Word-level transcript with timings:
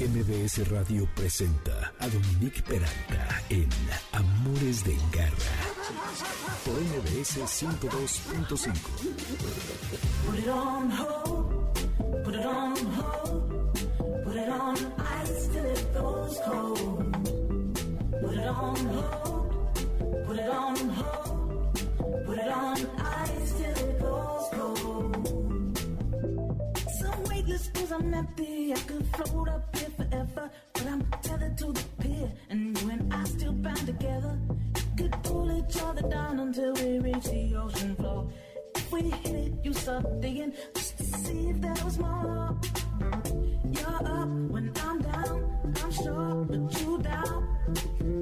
MBS 0.00 0.66
Radio 0.70 1.06
presenta 1.14 1.92
a 1.98 2.08
Dominique 2.08 2.62
Peralta 2.62 3.42
en 3.50 3.68
Amores 4.12 4.82
de 4.82 4.96
Garra 5.12 5.36
por 6.64 6.80
MBS 6.80 7.36
102.5. 7.36 8.72
Put 10.24 10.38
it 10.38 10.48
on 10.48 10.90
hold, 10.90 11.74
put 12.24 12.34
it 12.34 12.46
on 12.46 12.76
hold, 12.96 13.74
put 14.24 14.36
it 14.36 14.48
on 14.48 14.76
ice 15.20 15.48
till 15.52 15.66
it 15.66 15.92
goes 15.92 16.40
cold. 16.46 17.12
Put 18.22 18.38
it 18.38 18.46
on 18.46 18.76
hold, 18.76 19.52
put 20.26 20.38
it 20.38 20.48
on 20.48 20.76
hold, 20.88 21.74
put 22.24 22.38
it 22.38 22.48
on 22.48 22.76
ice 22.98 23.52
till 23.52 23.76
it 23.76 24.00
goes 24.00 24.48
cold. 24.52 25.76
Some 27.00 27.24
weightless 27.24 27.68
cause 27.74 27.92
I'm 27.92 28.14
empty, 28.14 28.72
I 28.72 28.78
could 28.78 29.04
float 29.14 29.48
up 29.50 29.70
forever, 30.10 30.50
but 30.74 30.86
I'm 30.86 31.04
tethered 31.22 31.58
to 31.58 31.72
the 31.72 31.84
pier, 32.00 32.32
and 32.48 32.80
you 32.80 32.90
and 32.90 33.12
I 33.12 33.24
still 33.24 33.52
bound 33.52 33.86
together. 33.86 34.38
could 34.96 35.12
pull 35.22 35.50
each 35.52 35.80
other 35.82 36.02
down 36.08 36.40
until 36.40 36.74
we 36.74 36.98
reach 36.98 37.24
the 37.24 37.56
ocean 37.56 37.96
floor. 37.96 38.28
If 38.74 38.92
we 38.92 39.02
hit 39.02 39.34
it, 39.34 39.52
you 39.64 39.72
start 39.72 40.20
digging 40.20 40.52
just 40.74 40.98
to 40.98 41.04
see 41.04 41.50
if 41.50 41.60
there 41.60 41.84
was 41.84 41.98
more. 41.98 42.56
You're 43.72 44.00
up 44.04 44.28
when 44.54 44.72
I'm 44.84 45.00
down, 45.00 45.74
I'm 45.82 45.92
sure, 45.92 46.44
but 46.48 46.80
you 46.80 46.98
down. 46.98 47.58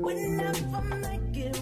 We 0.02 0.14
never 0.14 0.82
make 0.82 1.36
it 1.36 1.58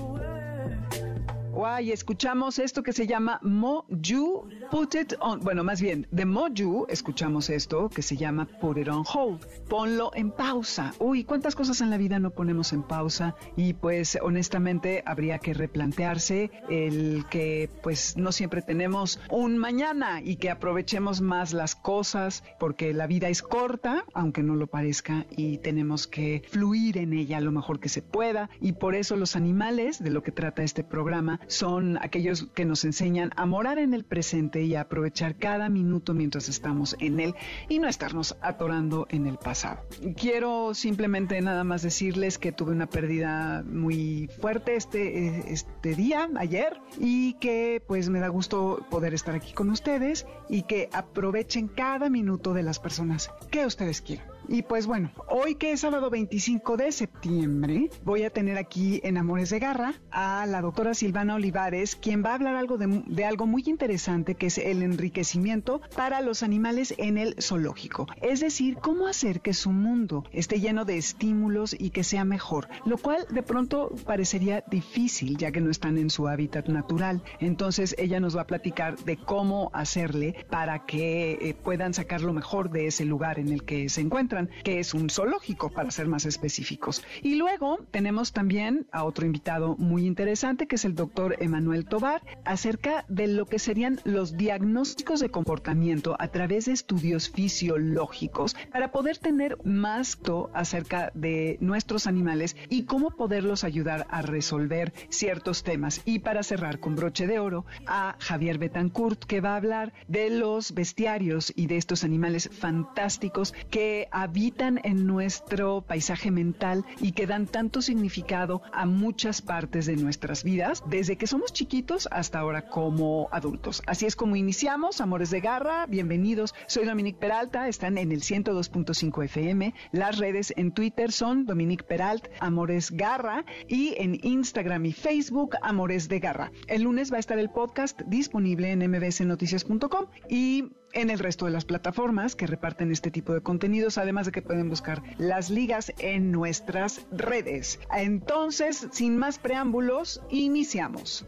y 1.56 1.91
escuchamos 1.93 2.59
esto 2.59 2.83
que 2.83 2.93
se 2.93 3.06
llama 3.06 3.39
Moju 3.43 4.48
Put 4.70 4.95
It 4.95 5.15
On. 5.20 5.41
Bueno, 5.41 5.62
más 5.62 5.80
bien, 5.80 6.06
de 6.11 6.25
Moju 6.25 6.87
escuchamos 6.88 7.51
esto 7.51 7.88
que 7.88 8.02
se 8.02 8.16
llama 8.16 8.47
Put 8.61 8.79
It 8.79 8.89
On 8.89 9.05
Hold. 9.12 9.47
Ponlo 9.69 10.11
en 10.15 10.30
pausa. 10.30 10.92
Uy, 10.98 11.25
¿cuántas 11.25 11.55
cosas 11.55 11.80
en 11.80 11.91
la 11.91 11.97
vida 11.97 12.19
no 12.19 12.30
ponemos 12.30 12.73
en 12.73 12.83
pausa? 12.83 13.37
Y 13.56 13.75
pues 13.75 14.19
honestamente 14.20 15.03
habría 15.06 15.39
que 15.39 15.55
replantearse 15.55 16.50
el 16.69 17.25
que 17.31 17.70
pues 17.83 18.17
no 18.17 18.33
siempre 18.33 18.62
tenemos 18.62 19.20
un 19.31 19.56
mañana 19.59 20.20
y 20.22 20.37
que 20.37 20.50
aprovechemos 20.50 21.20
más 21.20 21.53
las 21.53 21.75
cosas 21.75 22.42
porque 22.59 22.92
la 22.92 23.06
vida 23.06 23.28
es 23.28 23.42
corta, 23.42 24.05
aunque 24.14 24.42
no 24.42 24.56
lo 24.56 24.67
parezca, 24.67 25.27
y 25.31 25.59
tenemos 25.59 26.06
que 26.06 26.42
fluir 26.50 26.98
en 26.98 27.12
ella 27.12 27.41
lo 27.41 27.53
mejor 27.53 27.81
que 27.81 27.89
se 27.89 28.03
pueda. 28.03 28.50
Y 28.61 28.72
por 28.72 28.94
eso 28.94 29.17
los 29.17 29.37
animales, 29.37 30.03
de 30.03 30.11
lo 30.11 30.22
que 30.22 30.33
trata 30.33 30.62
este 30.62 30.83
programa, 30.83 31.41
son 31.47 31.98
aquellos 31.98 32.48
que 32.55 32.64
nos 32.64 32.84
enseñan 32.84 33.31
a 33.37 33.47
morar 33.47 33.78
en 33.78 33.94
el 33.94 34.05
presente 34.05 34.56
y 34.62 34.75
aprovechar 34.75 35.37
cada 35.37 35.69
minuto 35.69 36.15
mientras 36.15 36.49
estamos 36.49 36.97
en 37.01 37.21
él 37.21 37.35
y 37.69 37.79
no 37.79 37.89
estarnos 37.89 38.37
atorando 38.41 39.07
en 39.11 39.27
el 39.27 39.39
pasado. 39.39 39.81
Quiero 40.17 40.75
simplemente 40.75 41.41
nada 41.41 41.65
más 41.65 41.83
decirles 41.83 42.39
que 42.39 42.53
tuve 42.53 42.73
una 42.73 42.87
pérdida 42.87 43.62
muy 43.67 44.29
fuerte 44.41 44.77
este, 44.77 45.53
este 45.53 45.95
día, 45.95 46.29
ayer, 46.37 46.81
y 46.99 47.34
que 47.34 47.83
pues 47.87 48.09
me 48.09 48.21
da 48.21 48.29
gusto 48.29 48.87
poder 48.91 49.15
estar 49.15 49.34
aquí 49.34 49.53
con 49.53 49.71
ustedes 49.71 50.27
y 50.49 50.62
que 50.62 50.89
aprovechen 50.93 51.69
cada 51.69 52.11
minuto 52.11 52.55
de 52.55 52.62
las 52.62 52.79
personas 52.79 53.31
que 53.51 53.67
ustedes 53.67 54.01
quieran. 54.01 54.36
Y 54.48 54.62
pues 54.62 54.86
bueno, 54.86 55.11
hoy 55.28 55.56
que 55.56 55.72
es 55.72 55.80
sábado 55.80 56.08
25 56.08 56.77
de 56.77 56.92
septiembre, 56.92 57.91
voy 58.05 58.22
a 58.22 58.30
tener 58.30 58.58
aquí 58.58 59.00
en 59.03 59.16
Amores 59.16 59.50
de 59.50 59.58
Garra 59.58 59.94
a 60.12 60.47
la 60.47 60.61
doctora 60.62 60.94
Silvana 60.94 61.34
Olivares, 61.34 61.97
quien 61.97 62.25
va 62.25 62.30
a 62.30 62.34
hablar 62.34 62.55
algo 62.55 62.78
de, 62.78 63.25
algo 63.25 63.47
muy 63.47 63.64
interesante 63.66 64.36
que 64.36 64.47
es 64.47 64.58
el 64.58 64.83
enriquecimiento 64.83 65.80
para 65.97 66.20
los 66.20 66.44
animales 66.44 66.94
en 66.98 67.19
el 67.19 67.34
zoológico. 67.42 68.06
Es 68.22 68.38
decir, 68.38 68.77
cómo 68.77 69.08
hacer 69.08 69.41
que 69.41 69.53
su 69.53 69.70
mundo 69.70 70.25
esté 70.30 70.60
lleno 70.60 70.84
de 70.84 70.97
estímulos 70.97 71.75
y 71.77 71.91
que 71.91 72.05
sea 72.05 72.25
mejor, 72.25 72.69
lo 72.84 72.98
cual 72.98 73.27
de 73.28 73.42
pronto 73.42 73.91
parecería 74.05 74.62
difícil 74.70 75.38
ya 75.38 75.50
que 75.50 75.60
no 75.60 75.70
están 75.70 75.98
en 75.98 76.08
su 76.08 76.28
hábitat 76.28 76.69
natural. 76.69 77.22
Entonces 77.41 77.97
ella 77.98 78.21
nos 78.21 78.37
va 78.37 78.42
a 78.42 78.47
platicar 78.47 78.97
de 78.98 79.16
cómo 79.16 79.71
hacerle 79.72 80.47
para 80.50 80.87
que 80.87 81.32
eh, 81.32 81.54
puedan 81.54 81.94
sacar 81.94 82.21
lo 82.21 82.32
mejor 82.32 82.71
de 82.71 82.87
ese 82.87 83.04
lugar 83.04 83.41
en 83.41 83.48
el 83.48 83.65
que 83.65 83.88
se 83.88 84.03
encuentran 84.03 84.35
que 84.64 84.78
es 84.78 84.92
un 84.92 85.08
zoológico, 85.08 85.70
para 85.70 85.91
ser 85.91 86.06
más 86.06 86.26
específicos. 86.26 87.02
Y 87.22 87.36
luego 87.36 87.78
tenemos 87.91 88.32
también 88.32 88.86
a 88.92 89.04
otro 89.04 89.24
invitado 89.24 89.76
muy 89.78 90.06
interesante, 90.06 90.66
que 90.66 90.76
es 90.76 90.84
el 90.84 90.94
doctor 90.94 91.36
Emanuel 91.41 91.86
Tobar, 91.86 92.22
acerca 92.44 93.04
de 93.08 93.26
lo 93.26 93.47
que 93.47 93.58
serían 93.58 94.00
los 94.04 94.36
diagnósticos 94.36 95.20
de 95.20 95.30
comportamiento 95.30 96.16
a 96.19 96.28
través 96.28 96.66
de 96.66 96.72
estudios 96.72 97.30
fisiológicos, 97.30 98.54
para 98.70 98.92
poder 98.92 99.16
tener 99.19 99.56
más 99.64 100.19
acerca 100.54 101.10
de 101.14 101.58
nuestros 101.60 102.06
animales 102.06 102.56
y 102.68 102.84
cómo 102.84 103.10
poderlos 103.10 103.64
ayudar 103.64 104.06
a 104.10 104.22
resolver 104.22 104.92
ciertos 105.08 105.62
temas. 105.62 106.00
Y 106.04 106.20
para 106.20 106.42
cerrar 106.42 106.80
con 106.80 106.97
broche 106.97 107.26
de 107.26 107.38
oro, 107.38 107.64
a 107.86 108.16
Javier 108.18 108.58
Betancourt, 108.58 109.24
que 109.24 109.41
va 109.41 109.53
a 109.53 109.56
hablar 109.56 109.92
de 110.08 110.30
los 110.30 110.72
bestiarios 110.72 111.53
y 111.54 111.66
de 111.66 111.76
estos 111.76 112.03
animales 112.03 112.50
fantásticos 112.53 113.54
que 113.70 114.08
habitan 114.26 114.81
en 114.82 115.06
nuestro 115.06 115.82
paisaje 115.82 116.32
mental 116.32 116.84
y 117.00 117.12
que 117.12 117.28
dan 117.28 117.47
tanto 117.47 117.81
significado 117.81 118.60
a 118.72 118.84
muchas 118.84 119.41
partes 119.41 119.87
de 119.87 119.94
nuestras 119.97 120.42
vidas, 120.42 120.82
desde 120.87 121.16
que 121.16 121.28
somos 121.28 121.53
chiquitos 121.53 122.09
hasta 122.10 122.41
ahora 122.41 122.69
como 122.69 123.28
adultos. 123.31 123.82
Así 123.86 124.04
es 124.04 124.16
como 124.16 124.34
iniciamos, 124.34 125.00
Amores 125.00 125.31
de 125.31 125.41
Garra, 125.41 125.86
bienvenidos. 125.86 126.54
Soy 126.66 126.86
Dominique 126.86 127.20
Peralta, 127.20 127.69
están 127.69 127.98
en 127.98 128.10
el 128.10 128.20
102.5 128.22 129.25
FM. 129.25 129.75
Las 129.92 130.19
redes 130.19 130.53
en 130.56 130.72
Twitter 130.72 131.12
son 131.12 131.47
Dominique 131.47 131.84
Peralt, 131.84 132.26
Amores 132.41 132.91
Garra 132.91 133.44
y 133.69 133.94
en 133.97 134.19
Instagram 134.25 134.86
y 134.86 134.92
Facebook 134.92 135.54
Amores 135.62 136.09
de 136.09 136.19
Garra. 136.19 136.50
El 136.66 136.82
lunes 136.82 137.12
va 137.12 137.19
a 137.19 137.20
estar 137.20 137.38
el 137.38 137.50
podcast 137.50 138.03
disponible 138.06 138.72
en 138.72 138.91
mbsnoticias.com 138.91 140.06
y 140.28 140.65
en 140.92 141.10
el 141.10 141.19
resto 141.19 141.44
de 141.44 141.50
las 141.50 141.64
plataformas 141.64 142.34
que 142.34 142.47
reparten 142.47 142.91
este 142.91 143.10
tipo 143.10 143.32
de 143.34 143.41
contenidos, 143.41 143.98
además 143.98 144.26
de 144.26 144.32
que 144.32 144.42
pueden 144.42 144.69
buscar 144.69 145.02
las 145.19 145.50
ligas 145.50 145.92
en 145.98 146.32
nuestras 146.32 147.06
redes. 147.10 147.78
Entonces, 147.94 148.88
sin 148.92 149.16
más 149.16 149.38
preámbulos, 149.38 150.22
iniciamos. 150.30 151.26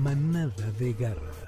Manada 0.00 0.70
de 0.78 0.92
garra. 0.94 1.43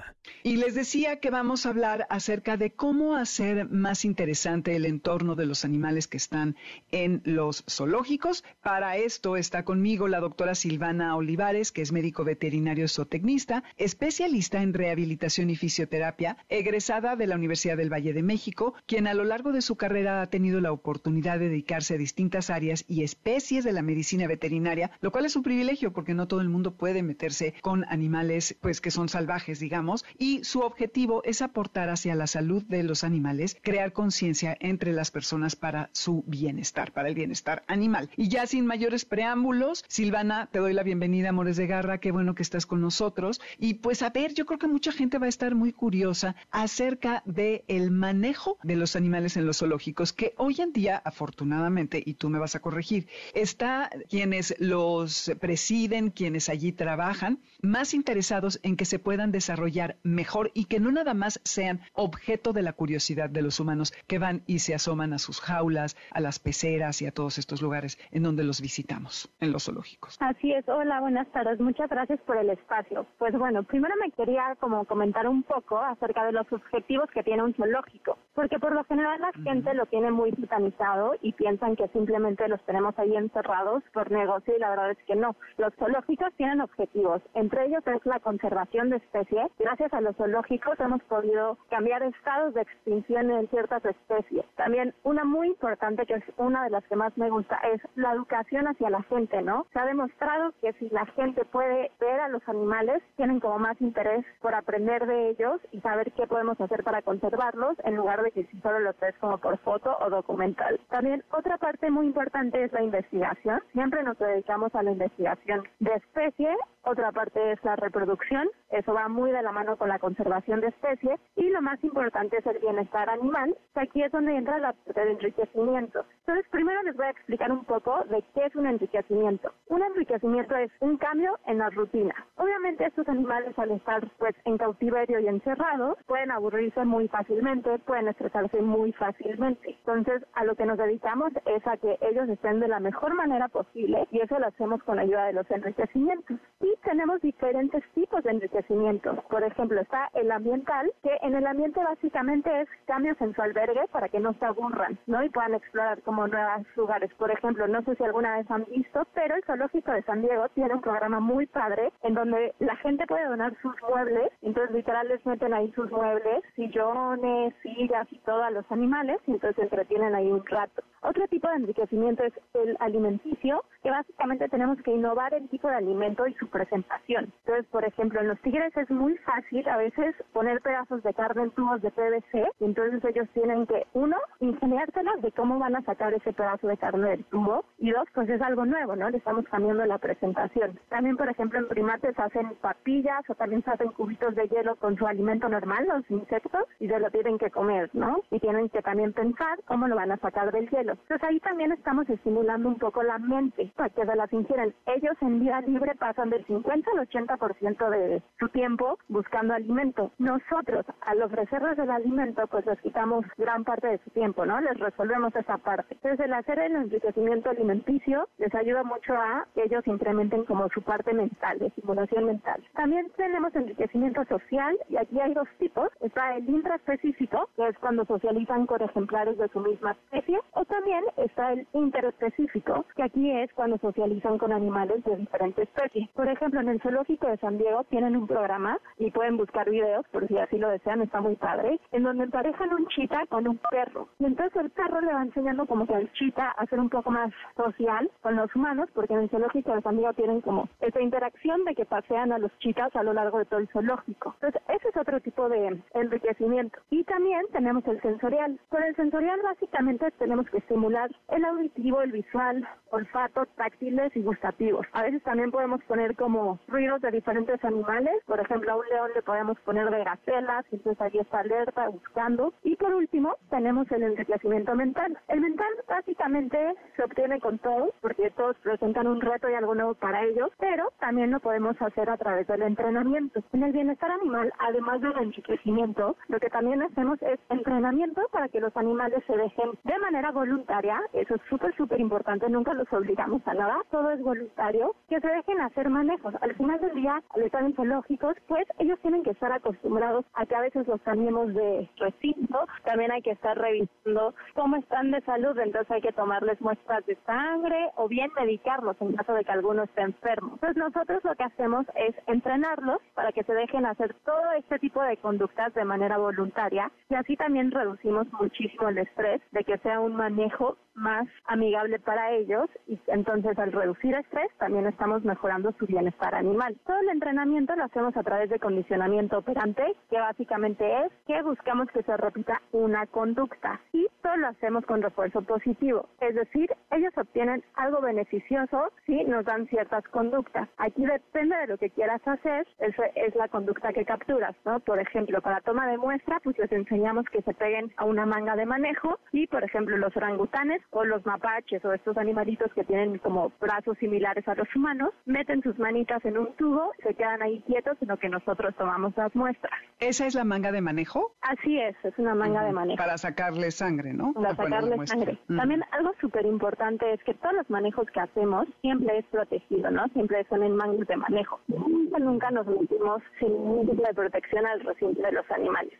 Y 0.47 0.59
les 0.59 0.77
decía 0.77 1.19
que 1.19 1.31
vamos 1.31 1.67
a 1.67 1.71
hablar 1.71 2.07
acerca 2.09 2.57
de 2.57 2.71
cómo 2.71 3.17
hacer 3.17 3.69
más 3.69 4.05
interesante 4.05 4.77
el 4.77 4.87
entorno 4.87 5.35
de 5.35 5.45
los 5.45 5.65
animales 5.65 6.07
que 6.07 6.19
están 6.19 6.55
en 6.93 7.21
los 7.25 7.65
zoológicos. 7.69 8.45
Para 8.63 8.97
esto 8.97 9.37
está 9.37 9.65
conmigo 9.65 10.07
la 10.07 10.21
doctora 10.21 10.55
Silvana 10.55 11.17
Olivares, 11.17 11.73
que 11.73 11.83
es 11.83 11.91
médico 11.91 12.23
veterinario 12.23 12.87
zootecnista, 12.87 13.65
especialista 13.77 14.63
en 14.63 14.73
rehabilitación 14.73 15.51
y 15.51 15.57
fisioterapia, 15.57 16.37
egresada 16.49 17.17
de 17.17 17.27
la 17.27 17.35
Universidad 17.35 17.77
del 17.77 17.93
Valle 17.93 18.13
de 18.13 18.23
México, 18.23 18.75
quien 18.87 19.09
a 19.09 19.15
lo 19.15 19.25
largo 19.25 19.51
de 19.51 19.63
su 19.63 19.75
carrera 19.75 20.23
ha 20.23 20.31
tenido 20.31 20.61
la 20.61 20.71
oportunidad 20.71 21.41
de 21.41 21.49
dedicarse 21.49 21.95
a 21.95 21.99
distintas 21.99 22.51
áreas 22.51 22.85
y 22.87 23.03
especies 23.03 23.65
de 23.65 23.73
la 23.73 23.83
medicina 23.83 24.29
veterinaria, 24.29 24.93
lo 25.01 25.11
cual 25.11 25.27
es 25.27 25.35
un 25.35 25.43
privilegio 25.43 25.93
porque 25.93 26.15
no 26.15 26.29
todo 26.29 26.41
el 26.41 26.51
mundo 26.51 26.77
puede 26.77 27.03
meterse 27.03 27.55
con 27.63 27.85
animales 27.89 28.57
pues 28.61 28.81
que 28.81 28.93
son 28.93 29.09
salvajes, 29.09 29.59
digamos, 29.59 30.05
y 30.17 30.36
su 30.45 30.61
objetivo 30.61 31.23
es 31.25 31.43
aportar 31.43 31.89
hacia 31.89 32.15
la 32.15 32.27
salud 32.27 32.63
de 32.65 32.83
los 32.83 33.05
animales, 33.05 33.57
crear 33.63 33.93
conciencia 33.93 34.57
entre 34.61 34.93
las 34.93 35.11
personas 35.11 35.57
para 35.57 35.91
su 35.93 36.25
bienestar, 36.27 36.93
para 36.93 37.09
el 37.09 37.15
bienestar 37.15 37.65
animal. 37.67 38.11
Y 38.17 38.29
ya 38.29 38.47
sin 38.47 38.67
mayores 38.67 39.05
preámbulos, 39.05 39.85
Silvana, 39.89 40.49
te 40.51 40.59
doy 40.59 40.73
la 40.73 40.83
bienvenida, 40.83 41.31
Amores 41.31 41.57
de 41.57 41.67
Garra, 41.67 41.99
qué 41.99 42.13
bueno 42.13 42.35
que 42.35 42.43
estás 42.43 42.67
con 42.67 42.81
nosotros. 42.81 43.41
Y 43.59 43.75
pues 43.75 44.03
a 44.03 44.11
ver, 44.11 44.35
yo 44.35 44.47
creo 44.47 44.59
que 44.59 44.69
mucha 44.69 44.93
gente 44.93 45.19
va 45.19 45.27
a 45.27 45.31
estar 45.31 45.55
muy 45.55 45.73
curiosa 45.73 46.37
acerca 46.51 47.23
de 47.25 47.65
el 47.69 47.91
manejo 47.91 48.59
de 48.63 48.77
los 48.77 48.97
animales 48.97 49.37
en 49.37 49.47
los 49.47 49.59
zoológicos, 49.59 50.13
que 50.13 50.35
hoy 50.37 50.57
en 50.61 50.73
día, 50.73 51.01
afortunadamente, 51.05 52.03
y 52.05 52.15
tú 52.15 52.29
me 52.29 52.39
vas 52.39 52.55
a 52.55 52.61
corregir, 52.61 53.09
está 53.35 53.91
quienes 54.09 54.55
los 54.59 55.33
presiden, 55.41 56.11
quienes 56.11 56.49
allí 56.49 56.73
trabajan, 56.73 57.41
más 57.63 57.95
interesados 57.95 58.61
en 58.63 58.77
que 58.77 58.85
se 58.85 58.99
puedan 58.99 59.33
desarrollar 59.33 59.97
mejor 60.03 60.26
y 60.55 60.65
que 60.65 60.81
no 60.81 60.91
nada 60.91 61.15
más 61.15 61.41
sean 61.45 61.81
objeto 61.95 62.53
de 62.53 62.63
la 62.63 62.73
curiosidad 62.73 63.31
de 63.31 63.43
los 63.43 63.61
humanos 63.61 63.93
que 64.07 64.19
van 64.19 64.43
y 64.47 64.59
se 64.59 64.75
asoman 64.75 65.13
a 65.13 65.19
sus 65.19 65.41
jaulas, 65.41 65.97
a 66.11 66.21
las 66.21 66.39
peceras 66.39 67.01
y 67.01 67.07
a 67.07 67.13
todos 67.13 67.39
estos 67.39 67.63
lugares 67.63 67.99
en 68.11 68.23
donde 68.23 68.45
los 68.45 68.61
visitamos, 68.61 69.31
en 69.41 69.53
los 69.53 69.65
zoológicos. 69.65 70.17
Así 70.21 70.53
es, 70.53 70.69
hola, 70.69 71.01
buenas 71.01 71.29
tardes, 71.29 71.61
muchas 71.61 71.89
gracias 71.89 72.21
por 72.21 72.37
el 72.37 72.51
espacio. 72.51 73.07
Pues 73.19 73.37
bueno, 73.39 73.63
primero 73.63 73.95
me 74.03 74.11
quería 74.11 74.57
como 74.59 74.85
comentar 74.85 75.29
un 75.29 75.43
poco 75.43 75.79
acerca 75.79 76.25
de 76.25 76.33
los 76.33 76.51
objetivos 76.53 77.09
que 77.11 77.23
tiene 77.23 77.43
un 77.43 77.55
zoológico, 77.55 78.19
porque 78.35 78.59
por 78.59 78.73
lo 78.73 78.85
general 78.85 79.21
la 79.21 79.33
gente 79.45 79.75
lo 79.75 79.87
tiene 79.87 80.11
muy 80.11 80.33
satanizado 80.33 81.15
y 81.23 81.33
piensan 81.33 81.77
que 81.77 81.89
simplemente 81.89 82.49
los 82.49 82.61
tenemos 82.67 82.99
ahí 82.99 83.17
encerrados 83.17 83.83
por 83.93 84.11
negocio 84.11 84.57
y 84.57 84.61
la 84.61 84.71
verdad 84.71 84.91
es 84.91 84.99
que 85.07 85.15
no. 85.15 85.37
Los 85.57 85.73
zoológicos 85.77 86.33
tienen 86.37 86.61
objetivos, 86.61 87.23
entre 87.35 87.67
ellos 87.67 87.87
es 87.87 88.05
la 88.05 88.21
conservación 88.21 88.91
de 88.91 88.97
especies 88.97 89.51
gracias 89.59 89.93
a 89.93 90.01
los 90.01 90.16
zoológicos 90.17 90.79
hemos 90.81 91.03
podido 91.05 91.59
cambiar 91.71 92.03
estados 92.03 92.55
de 92.55 92.63
extinción 92.63 93.31
en 93.31 93.49
ciertas 93.49 93.85
especies. 93.85 94.45
También 94.57 94.95
una 95.03 95.25
muy 95.25 95.49
importante, 95.49 96.07
que 96.07 96.15
es 96.15 96.25
una 96.37 96.65
de 96.65 96.71
las 96.71 96.85
que 96.85 96.97
más 96.97 97.17
me 97.17 97.31
gusta, 97.31 97.57
es 97.73 97.81
la 97.95 98.13
educación 98.13 98.67
hacia 98.67 98.91
la 98.91 99.03
gente, 99.05 99.43
¿no? 99.43 99.67
Se 99.73 99.79
ha 99.79 99.87
demostrado 99.87 100.53
que 100.61 100.73
si 100.75 100.89
la 100.91 101.07
gente 101.07 101.45
puede 101.45 101.91
ver 102.01 102.21
a 102.21 102.29
los 102.29 102.47
animales, 102.49 103.03
tienen 103.17 103.41
como 103.41 103.59
más 103.59 103.81
interés 103.81 104.25
por 104.41 104.55
aprender 104.55 105.07
de 105.07 105.31
ellos 105.31 105.61
y 105.73 105.81
saber 105.81 106.13
qué 106.13 106.27
podemos 106.27 106.61
hacer 106.61 106.83
para 106.85 107.03
conservarlos, 107.03 107.77
en 107.85 107.97
lugar 107.97 108.23
de 108.23 108.33
que 108.33 108.45
si 108.47 108.61
solo 108.61 108.81
los 108.81 108.99
ves 109.01 109.15
como 109.21 109.39
por 109.39 109.59
foto 109.59 109.97
o 110.01 110.11
documental. 110.11 110.81
También 110.89 111.25
otra 111.31 111.59
parte 111.59 111.91
muy 111.91 112.07
importante 112.07 112.63
es 112.65 112.73
la 112.73 112.83
investigación. 112.83 113.63
Siempre 113.73 114.03
nos 114.03 114.19
dedicamos 114.19 114.75
a 114.75 114.83
la 114.83 114.93
investigación 114.93 115.65
de 115.81 115.95
especie 115.95 116.57
otra 116.89 117.11
parte 117.11 117.51
es 117.51 117.59
la 117.65 117.75
reproducción, 117.75 118.49
eso 118.71 118.95
va 118.95 119.09
muy 119.09 119.33
de 119.33 119.43
la 119.43 119.51
mano 119.51 119.77
con 119.77 119.89
la 119.89 119.96
conservación 119.99 120.61
de 120.61 120.69
especies 120.69 121.21
y 121.37 121.51
lo 121.51 121.63
más 121.63 121.83
importante 121.85 122.39
es 122.39 122.47
el 122.47 122.59
bienestar 122.59 123.09
animal, 123.11 123.57
que 123.75 123.81
aquí 123.81 124.03
es 124.03 124.13
donde 124.13 124.37
entra 124.37 124.59
la 124.59 124.73
parte 124.73 125.01
de 125.01 125.13
enriquecimiento. 125.13 126.05
Entonces, 126.21 126.47
primero 126.51 126.83
les 126.83 126.97
voy 126.97 127.07
a 127.07 127.11
explicar 127.11 127.51
un 127.53 127.65
poco 127.65 128.05
de 128.05 128.23
qué 128.35 128.47
es 128.47 128.57
un 128.57 128.67
enriquecimiento. 128.67 129.53
Un 129.69 129.83
enriquecimiento 129.83 130.57
es 130.57 130.71
un 130.81 130.97
cambio 130.97 131.39
en 131.47 131.59
la 131.59 131.71
rutina. 131.71 132.15
Obviamente 132.37 132.87
estos 132.87 133.09
animales 133.09 133.59
al 133.59 133.73
estar 133.73 134.09
pues 134.19 134.35
en 134.45 134.59
cautiverio 134.59 135.21
y 135.21 135.29
encerrados 135.29 135.99
pueden 136.07 136.31
aburrirse 136.31 136.85
muy 136.85 137.09
fácilmente, 137.09 137.79
pueden 137.81 138.09
estresarse 138.09 138.61
muy 138.63 138.93
fácilmente. 138.93 139.71
Entonces, 139.71 140.25
a 140.35 140.45
lo 140.45 140.55
que 140.55 140.67
nos 140.67 140.79
dedicamos 140.79 141.33
es 141.47 141.67
a 141.67 141.77
que 141.77 141.99
ellos 142.01 142.29
estén 142.29 142.61
de 142.61 142.69
la 142.69 142.81
mejor 142.81 143.15
manera 143.15 143.49
posible 143.49 144.07
y 144.11 144.21
eso 144.21 144.39
lo 144.39 144.47
hacemos 144.47 144.83
con 144.83 144.99
ayuda 144.99 145.27
de 145.27 145.33
los 145.33 145.51
enriquecimientos. 145.51 146.39
Y 146.61 146.75
tenemos 146.85 147.21
diferentes 147.21 147.83
tipos 147.95 148.23
de 148.23 148.31
enriquecimiento. 148.31 149.15
Por 149.29 149.43
ejemplo, 149.43 149.81
está 149.87 150.11
el 150.15 150.31
ambiental, 150.33 150.93
que 151.03 151.17
en 151.23 151.35
el 151.35 151.47
ambiente 151.47 151.81
básicamente 151.83 152.63
es 152.63 152.69
cambios 152.87 153.21
en 153.21 153.33
su 153.35 153.41
albergue 153.41 153.87
para 153.93 154.09
que 154.09 154.19
no 154.19 154.35
se 154.35 154.45
aburran, 154.45 154.99
¿no? 155.07 155.23
Y 155.23 155.31
puedan 155.31 155.55
explorar 155.55 156.03
como 156.03 156.27
nuevos 156.27 156.67
lugares. 156.77 157.15
Por 157.15 157.31
ejemplo, 157.31 157.69
no 157.69 157.83
sé 157.83 157.95
si 157.95 158.03
alguna 158.03 158.37
vez 158.37 158.51
han 158.51 158.65
visto, 158.65 159.07
pero 159.15 159.37
el 159.37 159.45
zoológico 159.45 159.93
de 159.93 160.03
San 160.03 160.23
Diego 160.23 160.49
tiene 160.51 160.75
un 160.75 160.81
programa 160.81 161.21
muy 161.21 161.47
padre 161.47 161.93
en 162.03 162.15
donde 162.15 162.53
la 162.59 162.75
gente 162.77 163.07
puede 163.07 163.29
donar 163.29 163.55
sus 163.63 163.75
muebles, 163.89 164.33
entonces 164.43 164.75
literal 164.75 165.07
les 165.09 165.25
meten 165.25 165.55
ahí 165.55 165.71
sus 165.73 165.91
muebles, 165.91 166.43
sillones, 166.57 167.55
sillas 167.63 168.09
y 168.11 168.19
todo 168.21 168.43
a 168.43 168.51
los 168.51 168.65
animales 168.73 169.21
y 169.27 169.33
entonces 169.33 169.57
se 169.57 169.63
entretienen 169.63 170.15
ahí 170.15 170.33
un 170.33 170.45
rato. 170.47 170.83
Otro 171.03 171.29
tipo 171.29 171.49
de 171.49 171.57
enriquecimiento 171.57 172.25
es 172.25 172.33
el 172.55 172.77
alimenticio, 172.81 173.63
que 173.85 173.91
básicamente 173.91 174.49
tenemos 174.49 174.83
que 174.83 174.91
innovar 174.91 175.33
el 175.35 175.49
tipo 175.49 175.69
de 175.69 175.77
alimento 175.77 176.27
y 176.27 176.35
su 176.35 176.49
presentación. 176.49 177.33
Entonces, 177.45 177.67
por 177.71 177.85
ejemplo, 177.85 178.21
en 178.21 178.29
los 178.29 178.41
tigres 178.41 178.77
es 178.77 178.91
muy 178.91 179.17
fácil 179.19 179.69
a 179.77 179.79
veces 179.79 180.15
poner 180.33 180.63
pedazos 180.63 181.03
de 181.03 181.13
carne 181.13 181.43
en 181.43 181.51
tubos 181.51 181.83
de 181.83 181.91
PVC, 181.91 182.49
entonces 182.61 183.05
ellos 183.05 183.29
tienen 183.35 183.67
que, 183.67 183.87
uno, 183.93 184.17
ingeniárselas 184.41 185.21
de 185.21 185.33
cómo 185.33 185.59
van 185.59 185.77
a 185.77 185.83
sacar 185.83 186.15
ese 186.15 186.33
pedazo 186.33 186.67
de 186.67 186.79
carne 186.79 187.11
del 187.11 187.25
tubo, 187.27 187.63
y 187.79 187.91
dos, 187.91 188.09
pues 188.15 188.29
es 188.31 188.41
algo 188.41 188.65
nuevo, 188.65 188.97
¿no? 188.97 189.11
Le 189.11 189.19
estamos 189.19 189.45
cambiando 189.49 189.85
la 189.85 189.99
presentación. 189.99 190.81
También, 190.89 191.19
por 191.19 191.29
ejemplo, 191.29 191.59
en 191.59 191.69
primates 191.69 192.19
hacen 192.19 192.55
papillas 192.63 193.29
o 193.29 193.35
también 193.35 193.63
se 193.65 193.71
hacen 193.71 193.93
cubitos 193.93 194.35
de 194.35 194.49
hielo 194.49 194.77
con 194.77 194.97
su 194.97 195.07
alimento 195.07 195.47
normal, 195.47 195.87
los 195.87 196.11
insectos, 196.11 196.63
y 196.81 196.89
se 196.89 196.99
lo 196.99 197.11
tienen 197.11 197.37
que 197.37 197.51
comer, 197.51 197.91
¿no? 197.93 198.23
Y 198.31 198.41
tienen 198.41 198.71
que 198.71 198.81
también 198.81 199.13
pensar 199.13 199.59
cómo 199.67 199.89
lo 199.89 199.97
van 199.97 200.13
a 200.13 200.17
sacar 200.17 200.53
del 200.53 200.71
hielo. 200.71 200.93
Entonces 200.93 201.23
ahí 201.23 201.39
también 201.41 201.73
estamos 201.73 202.09
estimulando 202.09 202.69
un 202.69 202.79
poco 202.79 203.03
la 203.03 203.19
mente 203.19 203.71
para 203.77 203.91
que 203.91 204.07
se 204.07 204.17
las 204.17 204.33
ingieren. 204.33 204.75
Ellos 204.87 205.17
en 205.21 205.41
vida 205.41 205.61
libre 205.61 205.95
pasan 205.97 206.31
del 206.31 206.47
50 206.47 206.91
al 206.93 207.07
80% 207.07 207.91
de 207.91 208.23
su 208.39 208.49
tiempo 208.49 208.99
buscando 209.09 209.53
alimento. 209.67 210.13
Nosotros, 210.19 210.87
al 211.01 211.23
ofrecerles 211.23 211.79
el 211.79 211.91
alimento, 211.91 212.47
pues 212.47 212.65
les 212.67 212.81
quitamos 212.81 213.25
gran 213.37 213.65
parte 213.65 213.89
de 213.89 213.99
su 213.99 214.11
tiempo, 214.11 214.47
¿no? 214.47 214.61
Les 214.61 214.79
resolvemos 214.79 215.35
esa 215.35 215.59
parte. 215.59 215.95
Entonces, 215.95 216.27
el 216.27 216.33
hacer 216.33 216.59
el 216.59 216.77
enriquecimiento 216.77 217.51
alimenticio 217.51 218.29
les 218.39 218.55
ayuda 218.55 218.85
mucho 218.85 219.15
a 219.15 219.47
que 219.55 219.65
ellos 219.65 219.87
incrementen 219.87 220.45
como 220.45 220.69
su 220.69 220.83
parte 220.83 221.13
mental, 221.13 221.59
de 221.59 221.67
estimulación 221.67 222.27
mental. 222.27 222.63
También 222.75 223.11
tenemos 223.17 223.55
enriquecimiento 223.55 224.25
social 224.27 224.79
y 224.89 224.97
aquí 224.97 225.21
hay 225.21 225.35
dos 225.35 225.49
tipos. 225.59 225.89
Está 226.01 226.37
el 226.37 226.49
intraespecífico, 226.49 227.49
que 227.57 227.67
es 227.69 227.79
cuando 227.79 228.05
socializan 228.05 228.67
con 228.67 228.81
ejemplares 228.83 229.37
de 229.39 229.49
su 229.49 229.61
misma 229.61 229.93
especie, 229.93 230.39
o 230.53 230.65
también 230.65 231.03
está 231.17 231.53
el 231.53 231.67
interespecífico, 231.73 232.85
que 232.95 233.03
aquí 233.03 233.31
es 233.31 233.53
cuando 233.55 233.79
socializan 233.79 234.39
con 234.39 234.53
animales 234.53 235.03
de 235.05 235.17
diferentes 235.17 235.69
especies. 235.69 236.09
Por 236.11 236.29
ejemplo, 236.29 236.61
en 236.61 236.69
el 236.69 236.81
zoológico 236.81 237.27
de 237.27 237.37
San 237.39 237.59
Diego 237.59 237.85
tienen 237.85 238.17
un 238.17 238.27
programa 238.27 238.79
y 238.99 239.11
pueden 239.11 239.37
buscar 239.37 239.56
videos, 239.65 240.07
por 240.13 240.27
si 240.29 240.39
así 240.39 240.59
lo 240.59 240.69
desean, 240.69 241.03
está 241.03 241.21
muy 241.21 241.37
padre, 241.37 241.81
en 241.93 242.03
donde 242.03 242.25
emparejan 242.25 242.73
un 242.73 242.87
chita 242.89 243.25
con 243.29 243.49
un 243.49 243.59
perro. 243.71 244.09
Y 244.19 244.27
entonces 244.27 244.57
el 244.57 244.71
perro 244.71 245.01
le 245.01 245.13
va 245.13 245.23
enseñando 245.23 245.67
como 245.67 245.87
que 245.87 245.95
al 245.95 246.13
chita 246.13 246.51
a 246.51 246.67
ser 246.67 246.81
un 246.81 246.91
poco 246.91 247.11
más 247.11 247.33
social 247.57 248.11
con 248.23 248.37
los 248.37 248.55
humanos, 248.55 248.89
porque 248.95 249.15
en 249.15 249.21
el 249.21 249.31
zoológico 249.31 249.81
San 249.81 249.97
Diego 249.97 250.13
tienen 250.15 250.41
como 250.41 250.69
esa 250.81 251.01
interacción 251.01 251.65
de 251.65 251.75
que 251.75 251.85
pasean 251.85 252.33
a 252.33 252.39
los 252.39 252.51
chitas 252.59 252.95
a 252.97 253.03
lo 253.03 253.13
largo 253.13 253.39
de 253.39 253.45
todo 253.45 253.61
el 253.61 253.69
zoológico. 253.69 254.35
Entonces, 254.41 254.63
ese 254.69 254.89
es 254.89 254.97
otro 254.97 255.21
tipo 255.21 255.49
de 255.49 255.81
enriquecimiento. 255.95 256.79
Y 256.91 257.05
también 257.05 257.43
tenemos 257.53 257.87
el 257.87 258.01
sensorial. 258.03 258.59
Por 258.69 258.83
el 258.83 258.97
sensorial 258.97 259.41
básicamente 259.43 260.11
tenemos 260.19 260.49
que 260.51 260.59
estimular 260.59 261.11
el 261.29 261.45
auditivo, 261.45 262.03
el 262.03 262.13
visual, 262.13 262.67
olfato, 262.91 263.47
táctiles 263.57 264.15
y 264.17 264.23
gustativos. 264.23 264.87
A 264.93 265.03
veces 265.03 265.23
también 265.23 265.51
podemos 265.51 265.83
poner 265.85 266.17
como 266.17 266.59
ruidos 266.67 267.01
de 267.01 267.11
diferentes 267.11 267.63
animales. 267.65 268.15
Por 268.27 268.41
ejemplo, 268.41 268.73
a 268.73 268.77
un 268.77 268.87
león 268.87 269.11
le 269.15 269.23
podemos 269.23 269.46
poner 269.61 269.91
de 269.91 270.05
gacelas, 270.05 270.65
entonces 270.73 271.01
ahí 271.01 271.19
está 271.19 271.41
alerta, 271.41 271.89
buscando. 271.89 272.53
Y 272.63 272.77
por 272.77 272.95
último, 272.95 273.37
tenemos 273.51 273.91
el 273.93 274.03
enriquecimiento 274.03 274.75
mental. 274.75 275.17
El 275.29 275.41
mental 275.41 275.69
básicamente 275.89 276.75
se 276.97 277.05
obtiene 277.05 277.41
con 277.41 277.59
todos, 277.59 277.91
porque 278.01 278.31
todos 278.31 278.57
presentan 278.63 279.07
un 279.07 279.21
reto 279.21 279.49
y 279.49 279.55
algo 279.55 279.75
nuevo 279.75 279.95
para 279.95 280.25
ellos, 280.25 280.51
pero 280.59 280.93
también 280.99 281.31
lo 281.31 281.41
podemos 281.41 281.81
hacer 281.81 282.11
a 282.11 282.17
través 282.17 282.47
del 282.47 282.63
entrenamiento. 282.63 283.41
En 283.53 283.63
el 283.63 283.73
bienestar 283.73 284.11
animal, 284.11 284.53
además 284.59 285.01
del 285.01 285.17
enriquecimiento, 285.19 286.17
lo 286.29 286.41
que 286.41 286.51
también 286.51 286.83
hacemos 286.83 287.21
es 287.23 287.39
entrenamiento 287.51 288.23
para 288.33 288.49
que 288.49 288.61
los 288.61 288.77
animales 288.77 289.23
se 289.27 289.37
dejen 289.37 289.71
de 289.85 289.99
manera 289.99 290.33
voluntaria, 290.33 291.01
eso 291.13 291.35
es 291.35 291.43
súper, 291.49 291.75
súper 291.77 292.01
importante, 292.01 292.49
nunca 292.49 292.75
los 292.75 292.91
obligamos 292.93 293.47
a 293.47 293.55
nada, 293.55 293.79
todo 293.91 294.11
es 294.11 294.21
voluntario, 294.21 294.95
que 295.09 295.21
se 295.21 295.29
dejen 295.29 295.61
hacer 295.61 295.89
manejos. 295.89 296.35
Al 296.41 296.55
final 296.55 296.81
del 296.81 296.95
día, 296.95 297.23
al 297.31 297.43
estar 297.43 297.63
en 297.63 297.75
zoológicos, 297.75 298.37
pues 298.49 298.67
ellos 298.79 298.99
tienen 299.01 299.23
que 299.23 299.35
estar 299.37 299.53
acostumbrados 299.53 300.25
a 300.33 300.47
que 300.47 300.57
a 300.57 300.63
veces 300.63 300.87
los 300.89 301.01
cambiemos 301.03 301.53
de 301.53 301.89
recinto, 301.99 302.67
también 302.85 303.13
hay 303.13 303.21
que 303.21 303.33
estar 303.33 303.57
revisando 303.57 304.35
cómo 304.55 304.77
están 304.77 305.11
de 305.11 305.21
salud, 305.23 305.59
entonces 305.59 305.91
hay 305.91 306.01
que 306.01 306.13
tomarles 306.13 306.61
muestras 306.61 307.05
de 307.07 307.17
sangre 307.27 307.91
o 307.97 308.09
bien 308.09 308.31
medicarlos 308.35 308.97
en 309.01 309.15
caso 309.15 309.35
de 309.35 309.45
que 309.45 309.53
alguno 309.53 309.83
esté 309.85 310.03
enfermo. 310.03 310.53
Entonces 310.55 310.77
nosotros 310.77 311.23
lo 311.23 311.35
que 311.35 311.45
hacemos 311.45 311.87
es 311.97 312.15
entrenarlos 312.27 312.99
para 313.15 313.33
que 313.33 313.45
se 313.45 313.53
dejen 313.53 313.85
hacer 313.85 314.15
todo 314.25 314.53
este 314.53 314.79
tipo 314.79 315.03
de 315.03 315.19
conductas 315.19 315.75
de 315.75 315.85
manera 315.85 316.17
voluntaria 316.17 316.91
y 317.11 317.15
así 317.15 317.37
también 317.37 317.71
reducimos 317.71 318.27
muchísimo 318.33 318.89
el 318.89 318.99
estrés 318.99 319.43
de 319.53 319.65
que 319.65 319.77
sea 319.79 320.01
un 320.01 320.17
manejo 320.17 320.79
más 320.95 321.29
amigable 321.45 321.99
para 321.99 322.33
ellos 322.33 322.71
y 322.87 322.99
entonces 323.09 323.59
al 323.59 323.73
reducir 323.73 324.15
estrés 324.15 324.51
también 324.59 324.87
estamos 324.87 325.23
mejorando 325.25 325.73
su 325.79 325.87
bienestar 325.87 326.35
animal. 326.35 326.77
Todo 326.87 326.99
el 327.01 327.11
entrenamiento 327.11 327.77
lo 327.77 327.85
hacemos 327.85 328.17
a 328.17 328.23
través 328.23 328.49
de 328.49 328.59
condicionamiento 328.59 329.26
operante, 329.33 329.85
que 330.11 330.19
básicamente 330.19 330.85
es 331.05 331.13
que 331.27 331.43
buscamos 331.43 331.91
que 331.91 332.03
se 332.03 332.17
repita 332.17 332.61
una 332.73 333.07
conducta 333.07 333.81
y 333.93 334.07
todo 334.23 334.37
lo 334.37 334.49
hacemos 334.49 334.85
con 334.87 335.03
refuerzo 335.03 335.43
positivo, 335.43 336.09
es 336.21 336.35
decir, 336.35 336.71
ellos 336.91 337.13
obtienen 337.17 337.63
algo 337.75 338.01
beneficioso 338.01 338.91
si 339.07 339.25
nos 339.25 339.45
dan 339.45 339.67
ciertas 339.69 340.05
conductas. 340.09 340.69
Aquí 340.79 341.05
depende 341.05 341.57
de 341.57 341.67
lo 341.67 341.79
que 341.79 341.91
quieras 341.91 342.21
hacer, 342.27 342.67
esa 342.79 343.07
es 343.15 343.35
la 343.35 343.49
conducta 343.49 343.93
que 343.93 344.05
capturas, 344.05 344.55
¿no? 344.65 344.81
Por 344.81 344.99
ejemplo, 344.99 345.41
para 345.41 345.61
toma 345.61 345.87
de 345.87 345.99
muestra, 345.99 346.41
pues 346.41 346.59
les 346.59 346.71
enseñamos 346.73 347.27
que 347.27 347.43
se 347.43 347.55
peguen 347.55 347.93
a 347.97 348.05
una 348.05 348.27
manga 348.27 348.57
de 348.57 348.67
manejo 348.67 349.19
y, 349.33 349.47
por 349.47 349.65
ejemplo, 349.65 349.97
los 349.97 350.17
orangutanes 350.17 350.83
o 350.91 351.05
los 351.05 351.25
mapaches 351.27 351.85
o 351.85 351.93
estos 351.93 352.17
animalitos 352.17 352.73
que 352.75 352.85
tienen 352.85 353.19
como 353.19 353.53
brazos 353.61 353.99
similares 353.99 354.47
a 354.49 354.55
los 354.55 354.69
humanos, 354.75 355.11
meten 355.25 355.63
sus 355.63 355.79
manitas 355.79 356.25
en 356.25 356.39
un 356.39 356.53
tubo, 356.55 356.93
se 357.03 357.15
quedan 357.15 357.43
ahí 357.43 357.63
quietos 357.67 357.97
en 358.01 358.09
lo 358.09 358.17
que 358.17 358.29
nosotros 358.29 358.75
tomamos 358.77 359.06
las 359.17 359.35
muestras. 359.35 359.73
¿Esa 359.99 360.27
es 360.27 360.35
la 360.35 360.45
manga 360.45 360.73
de 360.73 360.83
manejo? 360.83 361.33
Así 361.41 361.79
es, 361.79 361.97
es 362.05 362.13
una 362.19 362.35
manga 362.35 362.65
de 362.65 362.73
manejo. 362.73 362.99
Para 362.99 363.17
sacarle 363.17 363.71
sangre, 363.71 364.13
¿no? 364.13 364.33
Para 364.35 364.55
sacarle 364.55 365.07
sangre. 365.07 365.39
También 365.49 365.83
algo 365.93 366.13
súper 366.21 366.45
importante 366.45 367.13
es 367.13 367.23
que 367.25 367.33
todos 367.35 367.55
los 367.55 367.71
manejos 367.71 368.07
que 368.11 368.21
hacemos 368.21 368.67
siempre 368.83 369.19
es 369.19 369.25
protegido, 369.27 369.91
¿no? 369.91 370.07
Siempre 370.09 370.45
son 370.51 370.63
en 370.63 370.77
mangas 370.77 371.07
de 371.07 371.17
manejo. 371.17 371.61
Nunca, 371.69 372.19
nunca 372.19 372.51
nos 372.51 372.67
metimos 372.67 373.23
sin 373.39 373.49
ningún 373.49 373.89
tipo 373.89 374.03
de 374.03 374.15
protección 374.15 374.67
al 374.67 374.81
recinto 374.81 375.23
de 375.23 375.33
los 375.33 375.51
animales. 375.51 375.93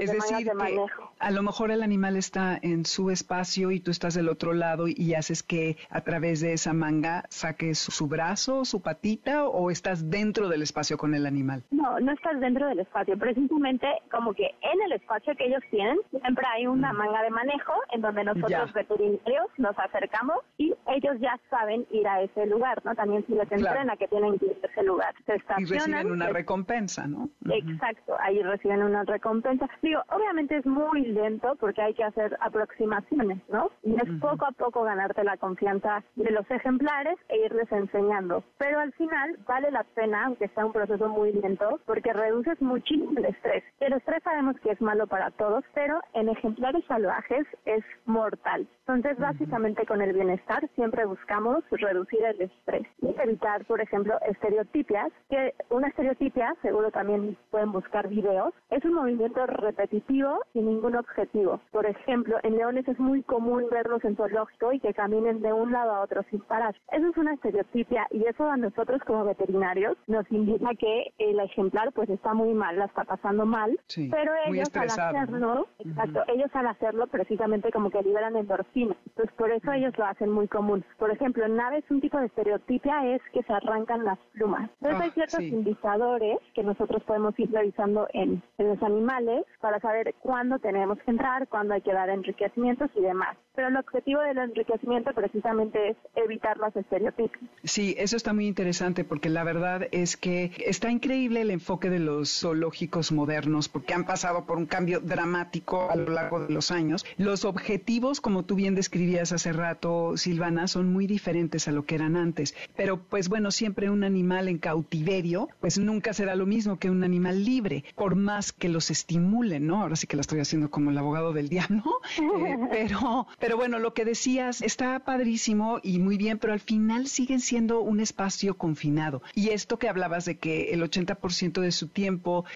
es 0.00 0.12
decir, 0.12 0.46
que 0.46 0.86
a 1.18 1.30
lo 1.30 1.42
mejor 1.42 1.70
el 1.70 1.82
animal 1.82 2.16
está 2.16 2.58
en 2.62 2.84
su 2.84 3.10
espacio 3.10 3.70
y 3.70 3.80
tú 3.80 3.90
estás 3.90 4.14
del 4.14 4.28
otro 4.28 4.52
lado 4.52 4.86
y 4.86 5.14
haces 5.14 5.42
que 5.42 5.76
a 5.90 6.02
través 6.02 6.40
de 6.40 6.52
esa 6.52 6.72
manga 6.72 7.24
saques 7.28 7.78
su 7.78 8.06
brazo, 8.06 8.64
su 8.64 8.82
patita 8.82 9.46
o 9.46 9.70
estás 9.70 10.10
dentro 10.10 10.48
del 10.48 10.62
espacio 10.62 10.96
con 10.96 11.14
el 11.14 11.26
animal? 11.26 11.64
No, 11.70 11.98
no 12.00 12.12
estás 12.12 12.40
dentro 12.42 12.66
del 12.66 12.80
espacio. 12.80 13.16
Precisamente 13.18 13.88
como 14.10 14.34
que 14.34 14.54
en 14.60 14.82
el 14.82 14.92
espacio 14.92 15.34
que 15.36 15.46
ellos 15.46 15.62
tienen 15.70 15.98
siempre 16.10 16.44
hay 16.52 16.66
una 16.66 16.92
manga 16.92 17.22
de 17.22 17.30
manejo 17.30 17.72
en 17.92 18.02
donde 18.02 18.24
nosotros 18.24 18.72
veterinarios 18.74 19.46
nos 19.56 19.78
acercamos 19.78 20.38
y 20.58 20.74
ellos 20.88 21.16
ya 21.20 21.38
saben 21.48 21.86
ir 21.90 22.06
a 22.06 22.20
ese 22.22 22.46
lugar, 22.46 22.82
¿no? 22.84 22.94
También 22.94 23.24
si 23.26 23.34
les 23.34 23.50
entrena 23.50 23.96
que 23.96 24.08
tienen 24.08 24.38
que 24.38 24.46
ir 24.46 24.58
a 24.62 24.66
ese 24.66 24.82
lugar. 24.82 25.14
Se 25.24 25.36
estacionan. 25.36 25.66
Y 25.66 25.78
reciben 25.78 26.12
una 26.12 26.28
recompensa, 26.28 27.06
¿no? 27.06 27.28
Exacto, 27.48 28.14
ahí 28.20 28.42
reciben 28.42 28.82
una 28.82 29.04
recompensa. 29.04 29.68
Digo, 29.80 30.02
obviamente 30.10 30.56
es 30.56 30.66
muy 30.66 31.02
lento 31.06 31.56
porque 31.60 31.80
hay 31.80 31.94
que 31.94 32.04
hacer 32.04 32.36
aproximaciones, 32.40 33.38
¿no? 33.48 33.70
Y 33.82 33.94
es 33.94 34.20
poco 34.20 34.46
a 34.46 34.52
poco 34.52 34.82
ganarte 34.82 35.24
la 35.24 35.36
confianza 35.36 36.02
de 36.16 36.30
los 36.30 36.50
ejemplares 36.50 37.16
e 37.28 37.46
irles 37.46 37.70
enseñando. 37.70 38.42
Pero 38.58 38.80
al 38.80 38.92
final 38.94 39.38
vale 39.46 39.70
la 39.70 39.84
pena, 39.84 40.26
aunque 40.26 40.48
sea 40.48 40.66
un 40.66 40.72
proceso 40.72 41.08
muy 41.08 41.32
lento, 41.32 41.80
porque 41.86 42.12
reduces 42.32 42.62
muchísimo 42.62 43.12
el 43.18 43.26
estrés. 43.26 43.62
El 43.80 43.92
estrés 43.92 44.22
sabemos 44.22 44.58
que 44.60 44.70
es 44.70 44.80
malo 44.80 45.06
para 45.06 45.30
todos, 45.32 45.64
pero 45.74 46.00
en 46.14 46.30
ejemplares 46.30 46.82
salvajes 46.86 47.46
es 47.66 47.84
mortal. 48.06 48.66
Entonces, 48.86 49.18
básicamente 49.18 49.86
con 49.86 50.00
el 50.00 50.12
bienestar 50.12 50.66
siempre 50.74 51.04
buscamos 51.04 51.62
reducir 51.70 52.24
el 52.24 52.40
estrés 52.40 52.86
y 53.00 53.14
evitar, 53.20 53.64
por 53.66 53.80
ejemplo, 53.80 54.18
estereotipias, 54.26 55.12
que 55.28 55.54
una 55.70 55.88
estereotipia, 55.88 56.54
seguro 56.62 56.90
también 56.90 57.36
pueden 57.50 57.70
buscar 57.70 58.08
videos, 58.08 58.54
es 58.70 58.84
un 58.84 58.94
movimiento 58.94 59.46
repetitivo 59.46 60.40
sin 60.52 60.66
ningún 60.66 60.96
objetivo. 60.96 61.60
Por 61.70 61.86
ejemplo, 61.86 62.38
en 62.42 62.56
leones 62.56 62.88
es 62.88 62.98
muy 62.98 63.22
común 63.22 63.66
verlos 63.70 64.02
en 64.04 64.16
zoológico 64.16 64.72
y 64.72 64.80
que 64.80 64.94
caminen 64.94 65.42
de 65.42 65.52
un 65.52 65.70
lado 65.70 65.92
a 65.92 66.00
otro 66.00 66.22
sin 66.30 66.40
parar. 66.40 66.74
Eso 66.90 67.08
es 67.08 67.16
una 67.16 67.34
estereotipia 67.34 68.06
y 68.10 68.24
eso 68.24 68.50
a 68.50 68.56
nosotros 68.56 69.02
como 69.06 69.24
veterinarios 69.24 69.96
nos 70.06 70.30
indica 70.32 70.74
que 70.74 71.12
el 71.18 71.38
ejemplar 71.40 71.92
pues 71.92 72.08
está 72.22 72.34
muy 72.34 72.54
mal, 72.54 72.78
la 72.78 72.84
está 72.84 73.02
pasando 73.02 73.44
mal, 73.44 73.76
pero 74.10 74.32
ellos 74.46 74.70
al 74.76 74.88
hacerlo, 74.88 75.66
exacto, 75.80 76.22
ellos 76.28 76.50
al 76.54 76.68
hacerlo 76.68 77.08
precisamente 77.08 77.72
como 77.72 77.90
que 77.90 78.00
liberan 78.02 78.36
endorfina. 78.36 78.96
Entonces 79.08 79.34
por 79.36 79.50
eso 79.50 79.72
ellos 79.72 79.92
lo 79.98 80.06
hacen 80.06 80.30
muy 80.30 80.46
común. 80.46 80.84
Por 80.98 81.10
ejemplo, 81.10 81.44
en 81.44 81.60
aves 81.60 81.84
un 81.90 82.00
tipo 82.00 82.18
de 82.18 82.26
estereotipia 82.26 83.14
es 83.14 83.20
que 83.32 83.42
se 83.42 83.52
arrancan 83.52 84.04
las 84.04 84.18
plumas. 84.32 84.70
Entonces 84.80 85.00
hay 85.00 85.08
ah, 85.08 85.14
ciertos 85.14 85.40
indicadores 85.40 86.38
que 86.54 86.62
nosotros 86.62 87.02
podemos 87.02 87.36
ir 87.40 87.50
revisando 87.50 88.06
en, 88.12 88.40
en 88.58 88.68
los 88.68 88.80
animales 88.82 89.44
para 89.60 89.80
saber 89.80 90.14
cuándo 90.20 90.60
tenemos 90.60 90.98
que 91.00 91.10
entrar, 91.10 91.48
cuándo 91.48 91.74
hay 91.74 91.80
que 91.80 91.92
dar 91.92 92.08
enriquecimientos 92.08 92.88
y 92.94 93.00
demás. 93.00 93.36
Pero 93.56 93.68
el 93.68 93.76
objetivo 93.76 94.20
del 94.20 94.38
enriquecimiento 94.38 95.12
precisamente 95.12 95.90
es 95.90 95.96
evitar 96.14 96.56
las 96.58 96.74
estereotipias. 96.76 97.42
Sí, 97.64 97.94
eso 97.98 98.16
está 98.16 98.32
muy 98.32 98.46
interesante 98.46 99.04
porque 99.04 99.28
la 99.28 99.42
verdad 99.44 99.88
es 99.90 100.16
que 100.16 100.52
está 100.64 100.90
increíble 100.90 101.40
el 101.40 101.50
enfoque 101.50 101.90
de 101.90 101.98
los 101.98 102.11
zoológicos 102.24 103.12
modernos 103.12 103.68
porque 103.68 103.94
han 103.94 104.04
pasado 104.04 104.44
por 104.44 104.58
un 104.58 104.66
cambio 104.66 105.00
dramático 105.00 105.90
a 105.90 105.96
lo 105.96 106.10
largo 106.12 106.40
de 106.40 106.52
los 106.52 106.70
años. 106.70 107.04
Los 107.16 107.44
objetivos, 107.44 108.20
como 108.20 108.44
tú 108.44 108.54
bien 108.54 108.74
describías 108.74 109.32
hace 109.32 109.52
rato, 109.52 110.16
Silvana, 110.16 110.68
son 110.68 110.92
muy 110.92 111.06
diferentes 111.06 111.68
a 111.68 111.72
lo 111.72 111.84
que 111.84 111.94
eran 111.94 112.16
antes. 112.16 112.54
Pero 112.76 113.02
pues 113.02 113.28
bueno, 113.28 113.50
siempre 113.50 113.90
un 113.90 114.04
animal 114.04 114.48
en 114.48 114.58
cautiverio, 114.58 115.48
pues 115.60 115.78
nunca 115.78 116.12
será 116.12 116.36
lo 116.36 116.46
mismo 116.46 116.78
que 116.78 116.90
un 116.90 117.04
animal 117.04 117.44
libre, 117.44 117.84
por 117.94 118.14
más 118.14 118.52
que 118.52 118.68
los 118.68 118.90
estimulen, 118.90 119.66
¿no? 119.66 119.82
Ahora 119.82 119.96
sí 119.96 120.06
que 120.06 120.16
la 120.16 120.22
estoy 120.22 120.40
haciendo 120.40 120.70
como 120.70 120.90
el 120.90 120.98
abogado 120.98 121.32
del 121.32 121.48
diablo, 121.48 121.82
eh, 122.18 122.56
pero, 122.70 123.26
pero 123.38 123.56
bueno, 123.56 123.78
lo 123.78 123.94
que 123.94 124.04
decías 124.04 124.62
está 124.62 124.98
padrísimo 125.00 125.80
y 125.82 125.98
muy 125.98 126.16
bien, 126.16 126.38
pero 126.38 126.52
al 126.52 126.60
final 126.60 127.06
siguen 127.06 127.40
siendo 127.40 127.80
un 127.80 128.00
espacio 128.00 128.56
confinado. 128.56 129.22
Y 129.34 129.50
esto 129.50 129.78
que 129.78 129.88
hablabas 129.88 130.24
de 130.24 130.38
que 130.38 130.72
el 130.72 130.82
80% 130.82 131.60
de 131.60 131.72
su 131.72 131.88
tiempo 131.88 132.01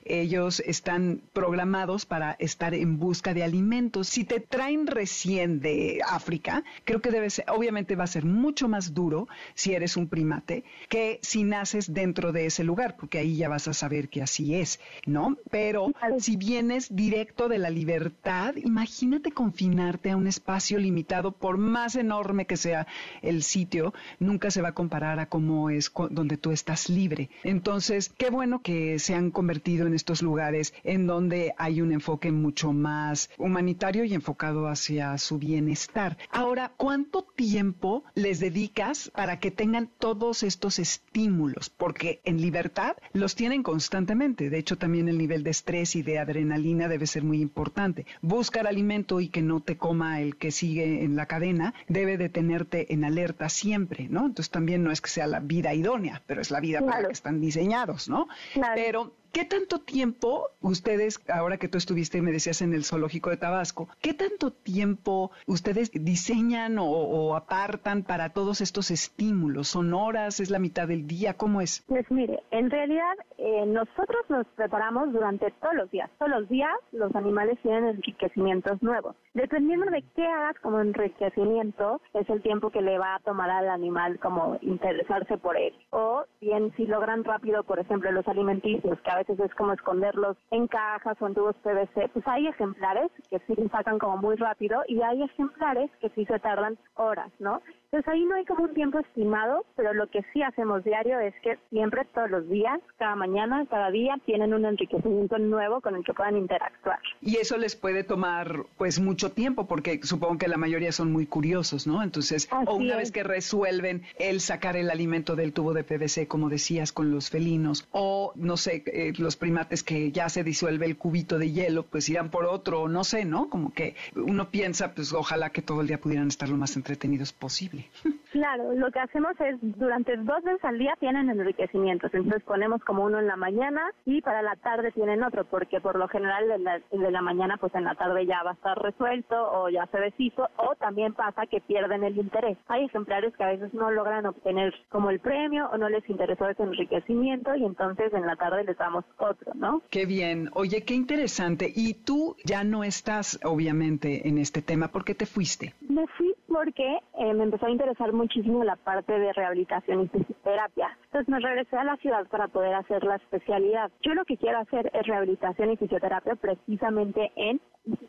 ellos 0.04 0.60
están 0.60 1.22
programados 1.32 2.06
para 2.06 2.32
estar 2.38 2.74
en 2.74 2.98
busca 2.98 3.34
de 3.34 3.44
alimentos. 3.44 4.08
Si 4.08 4.24
te 4.24 4.40
traen 4.40 4.86
recién 4.86 5.60
de 5.60 6.00
África, 6.06 6.64
creo 6.84 7.00
que 7.00 7.10
debe 7.10 7.30
ser, 7.30 7.46
obviamente 7.48 7.96
va 7.96 8.04
a 8.04 8.08
ser 8.08 8.24
mucho 8.24 8.68
más 8.68 8.94
duro 8.94 9.28
si 9.54 9.74
eres 9.74 9.96
un 9.96 10.08
primate 10.08 10.64
que 10.88 11.18
si 11.22 11.44
naces 11.44 11.92
dentro 11.92 12.32
de 12.32 12.46
ese 12.46 12.64
lugar, 12.64 12.96
porque 12.96 13.18
ahí 13.18 13.36
ya 13.36 13.48
vas 13.48 13.68
a 13.68 13.74
saber 13.74 14.08
que 14.08 14.22
así 14.22 14.54
es, 14.54 14.80
¿no? 15.06 15.36
Pero 15.50 15.92
si 16.18 16.36
vienes 16.36 16.94
directo 16.94 17.48
de 17.48 17.58
la 17.58 17.70
libertad, 17.70 18.54
imagínate 18.56 19.32
confinarte 19.32 20.10
a 20.10 20.16
un 20.16 20.26
espacio 20.26 20.78
limitado, 20.78 21.32
por 21.32 21.58
más 21.58 21.96
enorme 21.96 22.46
que 22.46 22.56
sea 22.56 22.86
el 23.22 23.42
sitio, 23.42 23.94
nunca 24.18 24.50
se 24.50 24.62
va 24.62 24.68
a 24.68 24.74
comparar 24.74 25.18
a 25.18 25.28
cómo 25.28 25.70
es 25.70 25.92
donde 26.10 26.36
tú 26.36 26.52
estás 26.52 26.88
libre. 26.88 27.30
Entonces, 27.42 28.10
qué 28.16 28.30
bueno 28.30 28.62
que 28.62 28.98
se 28.98 29.14
han 29.14 29.30
convertido 29.36 29.86
en 29.86 29.92
estos 29.92 30.22
lugares 30.22 30.72
en 30.82 31.06
donde 31.06 31.52
hay 31.58 31.82
un 31.82 31.92
enfoque 31.92 32.32
mucho 32.32 32.72
más 32.72 33.28
humanitario 33.36 34.02
y 34.04 34.14
enfocado 34.14 34.66
hacia 34.66 35.18
su 35.18 35.36
bienestar. 35.38 36.16
Ahora, 36.30 36.72
¿cuánto 36.78 37.20
tiempo 37.22 38.02
les 38.14 38.40
dedicas 38.40 39.10
para 39.14 39.38
que 39.38 39.50
tengan 39.50 39.90
todos 39.98 40.42
estos 40.42 40.78
estímulos? 40.78 41.68
Porque 41.68 42.22
en 42.24 42.40
libertad 42.40 42.96
los 43.12 43.34
tienen 43.34 43.62
constantemente. 43.62 44.48
De 44.48 44.56
hecho, 44.56 44.78
también 44.78 45.06
el 45.06 45.18
nivel 45.18 45.42
de 45.42 45.50
estrés 45.50 45.96
y 45.96 46.02
de 46.02 46.18
adrenalina 46.18 46.88
debe 46.88 47.06
ser 47.06 47.22
muy 47.22 47.42
importante. 47.42 48.06
Buscar 48.22 48.66
alimento 48.66 49.20
y 49.20 49.28
que 49.28 49.42
no 49.42 49.60
te 49.60 49.76
coma 49.76 50.22
el 50.22 50.36
que 50.36 50.50
sigue 50.50 51.04
en 51.04 51.14
la 51.14 51.26
cadena 51.26 51.74
debe 51.88 52.16
de 52.16 52.30
tenerte 52.30 52.94
en 52.94 53.04
alerta 53.04 53.50
siempre, 53.50 54.08
¿no? 54.08 54.20
Entonces 54.20 54.48
también 54.48 54.82
no 54.82 54.92
es 54.92 55.02
que 55.02 55.10
sea 55.10 55.26
la 55.26 55.40
vida 55.40 55.74
idónea, 55.74 56.22
pero 56.26 56.40
es 56.40 56.50
la 56.50 56.60
vida 56.60 56.80
para 56.80 57.02
la 57.02 57.08
que 57.08 57.12
están 57.12 57.38
diseñados, 57.42 58.08
¿no? 58.08 58.28
Pero 58.74 59.12
¿Qué 59.32 59.44
tanto 59.44 59.80
tiempo 59.80 60.48
ustedes, 60.60 61.20
ahora 61.30 61.56
que 61.56 61.68
tú 61.68 61.78
estuviste 61.78 62.18
y 62.18 62.22
me 62.22 62.32
decías 62.32 62.62
en 62.62 62.74
el 62.74 62.84
zoológico 62.84 63.30
de 63.30 63.36
Tabasco, 63.36 63.88
qué 64.00 64.14
tanto 64.14 64.50
tiempo 64.50 65.30
ustedes 65.46 65.90
diseñan 65.92 66.76
o, 66.78 67.36
apartan 67.36 68.02
para 68.02 68.30
todos 68.30 68.60
estos 68.60 68.90
estímulos? 68.90 69.68
¿Son 69.68 69.94
horas? 69.94 70.40
¿Es 70.40 70.50
la 70.50 70.58
mitad 70.58 70.88
del 70.88 71.06
día? 71.06 71.34
¿Cómo 71.34 71.60
es? 71.60 71.84
Pues 71.86 72.10
mire, 72.10 72.42
en 72.50 72.70
realidad 72.70 73.14
eh, 73.38 73.64
nosotros 73.66 74.24
nos 74.28 74.46
preparamos 74.56 75.12
durante 75.12 75.50
todos 75.60 75.74
los 75.74 75.90
días. 75.90 76.10
Todos 76.18 76.30
los 76.30 76.48
días 76.48 76.72
los 76.92 77.14
animales 77.14 77.58
tienen 77.62 77.86
enriquecimientos 77.86 78.82
nuevos. 78.82 79.16
Dependiendo 79.34 79.86
de 79.90 80.02
qué 80.14 80.26
hagas 80.26 80.58
como 80.60 80.80
enriquecimiento, 80.80 82.00
es 82.14 82.28
el 82.30 82.42
tiempo 82.42 82.70
que 82.70 82.80
le 82.80 82.98
va 82.98 83.16
a 83.16 83.20
tomar 83.20 83.50
al 83.50 83.68
animal 83.68 84.18
como 84.18 84.58
interesarse 84.62 85.36
por 85.36 85.56
él. 85.56 85.74
O 85.90 86.24
bien 86.40 86.72
si 86.76 86.86
logran 86.86 87.24
rápido, 87.24 87.62
por 87.64 87.78
ejemplo, 87.78 88.10
los 88.12 88.26
alimenticios, 88.28 88.98
que 89.00 89.10
a 89.16 89.20
veces 89.20 89.40
es 89.40 89.54
como 89.54 89.72
esconderlos 89.72 90.36
en 90.50 90.66
cajas 90.68 91.16
o 91.20 91.26
en 91.26 91.34
tubos 91.34 91.56
PVC, 91.62 92.10
pues 92.12 92.26
hay 92.28 92.46
ejemplares 92.46 93.10
que 93.30 93.38
sí 93.46 93.54
sacan 93.70 93.98
como 93.98 94.18
muy 94.18 94.36
rápido 94.36 94.82
y 94.86 95.00
hay 95.00 95.22
ejemplares 95.22 95.90
que 96.00 96.10
sí 96.10 96.26
se 96.26 96.38
tardan 96.38 96.78
horas, 96.96 97.32
¿no? 97.38 97.62
Entonces 97.86 98.12
ahí 98.12 98.24
no 98.24 98.34
hay 98.34 98.44
como 98.44 98.64
un 98.64 98.74
tiempo 98.74 98.98
estimado, 98.98 99.64
pero 99.76 99.94
lo 99.94 100.08
que 100.08 100.24
sí 100.32 100.42
hacemos 100.42 100.82
diario 100.82 101.20
es 101.20 101.34
que 101.42 101.56
siempre, 101.70 102.04
todos 102.12 102.28
los 102.28 102.48
días, 102.48 102.80
cada 102.98 103.14
mañana, 103.14 103.64
cada 103.70 103.90
día, 103.90 104.16
tienen 104.26 104.52
un 104.52 104.64
enriquecimiento 104.64 105.38
nuevo 105.38 105.80
con 105.80 105.94
el 105.94 106.04
que 106.04 106.12
puedan 106.12 106.36
interactuar. 106.36 106.98
Y 107.22 107.36
eso 107.36 107.56
les 107.56 107.76
puede 107.76 108.02
tomar 108.02 108.64
pues 108.76 109.00
mucho 109.00 109.30
tiempo, 109.30 109.66
porque 109.66 110.00
supongo 110.02 110.36
que 110.36 110.48
la 110.48 110.56
mayoría 110.56 110.90
son 110.90 111.12
muy 111.12 111.26
curiosos, 111.26 111.86
¿no? 111.86 112.02
Entonces, 112.02 112.48
o 112.66 112.74
una 112.74 112.96
vez 112.96 113.12
que 113.12 113.22
resuelven 113.22 114.02
el 114.18 114.40
sacar 114.40 114.76
el 114.76 114.90
alimento 114.90 115.36
del 115.36 115.52
tubo 115.52 115.72
de 115.72 115.84
PVC, 115.84 116.26
como 116.26 116.48
decías, 116.48 116.92
con 116.92 117.12
los 117.12 117.30
felinos, 117.30 117.88
o 117.92 118.32
no 118.34 118.56
sé, 118.56 118.82
los 119.18 119.36
primates 119.36 119.82
que 119.82 120.12
ya 120.12 120.28
se 120.28 120.44
disuelve 120.44 120.86
el 120.86 120.96
cubito 120.96 121.38
de 121.38 121.52
hielo, 121.52 121.84
pues 121.84 122.08
irán 122.08 122.30
por 122.30 122.44
otro, 122.44 122.88
no 122.88 123.04
sé, 123.04 123.24
¿no? 123.24 123.48
Como 123.48 123.72
que 123.72 123.94
uno 124.14 124.50
piensa, 124.50 124.94
pues 124.94 125.12
ojalá 125.12 125.50
que 125.50 125.62
todo 125.62 125.80
el 125.80 125.86
día 125.86 125.98
pudieran 125.98 126.28
estar 126.28 126.48
lo 126.48 126.56
más 126.56 126.76
entretenidos 126.76 127.32
posible. 127.32 127.86
Claro, 128.32 128.74
lo 128.74 128.90
que 128.90 128.98
hacemos 128.98 129.32
es 129.40 129.56
durante 129.62 130.14
dos 130.14 130.42
veces 130.42 130.62
al 130.62 130.78
día 130.78 130.94
tienen 131.00 131.30
enriquecimientos, 131.30 132.12
entonces 132.12 132.42
ponemos 132.42 132.84
como 132.84 133.04
uno 133.04 133.18
en 133.18 133.26
la 133.26 133.36
mañana 133.36 133.80
y 134.04 134.20
para 134.20 134.42
la 134.42 134.56
tarde 134.56 134.92
tienen 134.92 135.22
otro, 135.22 135.46
porque 135.46 135.80
por 135.80 135.96
lo 135.96 136.06
general 136.08 136.44
el 136.50 137.00
de 137.00 137.10
la, 137.10 137.22
mañana 137.22 137.56
pues 137.56 137.74
en 137.74 137.84
la 137.84 137.94
tarde 137.94 138.26
ya 138.26 138.42
va 138.42 138.50
a 138.50 138.54
estar 138.54 138.76
resuelto 138.78 139.36
o 139.52 139.70
ya 139.70 139.86
se 139.86 139.98
deshizo 139.98 140.50
o 140.56 140.74
también 140.74 141.14
pasa 141.14 141.46
que 141.46 141.62
pierden 141.62 142.04
el 142.04 142.18
interés. 142.18 142.58
Hay 142.68 142.84
ejemplares 142.84 143.34
que 143.36 143.44
a 143.44 143.52
veces 143.52 143.72
no 143.72 143.90
logran 143.90 144.26
obtener 144.26 144.74
como 144.90 145.08
el 145.10 145.20
premio 145.20 145.70
o 145.72 145.78
no 145.78 145.88
les 145.88 146.06
interesó 146.10 146.48
ese 146.48 146.62
enriquecimiento 146.62 147.54
y 147.54 147.64
entonces 147.64 148.12
en 148.12 148.26
la 148.26 148.36
tarde 148.36 148.64
les 148.64 148.76
damos 148.76 148.95
otro, 149.18 149.52
¿no? 149.54 149.82
Qué 149.90 150.06
bien, 150.06 150.50
oye, 150.54 150.82
qué 150.84 150.94
interesante. 150.94 151.72
Y 151.74 151.94
tú 151.94 152.36
ya 152.44 152.64
no 152.64 152.84
estás 152.84 153.38
obviamente 153.44 154.28
en 154.28 154.38
este 154.38 154.62
tema, 154.62 154.88
¿por 154.88 155.04
qué 155.04 155.14
te 155.14 155.26
fuiste? 155.26 155.74
Me 155.88 156.06
fui 156.16 156.34
porque 156.46 156.98
eh, 157.18 157.34
me 157.34 157.44
empezó 157.44 157.66
a 157.66 157.70
interesar 157.70 158.12
muchísimo 158.12 158.64
la 158.64 158.76
parte 158.76 159.18
de 159.18 159.32
rehabilitación 159.32 160.02
y 160.02 160.08
fisioterapia. 160.08 160.96
Entonces 161.04 161.28
me 161.28 161.40
regresé 161.40 161.76
a 161.76 161.84
la 161.84 161.96
ciudad 161.96 162.26
para 162.28 162.48
poder 162.48 162.74
hacer 162.74 163.02
la 163.04 163.16
especialidad. 163.16 163.90
Yo 164.02 164.14
lo 164.14 164.24
que 164.24 164.36
quiero 164.36 164.58
hacer 164.58 164.90
es 164.94 165.06
rehabilitación 165.06 165.72
y 165.72 165.76
fisioterapia 165.76 166.34
precisamente 166.36 167.32
en 167.36 167.60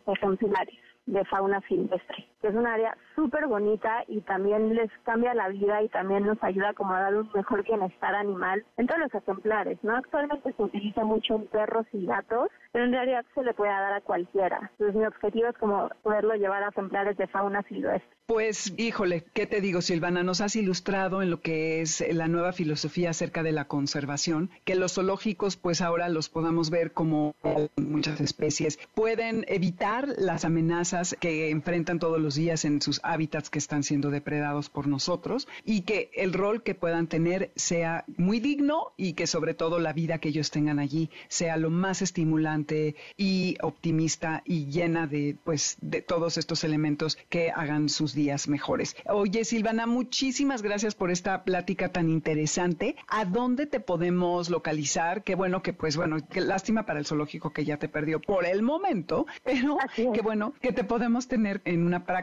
ejemplares 0.08 0.76
de 1.06 1.24
fauna 1.26 1.62
silvestre. 1.68 2.28
Que 2.42 2.48
es 2.48 2.56
un 2.56 2.68
área 2.68 2.96
súper 3.16 3.48
bonita 3.48 4.04
y 4.08 4.22
también 4.22 4.76
les 4.76 4.92
cambia 5.04 5.34
la 5.34 5.50
vida 5.50 5.82
y 5.82 5.90
también 5.90 6.26
nos 6.26 6.42
ayuda 6.44 6.74
como 6.74 6.94
a 6.94 7.02
dar 7.02 7.16
un 7.16 7.30
mejor 7.34 7.64
bienestar 7.64 8.16
animal 8.16 8.64
en 8.78 8.88
todos 8.88 9.02
los 9.02 9.14
ejemplares, 9.14 9.78
¿no? 9.84 9.96
Actualmente 9.96 10.54
se 10.54 10.64
utiliza 10.64 11.04
mucho 11.04 11.36
en 11.36 11.48
perros 11.48 11.86
y 11.94 12.06
gatos, 12.06 12.50
pero 12.72 12.86
en 12.86 12.92
realidad 12.92 13.26
se 13.34 13.44
le 13.44 13.54
puede 13.54 13.72
dar 13.72 13.94
a 13.94 14.02
cualquiera. 14.02 14.72
Entonces 14.74 14.96
mi 14.96 15.06
objetivo 15.06 15.48
es 15.48 15.58
como 15.58 15.90
poderlo 16.04 16.36
llevar 16.36 16.64
a 16.64 16.70
ejemplares 16.70 17.18
de 17.18 17.28
fauna 17.28 17.64
silvestre. 17.64 18.18
Pues, 18.28 18.74
híjole, 18.76 19.24
¿qué 19.34 19.46
te 19.46 19.62
digo, 19.62 19.82
Silvana? 19.82 20.22
Nos 20.22 20.42
has 20.42 20.58
ilustrado 20.58 21.22
en 21.22 21.30
lo 21.30 21.40
que 21.40 21.80
es 21.80 22.04
la 22.14 22.28
nueva 22.28 22.52
filosofía 22.52 23.12
acerca 23.12 23.42
de 23.42 23.54
la 23.54 23.70
conservación, 23.70 24.50
que 24.66 24.76
los 24.76 24.96
zoológicos, 24.96 25.56
pues 25.56 25.80
ahora 25.80 26.10
los 26.10 26.28
podamos 26.28 26.70
ver 26.70 26.92
como 26.92 27.36
muchas 27.78 28.20
especies, 28.20 28.80
pueden 28.94 29.46
evitar 29.48 30.10
las 30.18 30.44
amenazas 30.44 31.16
que 31.22 31.52
enfrentan 31.52 32.00
todos 32.00 32.20
los 32.20 32.27
días 32.36 32.66
en 32.66 32.82
sus 32.82 33.00
hábitats 33.04 33.50
que 33.50 33.60
están 33.60 33.84
siendo 33.84 34.10
depredados 34.10 34.70
por 34.70 34.88
nosotros 34.88 35.48
y 35.64 35.82
que 35.82 36.12
el 36.14 36.34
rol 36.34 36.64
que 36.64 36.76
puedan 36.76 37.08
tener 37.08 37.52
sea 37.56 38.06
muy 38.18 38.40
digno 38.40 38.94
y 38.98 39.14
que 39.14 39.28
sobre 39.28 39.54
todo 39.54 39.80
la 39.80 39.94
vida 39.94 40.20
que 40.20 40.30
ellos 40.30 40.52
tengan 40.52 40.80
allí 40.80 41.10
sea 41.28 41.58
lo 41.58 41.70
más 41.70 42.02
estimulante 42.02 42.96
y 43.16 43.58
optimista 43.62 44.44
y 44.46 44.66
llena 44.66 45.08
de, 45.08 45.38
pues, 45.44 45.78
de 45.82 46.02
todos 46.02 46.38
estos 46.38 46.64
elementos 46.64 47.18
que 47.30 47.52
hagan 47.52 47.90
sus 47.90 48.14
días 48.14 48.48
mejores. 48.48 48.96
Oye, 49.06 49.46
Silvana, 49.46 49.86
muchísimas 49.88 50.62
gracias 50.62 50.96
por 50.96 51.12
esta 51.12 51.44
plática 51.44 51.90
tan 51.90 52.10
interesante. 52.10 52.96
¿A 53.08 53.26
dónde 53.26 53.66
te 53.66 53.80
podemos 53.80 54.50
localizar? 54.50 55.24
Qué 55.24 55.36
bueno 55.36 55.62
que, 55.62 55.74
pues 55.74 55.96
bueno, 55.96 56.18
qué 56.30 56.42
lástima 56.42 56.86
para 56.86 57.00
el 57.00 57.06
zoológico 57.06 57.52
que 57.52 57.66
ya 57.66 57.78
te 57.78 57.88
perdió 57.88 58.20
por 58.20 58.46
el 58.46 58.62
momento, 58.62 59.26
pero 59.44 59.78
qué 59.96 60.22
bueno 60.22 60.54
que 60.62 60.74
te 60.74 60.84
podemos 60.84 61.28
tener 61.28 61.62
en 61.66 61.86
una 61.86 62.06
práctica 62.06 62.17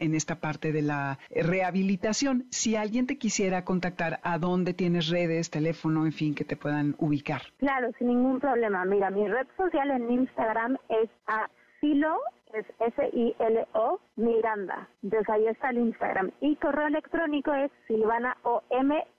en 0.00 0.14
esta 0.14 0.36
parte 0.36 0.72
de 0.72 0.82
la 0.82 1.18
rehabilitación. 1.30 2.44
Si 2.50 2.76
alguien 2.76 3.06
te 3.06 3.18
quisiera 3.18 3.64
contactar, 3.64 4.20
¿a 4.22 4.38
dónde 4.38 4.74
tienes 4.74 5.08
redes, 5.08 5.50
teléfono, 5.50 6.06
en 6.06 6.12
fin, 6.12 6.34
que 6.34 6.44
te 6.44 6.56
puedan 6.56 6.94
ubicar? 6.98 7.42
Claro, 7.58 7.90
sin 7.98 8.08
ningún 8.08 8.40
problema. 8.40 8.84
Mira, 8.84 9.10
mi 9.10 9.26
red 9.28 9.46
social 9.56 9.90
en 9.90 10.10
Instagram 10.10 10.76
es 10.88 11.10
asilo 11.26 12.18
es 12.54 12.66
S-I-L-O 12.78 14.00
Miranda. 14.16 14.88
Entonces 15.02 15.28
ahí 15.28 15.46
está 15.48 15.70
el 15.70 15.78
Instagram. 15.78 16.30
Y 16.40 16.56
correo 16.56 16.86
electrónico 16.86 17.52
es 17.52 17.70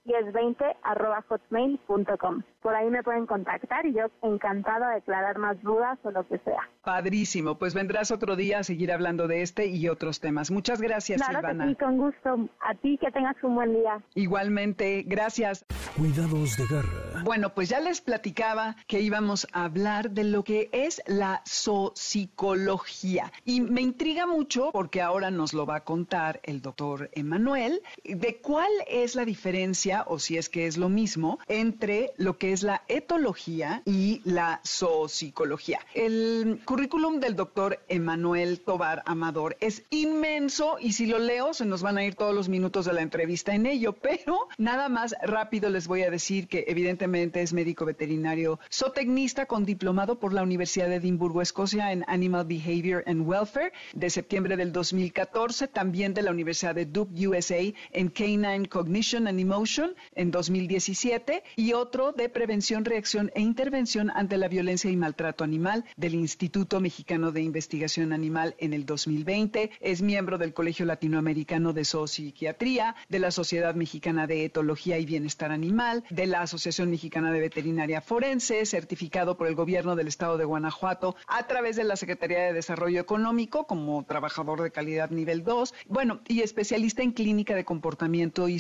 silvanaom1020 0.06 0.76
arroba 0.84 1.24
hotmail.com. 1.28 2.44
Por 2.62 2.76
ahí 2.76 2.90
me 2.90 3.04
pueden 3.04 3.28
contactar 3.28 3.86
y 3.86 3.94
yo 3.94 4.06
encantada 4.24 4.90
de 4.90 4.96
aclarar 4.98 5.38
más 5.38 5.62
dudas 5.62 6.00
o 6.04 6.12
lo 6.12 6.28
que 6.28 6.40
sea. 6.40 6.68
Padrísimo. 6.84 7.60
Pues 7.60 7.74
vendrás 7.74 8.12
otro 8.12 8.36
día 8.36 8.60
a 8.60 8.64
seguir 8.64 8.92
hablando 8.92 9.28
de 9.28 9.42
este 9.44 9.68
y 9.68 9.88
otros 9.88 10.20
temas. 10.20 10.50
Muchas 10.50 10.82
gracias, 10.82 11.22
claro 11.22 11.40
Silvana. 11.40 11.66
Que 11.66 11.70
sí, 11.70 11.76
con 11.76 11.98
gusto. 11.98 12.50
A 12.62 12.74
ti 12.76 12.98
que 13.00 13.12
tengas 13.12 13.36
un 13.44 13.56
buen 13.56 13.74
día. 13.74 14.02
Igualmente. 14.16 15.04
Gracias. 15.06 15.66
Cuidados 15.96 16.58
de 16.58 16.66
garra. 16.66 17.24
Bueno, 17.24 17.54
pues 17.54 17.70
ya 17.70 17.80
les 17.80 18.02
platicaba 18.02 18.76
que 18.88 19.00
íbamos 19.00 19.48
a 19.54 19.66
hablar 19.66 20.12
de 20.12 20.24
lo 20.24 20.44
que 20.44 20.70
es 20.72 21.02
la 21.06 21.42
zoopsicología. 21.48 23.32
Y 23.46 23.62
me 23.62 23.82
intriga 23.82 24.26
mucho 24.26 24.72
porque 24.72 25.02
ahora 25.02 25.30
nos 25.32 25.54
lo 25.54 25.66
va 25.66 25.78
a 25.78 25.84
contar 25.84 26.40
el 26.44 26.62
doctor 26.62 27.10
Emanuel 27.14 27.82
de 28.04 28.38
cuál 28.42 28.72
es 28.88 29.16
la 29.16 29.24
diferencia, 29.24 29.95
o 30.08 30.20
si 30.20 30.38
es 30.38 30.50
que 30.50 30.68
es 30.68 30.78
lo 30.78 30.90
mismo, 30.90 31.40
entre 31.48 32.12
lo 32.18 32.38
que 32.38 32.54
es 32.54 32.64
la 32.64 32.84
etología 32.88 33.82
y 33.86 34.22
la 34.24 34.62
zoopsicología. 34.66 35.80
El 35.94 36.62
currículum 36.66 37.20
del 37.20 37.36
doctor 37.36 37.80
Emanuel 37.88 38.60
Tobar 38.60 39.04
Amador 39.06 39.58
es 39.60 39.84
inmenso 39.90 40.78
y 40.80 40.94
si 40.94 41.06
lo 41.06 41.20
leo 41.20 41.54
se 41.54 41.66
nos 41.66 41.82
van 41.82 41.98
a 41.98 42.06
ir 42.06 42.16
todos 42.16 42.34
los 42.34 42.50
minutos 42.50 42.86
de 42.86 42.94
la 42.94 43.02
entrevista 43.02 43.54
en 43.54 43.66
ello, 43.66 43.94
pero 43.94 44.48
nada 44.58 44.90
más 44.90 45.16
rápido 45.24 45.70
les 45.70 45.88
voy 45.88 46.04
a 46.04 46.10
decir 46.10 46.48
que 46.48 46.66
evidentemente 46.68 47.42
es 47.42 47.54
médico 47.54 47.86
veterinario 47.86 48.60
zootecnista 48.72 49.46
con 49.46 49.66
diplomado 49.66 50.20
por 50.20 50.34
la 50.34 50.44
Universidad 50.44 50.90
de 50.90 50.96
Edimburgo, 50.96 51.42
Escocia 51.42 51.92
en 51.92 52.04
Animal 52.08 52.46
Behavior 52.46 53.04
and 53.06 53.28
Welfare 53.28 53.72
de 53.94 54.10
septiembre 54.10 54.58
del 54.58 54.72
2014, 54.72 55.68
también 55.68 56.14
de 56.14 56.22
la 56.22 56.32
Universidad 56.32 56.76
de 56.76 56.86
Duke, 56.86 57.28
USA 57.28 57.62
en 57.92 58.10
Canine 58.10 58.68
Cognition 58.68 59.28
and 59.28 59.40
Emotion 59.40 59.85
en 60.16 60.32
2017 60.32 61.44
y 61.56 61.74
otro 61.74 62.12
de 62.12 62.30
prevención, 62.30 62.86
reacción 62.86 63.32
e 63.36 63.42
intervención 63.42 64.10
ante 64.10 64.38
la 64.38 64.48
violencia 64.48 64.90
y 64.90 64.96
maltrato 64.96 65.44
animal 65.44 65.86
del 65.98 66.16
Instituto 66.16 66.80
Mexicano 66.80 67.32
de 67.32 67.42
Investigación 67.42 68.14
Animal 68.14 68.56
en 68.58 68.74
el 68.74 68.86
2020. 68.86 69.72
Es 69.80 70.02
miembro 70.02 70.38
del 70.38 70.54
Colegio 70.54 70.86
Latinoamericano 70.86 71.74
de 71.74 71.86
Zoopsiquiatría, 71.86 72.96
de 73.10 73.20
la 73.20 73.32
Sociedad 73.32 73.76
Mexicana 73.76 74.28
de 74.28 74.46
Etología 74.46 74.98
y 74.98 75.06
Bienestar 75.06 75.52
Animal 75.52 76.04
de 76.10 76.26
la 76.28 76.42
Asociación 76.42 76.90
Mexicana 76.90 77.32
de 77.32 77.42
Veterinaria 77.42 78.02
Forense, 78.02 78.66
certificado 78.66 79.38
por 79.38 79.48
el 79.48 79.56
gobierno 79.56 79.96
del 79.96 80.08
estado 80.08 80.38
de 80.38 80.46
Guanajuato 80.46 81.16
a 81.28 81.48
través 81.48 81.76
de 81.76 81.84
la 81.84 81.96
Secretaría 81.96 82.40
de 82.40 82.54
Desarrollo 82.54 83.00
Económico 83.00 83.68
como 83.68 84.04
trabajador 84.06 84.62
de 84.62 84.72
calidad 84.72 85.10
nivel 85.10 85.44
2, 85.44 85.74
bueno, 85.88 86.22
y 86.28 86.42
especialista 86.42 87.04
en 87.04 87.12
clínica 87.12 87.56
de 87.56 87.66
comportamiento 87.66 88.48
y 88.48 88.60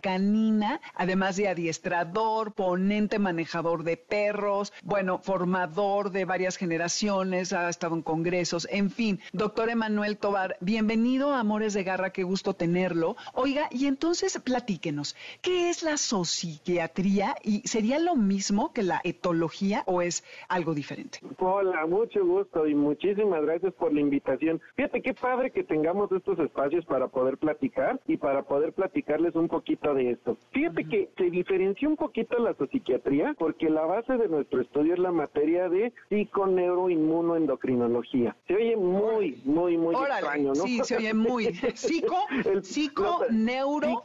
canina, 0.00 0.80
además 0.94 1.36
de 1.36 1.48
adiestrador, 1.48 2.52
ponente 2.52 3.18
manejador 3.18 3.84
de 3.84 3.96
perros, 3.96 4.72
bueno, 4.82 5.18
formador 5.18 6.10
de 6.10 6.24
varias 6.24 6.56
generaciones, 6.56 7.52
ha 7.52 7.68
estado 7.68 7.94
en 7.94 8.02
congresos, 8.02 8.68
en 8.70 8.90
fin. 8.90 9.20
Doctor 9.32 9.70
Emanuel 9.70 10.18
Tobar, 10.18 10.56
bienvenido 10.60 11.32
a 11.32 11.40
Amores 11.40 11.74
de 11.74 11.84
Garra, 11.84 12.10
qué 12.10 12.22
gusto 12.22 12.54
tenerlo. 12.54 13.16
Oiga, 13.34 13.68
y 13.70 13.86
entonces 13.86 14.40
platíquenos, 14.44 15.16
¿qué 15.42 15.70
es 15.70 15.82
la 15.82 15.96
zoopsiquiatría 15.96 17.36
y 17.42 17.66
sería 17.66 17.98
lo 17.98 18.16
mismo 18.16 18.72
que 18.72 18.82
la 18.82 19.00
etología 19.04 19.82
o 19.86 20.02
es 20.02 20.24
algo 20.48 20.74
diferente? 20.74 21.20
Hola, 21.38 21.86
mucho 21.86 22.24
gusto 22.24 22.66
y 22.66 22.74
muchísimas 22.74 23.42
gracias 23.42 23.74
por 23.74 23.92
la 23.92 24.00
invitación. 24.00 24.60
Fíjate 24.76 25.02
qué 25.02 25.14
padre 25.14 25.50
que 25.50 25.64
tengamos 25.64 26.10
estos 26.12 26.38
espacios 26.38 26.84
para 26.84 27.08
poder 27.08 27.38
platicar 27.38 28.00
y 28.06 28.16
para 28.16 28.42
poder 28.42 28.72
platicarles 28.72 29.34
un 29.34 29.48
poquito 29.48 29.87
de 29.94 30.10
esto. 30.12 30.36
Fíjate 30.52 30.84
que 30.84 31.08
se 31.16 31.30
diferencia 31.30 31.88
un 31.88 31.96
poquito 31.96 32.38
la 32.38 32.54
zoopsiquiatría 32.54 33.34
porque 33.38 33.70
la 33.70 33.84
base 33.86 34.16
de 34.16 34.28
nuestro 34.28 34.60
estudio 34.60 34.94
es 34.94 34.98
la 34.98 35.12
materia 35.12 35.68
de 35.68 35.92
psiconeuroinmunoendocrinología. 36.08 38.36
Se 38.46 38.54
oye 38.54 38.76
muy, 38.76 39.40
muy, 39.44 39.76
muy 39.76 39.94
extraño, 39.94 40.52
¿no? 40.54 40.62
Sí, 40.62 40.80
se 40.84 40.96
oye 40.96 41.14
muy. 41.14 41.46
Psico, 41.74 42.16
psico, 42.62 43.20
neuro, 43.30 44.04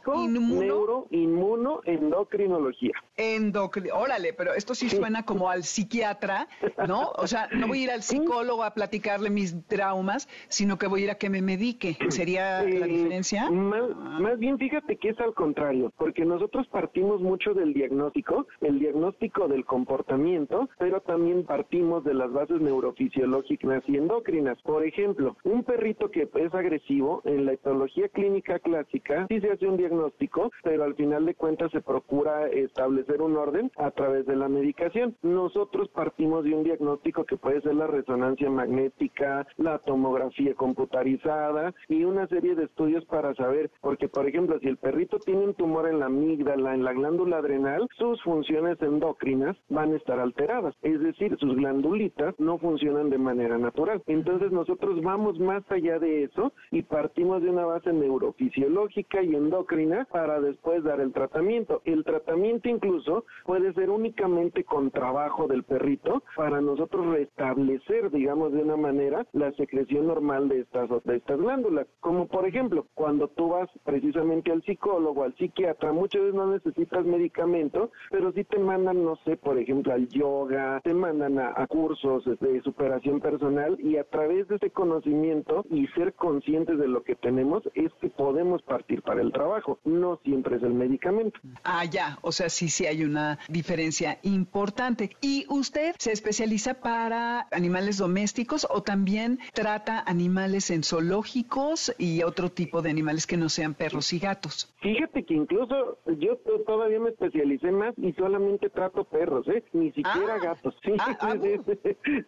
inmuno 1.10 1.80
endocrinología. 1.84 2.92
Endocri 3.16 3.90
Órale, 3.92 4.32
pero 4.32 4.54
esto 4.54 4.74
sí 4.74 4.88
suena 4.88 5.24
como 5.24 5.50
al 5.50 5.62
psiquiatra, 5.64 6.48
¿no? 6.88 7.10
O 7.16 7.26
sea, 7.26 7.48
no 7.52 7.68
voy 7.68 7.80
a 7.80 7.84
ir 7.84 7.90
al 7.90 8.02
psicólogo 8.02 8.64
a 8.64 8.72
platicarle 8.74 9.30
mis 9.30 9.66
traumas, 9.66 10.28
sino 10.48 10.78
que 10.78 10.86
voy 10.86 11.02
a 11.02 11.04
ir 11.04 11.10
a 11.10 11.14
que 11.16 11.30
me 11.30 11.42
medique. 11.42 11.96
¿Sería 12.08 12.62
la 12.62 12.86
Eh, 12.86 12.88
diferencia? 12.88 13.50
Más, 13.50 13.82
más 14.20 14.38
bien 14.38 14.58
fíjate 14.58 14.96
que 14.96 15.10
es 15.10 15.20
al 15.20 15.34
contrario, 15.34 15.73
porque 15.96 16.24
nosotros 16.24 16.66
partimos 16.68 17.20
mucho 17.20 17.54
del 17.54 17.72
diagnóstico, 17.72 18.46
el 18.60 18.78
diagnóstico 18.78 19.48
del 19.48 19.64
comportamiento, 19.64 20.68
pero 20.78 21.00
también 21.00 21.44
partimos 21.44 22.04
de 22.04 22.14
las 22.14 22.32
bases 22.32 22.60
neurofisiológicas 22.60 23.82
y 23.88 23.96
endocrinas. 23.96 24.60
Por 24.62 24.84
ejemplo, 24.84 25.36
un 25.44 25.64
perrito 25.64 26.10
que 26.10 26.28
es 26.34 26.54
agresivo, 26.54 27.22
en 27.24 27.46
la 27.46 27.52
etología 27.52 28.08
clínica 28.08 28.58
clásica 28.58 29.26
sí 29.28 29.40
se 29.40 29.50
hace 29.50 29.66
un 29.66 29.76
diagnóstico, 29.76 30.50
pero 30.62 30.84
al 30.84 30.94
final 30.94 31.26
de 31.26 31.34
cuentas 31.34 31.70
se 31.72 31.80
procura 31.80 32.48
establecer 32.48 33.22
un 33.22 33.36
orden 33.36 33.70
a 33.76 33.90
través 33.90 34.26
de 34.26 34.36
la 34.36 34.48
medicación. 34.48 35.16
Nosotros 35.22 35.88
partimos 35.88 36.44
de 36.44 36.54
un 36.54 36.64
diagnóstico 36.64 37.24
que 37.24 37.36
puede 37.36 37.60
ser 37.62 37.74
la 37.74 37.86
resonancia 37.86 38.50
magnética, 38.50 39.46
la 39.56 39.78
tomografía 39.78 40.54
computarizada 40.54 41.74
y 41.88 42.04
una 42.04 42.26
serie 42.28 42.54
de 42.54 42.64
estudios 42.64 43.04
para 43.06 43.34
saber, 43.34 43.70
porque 43.80 44.08
por 44.08 44.28
ejemplo, 44.28 44.58
si 44.60 44.68
el 44.68 44.76
perrito 44.76 45.18
tiene 45.18 45.44
un 45.54 45.56
tumor 45.56 45.88
en 45.88 46.00
la 46.00 46.06
amígdala, 46.06 46.74
en 46.74 46.84
la 46.84 46.92
glándula 46.92 47.38
adrenal, 47.38 47.86
sus 47.96 48.20
funciones 48.22 48.80
endocrinas 48.82 49.56
van 49.68 49.92
a 49.92 49.96
estar 49.96 50.18
alteradas, 50.18 50.74
es 50.82 51.00
decir, 51.00 51.36
sus 51.38 51.54
glandulitas 51.56 52.34
no 52.38 52.58
funcionan 52.58 53.10
de 53.10 53.18
manera 53.18 53.56
natural. 53.58 54.02
Entonces 54.06 54.50
nosotros 54.52 55.00
vamos 55.02 55.38
más 55.38 55.62
allá 55.70 55.98
de 55.98 56.24
eso 56.24 56.52
y 56.70 56.82
partimos 56.82 57.42
de 57.42 57.50
una 57.50 57.66
base 57.66 57.92
neurofisiológica 57.92 59.22
y 59.22 59.34
endocrina 59.34 60.06
para 60.10 60.40
después 60.40 60.82
dar 60.82 61.00
el 61.00 61.12
tratamiento. 61.12 61.82
El 61.84 62.04
tratamiento 62.04 62.68
incluso 62.68 63.24
puede 63.44 63.72
ser 63.74 63.90
únicamente 63.90 64.64
con 64.64 64.90
trabajo 64.90 65.46
del 65.46 65.62
perrito 65.62 66.22
para 66.36 66.60
nosotros 66.60 67.06
restablecer, 67.06 68.10
digamos, 68.10 68.52
de 68.52 68.62
una 68.62 68.76
manera 68.76 69.26
la 69.32 69.52
secreción 69.52 70.06
normal 70.06 70.48
de 70.48 70.60
estas, 70.60 70.88
de 71.04 71.16
estas 71.16 71.38
glándulas. 71.38 71.86
Como 72.00 72.26
por 72.26 72.46
ejemplo, 72.46 72.86
cuando 72.94 73.28
tú 73.28 73.50
vas 73.50 73.68
precisamente 73.84 74.50
al 74.50 74.62
psicólogo, 74.62 75.22
al 75.22 75.34
psiquiatra, 75.44 75.92
muchas 75.92 76.22
veces 76.22 76.34
no 76.34 76.46
necesitas 76.46 77.04
medicamento, 77.04 77.90
pero 78.10 78.32
sí 78.32 78.44
te 78.44 78.58
mandan, 78.58 79.04
no 79.04 79.16
sé, 79.24 79.36
por 79.36 79.58
ejemplo, 79.58 79.92
al 79.92 80.08
yoga, 80.08 80.80
te 80.82 80.94
mandan 80.94 81.38
a, 81.38 81.52
a 81.54 81.66
cursos 81.66 82.24
de 82.24 82.62
superación 82.62 83.20
personal 83.20 83.76
y 83.80 83.96
a 83.96 84.04
través 84.04 84.48
de 84.48 84.56
ese 84.56 84.70
conocimiento 84.70 85.64
y 85.70 85.86
ser 85.88 86.14
conscientes 86.14 86.78
de 86.78 86.88
lo 86.88 87.02
que 87.02 87.14
tenemos 87.14 87.62
es 87.74 87.92
que 88.00 88.08
podemos 88.08 88.62
partir 88.62 89.02
para 89.02 89.20
el 89.20 89.32
trabajo. 89.32 89.78
No 89.84 90.18
siempre 90.24 90.56
es 90.56 90.62
el 90.62 90.74
medicamento. 90.74 91.38
Ah, 91.62 91.84
ya, 91.84 92.18
o 92.22 92.32
sea, 92.32 92.48
sí, 92.48 92.68
sí 92.68 92.86
hay 92.86 93.04
una 93.04 93.38
diferencia 93.48 94.18
importante. 94.22 95.10
¿Y 95.20 95.46
usted 95.48 95.94
se 95.98 96.12
especializa 96.12 96.74
para 96.74 97.46
animales 97.50 97.98
domésticos 97.98 98.66
o 98.70 98.82
también 98.82 99.38
trata 99.52 100.02
animales 100.06 100.70
en 100.70 100.82
zoológicos 100.82 101.94
y 101.98 102.22
otro 102.22 102.50
tipo 102.50 102.82
de 102.82 102.90
animales 102.90 103.26
que 103.26 103.36
no 103.36 103.48
sean 103.48 103.74
perros 103.74 104.12
y 104.12 104.18
gatos? 104.18 104.72
Fíjate 104.80 105.24
que 105.24 105.33
incluso 105.36 105.98
yo 106.18 106.36
todavía 106.66 107.00
me 107.00 107.10
especialicé 107.10 107.70
más 107.72 107.94
y 107.98 108.12
solamente 108.12 108.70
trato 108.70 109.04
perros, 109.04 109.46
¿eh? 109.48 109.62
Ni 109.72 109.90
siquiera 109.92 110.34
Ah. 110.34 110.38
gatos. 110.42 110.74
Sí, 110.84 110.92
Ah, 110.98 111.16
ah, 111.20 111.34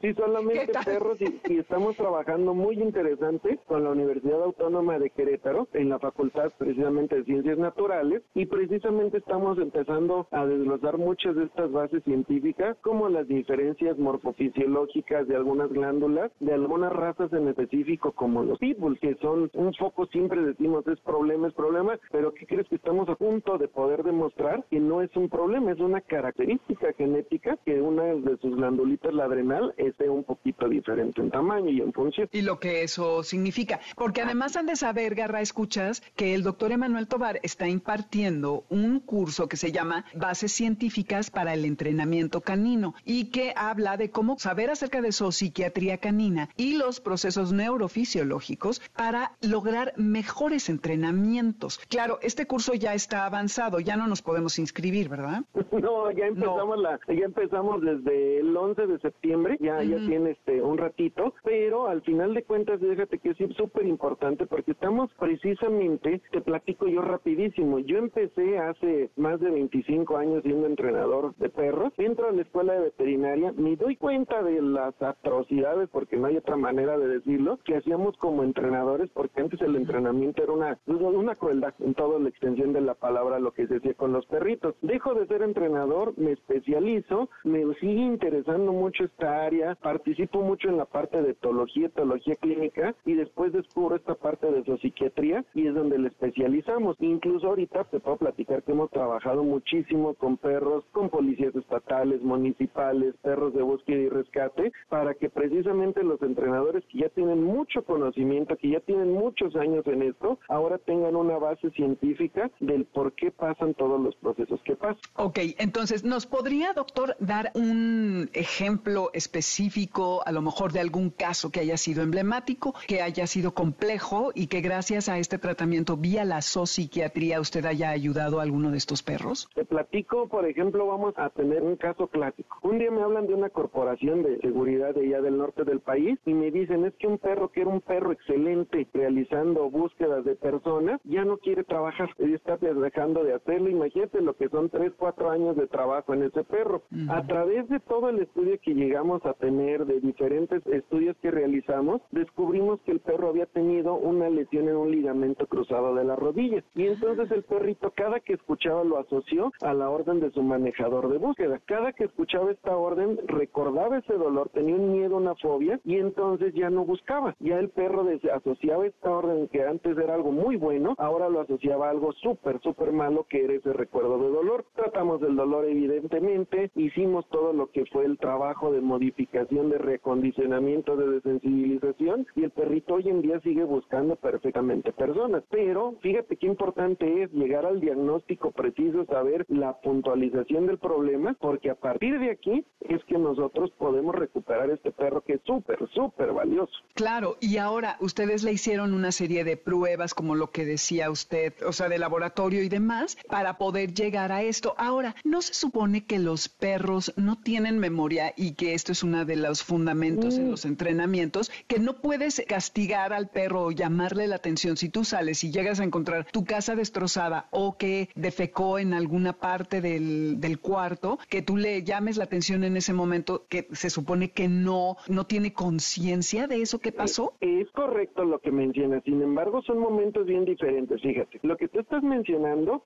sí, 0.01 0.15
solamente 0.15 0.67
¿Qué 0.67 0.73
tal? 0.73 0.85
perros 0.85 1.19
y, 1.21 1.41
y 1.53 1.59
estamos 1.59 1.97
trabajando 1.97 2.55
muy 2.55 2.77
interesante 2.81 3.59
con 3.67 3.85
la 3.85 3.91
Universidad 3.91 4.43
Autónoma 4.43 4.99
de 4.99 5.11
Querétaro 5.11 5.69
en 5.73 5.89
la 5.89 5.99
Facultad 5.99 6.53
precisamente 6.59 7.17
de 7.17 7.25
Ciencias 7.25 7.59
Naturales 7.59 8.23
y 8.35 8.47
precisamente 8.47 9.19
estamos 9.19 9.59
empezando 9.59 10.27
a 10.31 10.47
desglosar 10.47 10.99
muchas 10.99 11.35
de 11.37 11.45
estas 11.45 11.71
bases 11.73 12.03
científicas 12.05 12.77
como 12.83 13.09
las 13.09 13.27
diferencias 13.29 13.99
morfofisiológicas 13.99 15.27
de 15.29 15.37
algunas 15.37 15.71
glándulas, 15.71 16.31
de 16.41 16.53
algunas 16.53 16.93
razas 16.93 17.33
en 17.33 17.49
específico 17.49 18.13
como 18.13 18.43
los 18.45 18.59
pitbulls, 18.59 19.01
que 19.01 19.15
son 19.17 19.51
un 19.55 19.75
foco 19.75 20.07
siempre 20.07 20.41
decimos 20.43 20.87
es 20.87 21.01
problema, 21.01 21.49
es 21.49 21.55
problema, 21.55 21.99
pero 22.11 22.33
¿qué 22.35 22.47
crees 22.47 22.69
que 22.69 22.77
estamos 22.77 22.96
a 23.05 23.15
punto 23.15 23.59
de 23.59 23.69
poder 23.69 24.03
demostrar 24.03 24.65
que 24.71 24.81
no 24.81 25.03
es 25.03 25.15
un 25.17 25.29
problema, 25.29 25.73
es 25.73 25.81
una 25.81 26.01
característica 26.01 26.93
genética 26.97 27.59
que 27.65 27.81
una 27.81 28.05
de 28.05 28.37
sus 28.39 28.57
glandulitas, 28.57 29.13
la 29.13 29.25
adrenal, 29.25 29.75
esté 29.77 30.09
un 30.09 30.25
poquito 30.25 30.69
diferente 30.69 31.21
en 31.21 31.31
tamaño 31.31 31.71
y 31.71 31.81
en 31.81 31.93
función. 31.93 32.29
y 32.33 32.43
lo 32.43 32.59
que 32.59 32.83
eso 32.83 33.23
significa. 33.23 33.81
Porque 33.97 34.23
además 34.23 34.57
han 34.57 34.67
de 34.67 34.77
saber, 34.77 35.15
Garra, 35.15 35.41
escuchas, 35.41 36.03
que 36.17 36.35
el 36.35 36.43
doctor 36.43 36.73
Emanuel 36.73 37.09
Tobar 37.09 37.41
está 37.43 37.69
impartiendo 37.69 38.65
un 38.71 39.01
curso 39.01 39.49
que 39.49 39.57
se 39.57 39.73
llama 39.73 40.05
Bases 40.15 40.53
Científicas 40.53 41.31
para 41.31 41.55
el 41.55 41.65
Entrenamiento 41.65 42.41
Canino 42.41 42.95
y 43.05 43.31
que 43.31 43.53
habla 43.57 43.97
de 43.97 44.11
cómo 44.11 44.39
saber 44.39 44.71
acerca 44.71 45.01
de 45.01 45.13
zoopsiquiatría 45.13 45.99
canina 45.99 46.49
y 46.57 46.77
los 46.77 47.01
procesos 47.01 47.53
neurofisiológicos 47.53 48.81
para 48.95 49.33
lograr 49.41 49.93
mejores 49.97 50.69
entrenamientos. 50.69 51.79
Claro, 51.89 52.19
este 52.23 52.47
curso 52.47 52.75
ya 52.75 52.86
está 52.95 53.27
avanzado, 53.27 53.81
ya 53.81 53.97
no 53.97 54.07
nos 54.07 54.23
podemos 54.23 54.59
inscribir, 54.59 55.09
¿verdad? 55.09 55.43
No, 55.77 56.11
ya 56.11 56.27
empezamos 56.27 56.79
la, 56.79 56.99
ya 57.07 57.25
empezamos 57.27 57.83
desde 57.83 58.41
el 58.41 58.57
11 58.57 58.87
de 58.87 58.99
septiembre, 58.99 59.59
ya, 59.61 59.83
ya 59.83 59.99
tiene 59.99 60.31
este 60.31 60.63
un 60.63 60.79
ratito, 60.79 61.35
pero 61.45 61.89
al 61.89 62.01
final 62.03 62.33
de 62.35 62.45
cuentas, 62.45 62.81
déjate 62.81 63.19
que 63.19 63.31
es 63.31 63.37
súper 63.57 63.87
importante 63.87 64.47
porque 64.47 64.73
estamos 64.73 65.11
precisamente, 65.19 66.23
te 66.33 66.41
platico 66.41 66.89
yo 66.89 67.03
rapidísimo, 67.03 67.79
yo 67.81 67.99
empecé 67.99 68.59
hace 68.59 69.11
más 69.17 69.39
de 69.41 69.51
25 69.51 70.17
años 70.17 70.43
siendo 70.43 70.67
entrenador 70.67 71.35
de 71.37 71.51
perros, 71.51 71.93
entro 71.99 72.29
a 72.29 72.33
la 72.33 72.43
escuela 72.43 72.73
de 72.73 72.81
veterinaria, 72.81 73.53
me 73.53 73.77
doy 73.77 73.97
cuenta 73.97 74.43
de 74.43 74.63
las 74.63 75.01
atrocidades, 75.03 75.89
porque 75.91 76.17
no 76.17 76.27
hay 76.27 76.37
otra 76.37 76.57
manera 76.57 76.99
de 76.99 77.09
decirlo, 77.09 77.59
que 77.65 77.77
hacíamos 77.77 78.17
como 78.17 78.43
entrenadores, 78.43 79.11
porque 79.13 79.41
antes 79.41 79.61
el 79.61 79.77
entrenamiento 79.77 80.43
era 80.43 80.53
una, 80.53 80.79
una 80.87 81.35
crueldad 81.35 81.75
en 81.81 81.95
toda 81.95 82.19
la 82.19 82.29
extensión 82.29 82.73
la 82.81 82.95
palabra, 82.95 83.39
lo 83.39 83.53
que 83.53 83.67
se 83.67 83.77
hacía 83.77 83.95
con 83.95 84.13
los 84.13 84.27
perritos. 84.27 84.75
Dejo 84.83 85.15
de 85.15 85.27
ser 85.27 85.43
entrenador, 85.43 86.15
me 86.17 86.33
especializo, 86.33 87.29
me 87.45 87.63
sigue 87.75 88.03
interesando 88.03 88.73
mucho 88.73 89.05
esta 89.05 89.45
área, 89.45 89.75
participo 89.77 90.43
mucho 90.43 90.69
en 90.69 90.77
la 90.77 90.85
parte 90.85 91.23
de 91.23 91.31
etología, 91.31 91.87
etología 91.87 92.37
clínica, 92.37 92.95
y 93.05 93.15
después 93.15 93.53
descubro 93.53 93.97
esta 93.97 94.15
parte 94.15 94.51
de 94.51 94.65
zoopsiquiatría, 94.65 95.45
y 95.55 95.67
es 95.67 95.75
donde 95.75 95.99
le 95.99 96.09
especializamos. 96.09 96.97
Incluso 97.01 97.49
ahorita 97.49 97.85
te 97.85 98.01
puedo 98.01 98.17
platicar 98.17 98.63
que 98.63 98.73
hemos 98.73 98.91
trabajado 98.91 99.43
muchísimo 99.43 100.15
con 100.15 100.37
perros, 100.37 100.85
con 100.93 101.11
policías 101.11 101.55
estatales, 101.55 102.23
municipales, 102.23 103.15
perros 103.23 103.55
de 103.55 103.63
búsqueda 103.63 103.99
y 103.99 104.09
rescate, 104.09 104.73
para 104.89 105.15
que 105.15 105.31
precisamente 105.31 106.03
los 106.03 106.21
entrenadores 106.23 106.85
que 106.87 106.99
ya 106.99 107.09
tienen 107.11 107.43
mucho 107.43 107.85
conocimiento, 107.85 108.57
que 108.57 108.71
ya 108.71 108.81
tienen 108.81 109.13
muchos 109.13 109.55
años 109.57 109.87
en 109.87 110.03
esto, 110.03 110.39
ahora 110.49 110.79
tengan 110.79 111.17
una 111.17 111.39
base 111.39 111.71
científica 111.71 112.51
del 112.67 112.85
por 112.85 113.13
qué 113.15 113.31
pasan 113.31 113.75
todos 113.75 114.01
los 114.01 114.15
procesos 114.17 114.61
que 114.63 114.77
pasan. 114.77 114.99
Ok, 115.15 115.39
entonces, 115.59 116.05
¿nos 116.05 116.27
podría, 116.27 116.73
doctor, 116.73 117.17
dar 117.21 117.51
un 117.55 118.31
ejemplo 118.33 119.11
específico, 119.13 120.23
a 120.27 120.33
lo 120.33 120.43
mejor 120.43 120.73
de 120.73 120.81
algún 120.81 121.11
caso 121.11 121.51
que 121.51 121.61
haya 121.61 121.77
sido 121.77 122.03
emblemático, 122.03 122.75
que 122.87 123.03
haya 123.03 123.27
sido 123.27 123.53
complejo 123.55 124.33
y 124.35 124.49
que 124.49 124.61
gracias 124.61 125.09
a 125.09 125.19
este 125.19 125.39
tratamiento 125.39 125.97
vía 125.97 126.25
la 126.25 126.43
zoopsiquiatría 126.43 127.41
usted 127.41 127.65
haya 127.65 127.91
ayudado 127.91 128.41
a 128.41 128.43
alguno 128.43 128.71
de 128.71 128.79
estos 128.79 129.03
perros? 129.03 129.49
Te 129.55 129.65
platico, 129.65 130.29
por 130.29 130.47
ejemplo, 130.47 130.87
vamos 130.87 131.15
a 131.17 131.31
tener 131.31 131.63
un 131.63 131.77
caso 131.77 132.09
clásico. 132.09 132.59
Un 132.63 132.79
día 132.79 132.91
me 132.91 133.03
hablan 133.03 133.27
de 133.27 133.35
una 133.35 133.51
corporación 133.51 134.23
de 134.23 134.39
seguridad 134.41 134.95
de 134.95 135.07
allá 135.07 135.21
del 135.23 135.39
norte 135.39 135.65
del 135.65 135.81
país 135.81 136.19
y 136.27 136.35
me 136.35 136.51
dicen 136.51 136.85
es 136.85 136.95
que 136.95 137.07
un 137.07 137.19
perro 137.19 137.51
que 137.51 137.63
era 137.63 137.71
un 137.71 137.81
perro 137.81 138.13
excelente 138.13 138.87
realizando 138.93 139.71
búsquedas 139.71 140.25
de 140.25 140.35
personas 140.35 141.01
ya 141.05 141.25
no 141.25 141.39
quiere 141.39 141.65
trabajar, 141.65 142.11
y 142.19 142.33
está 142.57 142.73
dejando 142.75 143.25
de 143.25 143.35
hacerlo. 143.35 143.69
Imagínate 143.69 144.21
lo 144.21 144.35
que 144.35 144.49
son 144.49 144.69
tres, 144.71 144.93
cuatro 144.97 145.31
años 145.31 145.57
de 145.57 145.67
trabajo 145.67 146.15
en 146.15 146.25
ese 146.25 146.45
perro. 146.45 146.83
A 147.09 147.23
través 147.27 147.69
de 147.69 147.81
todo 147.81 148.09
el 148.09 148.21
estudio 148.21 148.59
que 148.63 148.75
llegamos 148.75 149.25
a 149.25 149.35
tener, 149.35 149.87
de 149.87 150.01
diferentes 150.01 150.67
estudios 150.67 151.17
que 151.19 151.31
realizamos, 151.31 152.01
descubrimos 152.11 152.81
que 152.81 152.93
el 152.93 153.01
perro 153.01 153.29
había 153.29 153.47
tenido 153.47 153.95
una 153.95 154.29
lesión 154.29 154.69
en 154.69 154.77
un 154.77 154.91
ligamento 154.91 155.47
cruzado 155.47 155.95
de 155.95 156.05
la 156.05 156.17
rodilla. 156.17 156.63
Y 156.75 156.87
entonces 156.87 157.31
el 157.31 157.43
perrito 157.43 157.93
cada 157.95 158.21
que 158.21 158.35
escuchaba 158.35 158.85
lo 158.85 158.99
asoció 158.99 159.53
a 159.61 159.75
la 159.75 159.91
orden 159.91 160.21
de 160.21 160.31
su 160.31 160.43
manejador 160.43 161.09
de 161.09 161.19
búsqueda. 161.19 161.61
Cada 161.67 161.93
que 161.93 162.05
escuchaba 162.05 162.51
esta 162.51 162.77
orden 162.77 163.19
recordaba 163.27 163.99
ese 163.99 164.15
dolor, 164.15 164.49
tenía 164.51 164.75
un 164.75 164.93
miedo, 164.93 165.17
una 165.17 165.35
fobia 165.37 165.81
y 165.85 165.97
entonces 165.97 166.55
ya 166.55 166.71
no 166.71 166.85
buscaba. 166.85 167.35
Ya 167.41 167.59
el 167.59 167.71
perro 167.71 168.07
asociaba 168.35 168.87
esta 168.87 169.11
orden 169.11 169.49
que 169.49 169.63
antes 169.63 169.97
era 169.97 170.15
algo 170.15 170.33
muy 170.33 170.57
bueno, 170.57 170.95
ahora 170.99 171.29
lo 171.29 171.41
asociaba 171.41 171.89
a 171.89 171.91
algo 171.91 172.13
súper, 172.13 172.36
súper 172.63 172.93
malo 172.93 173.27
que 173.29 173.45
era 173.45 173.55
ese 173.55 173.73
recuerdo 173.73 174.19
de 174.19 174.31
dolor. 174.31 174.65
Tratamos 174.75 175.21
del 175.21 175.37
dolor 175.37 175.65
evidentemente, 175.65 176.71
hicimos 176.75 177.27
todo 177.29 177.53
lo 177.53 177.71
que 177.71 177.87
fue 177.87 178.05
el 178.05 178.19
trabajo 178.19 178.73
de 178.73 178.81
modificación, 178.81 179.71
de 179.71 179.79
reacondicionamiento, 179.79 180.97
de 180.97 181.09
desensibilización 181.21 182.27
y 182.35 182.45
el 182.45 182.51
perrito 182.51 182.95
hoy 182.95 183.09
en 183.09 183.23
día 183.23 183.41
sigue 183.41 183.65
buscando 183.65 184.17
perfectamente 184.17 184.93
personas. 184.93 185.43
Pero 185.51 185.95
fíjate 186.03 186.37
qué 186.37 186.47
importante 186.47 187.23
es 187.23 187.33
llegar 187.33 187.67
al 187.67 187.81
diagnóstico 187.81 188.51
preciso, 188.51 189.05
saber 189.07 189.45
la 189.49 189.79
puntualización 189.81 190.67
del 190.67 190.79
problema, 190.79 191.37
porque 191.41 191.71
a 191.71 191.75
partir 191.75 192.19
de 192.19 192.31
aquí 192.31 192.65
es 192.81 193.03
que 193.05 193.19
nosotros 193.19 193.71
podemos 193.79 194.15
recuperar 194.15 194.71
este 194.71 194.93
perro 194.93 195.23
que 195.23 195.35
es 195.35 195.41
súper, 195.45 195.79
súper 195.95 196.33
valioso. 196.33 196.73
Claro, 196.95 197.37
y 197.41 197.59
ahora 197.59 197.97
ustedes 198.01 198.43
le 198.45 198.53
hicieron 198.53 198.95
una 198.95 199.13
serie 199.13 199.45
de 199.45 199.57
pruebas, 199.57 200.15
como 200.15 200.35
lo 200.35 200.51
que 200.51 200.65
decía 200.65 201.11
usted, 201.11 201.55
o 201.67 201.73
sea, 201.73 201.89
de 201.89 201.99
laboratorio 201.99 202.26
y 202.37 202.69
demás, 202.69 203.17
para 203.29 203.59
poder 203.59 203.95
llegar 203.95 204.33
a 204.33 204.43
esto. 204.43 204.75
Ahora, 204.79 205.15
¿no 205.25 205.43
se 205.43 205.55
supone 205.55 206.05
que 206.05 206.19
los 206.19 206.49
perros 206.49 207.13
no 207.17 207.37
tienen 207.37 207.79
memoria 207.79 208.33
y 208.37 208.53
que 208.53 208.75
esto 208.75 208.93
es 208.93 209.03
uno 209.03 209.25
de 209.25 209.37
los 209.37 209.63
fundamentos 209.63 210.37
en 210.37 210.51
los 210.51 210.65
entrenamientos, 210.65 211.51
que 211.67 211.79
no 211.79 212.01
puedes 212.01 212.43
castigar 212.49 213.13
al 213.13 213.29
perro 213.29 213.65
o 213.65 213.71
llamarle 213.71 214.27
la 214.27 214.37
atención 214.37 214.77
si 214.77 214.89
tú 214.89 215.05
sales 215.05 215.45
y 215.45 215.51
llegas 215.51 215.81
a 215.81 215.85
encontrar 215.85 216.27
tu 216.31 216.45
casa 216.45 216.75
destrozada 216.75 217.49
o 217.51 217.77
que 217.77 218.09
defecó 218.15 218.79
en 218.79 218.95
alguna 218.95 219.33
parte 219.33 219.81
del, 219.81 220.41
del 220.41 220.59
cuarto, 220.59 221.19
que 221.29 221.43
tú 221.43 221.57
le 221.57 221.83
llames 221.83 222.17
la 222.17 222.25
atención 222.25 222.65
en 222.65 222.77
ese 222.77 222.93
momento, 222.93 223.47
que 223.49 223.69
se 223.73 223.91
supone 223.91 224.31
que 224.31 224.49
no, 224.49 224.97
no 225.09 225.27
tiene 225.27 225.53
conciencia 225.53 226.47
de 226.47 226.63
eso 226.63 226.79
que 226.79 226.93
pasó? 226.93 227.35
Es 227.41 227.71
correcto 227.71 228.25
lo 228.25 228.39
que 228.39 228.51
mencionas, 228.51 229.03
sin 229.05 229.23
embargo 229.23 229.63
son 229.63 229.79
momentos 229.79 230.27
bien 230.27 230.45
diferentes, 230.45 231.01
fíjate. 231.01 231.39
Lo 231.43 231.57
que 231.57 231.69
tú 231.69 231.81
estás 231.81 232.03
mencionando 232.03 232.16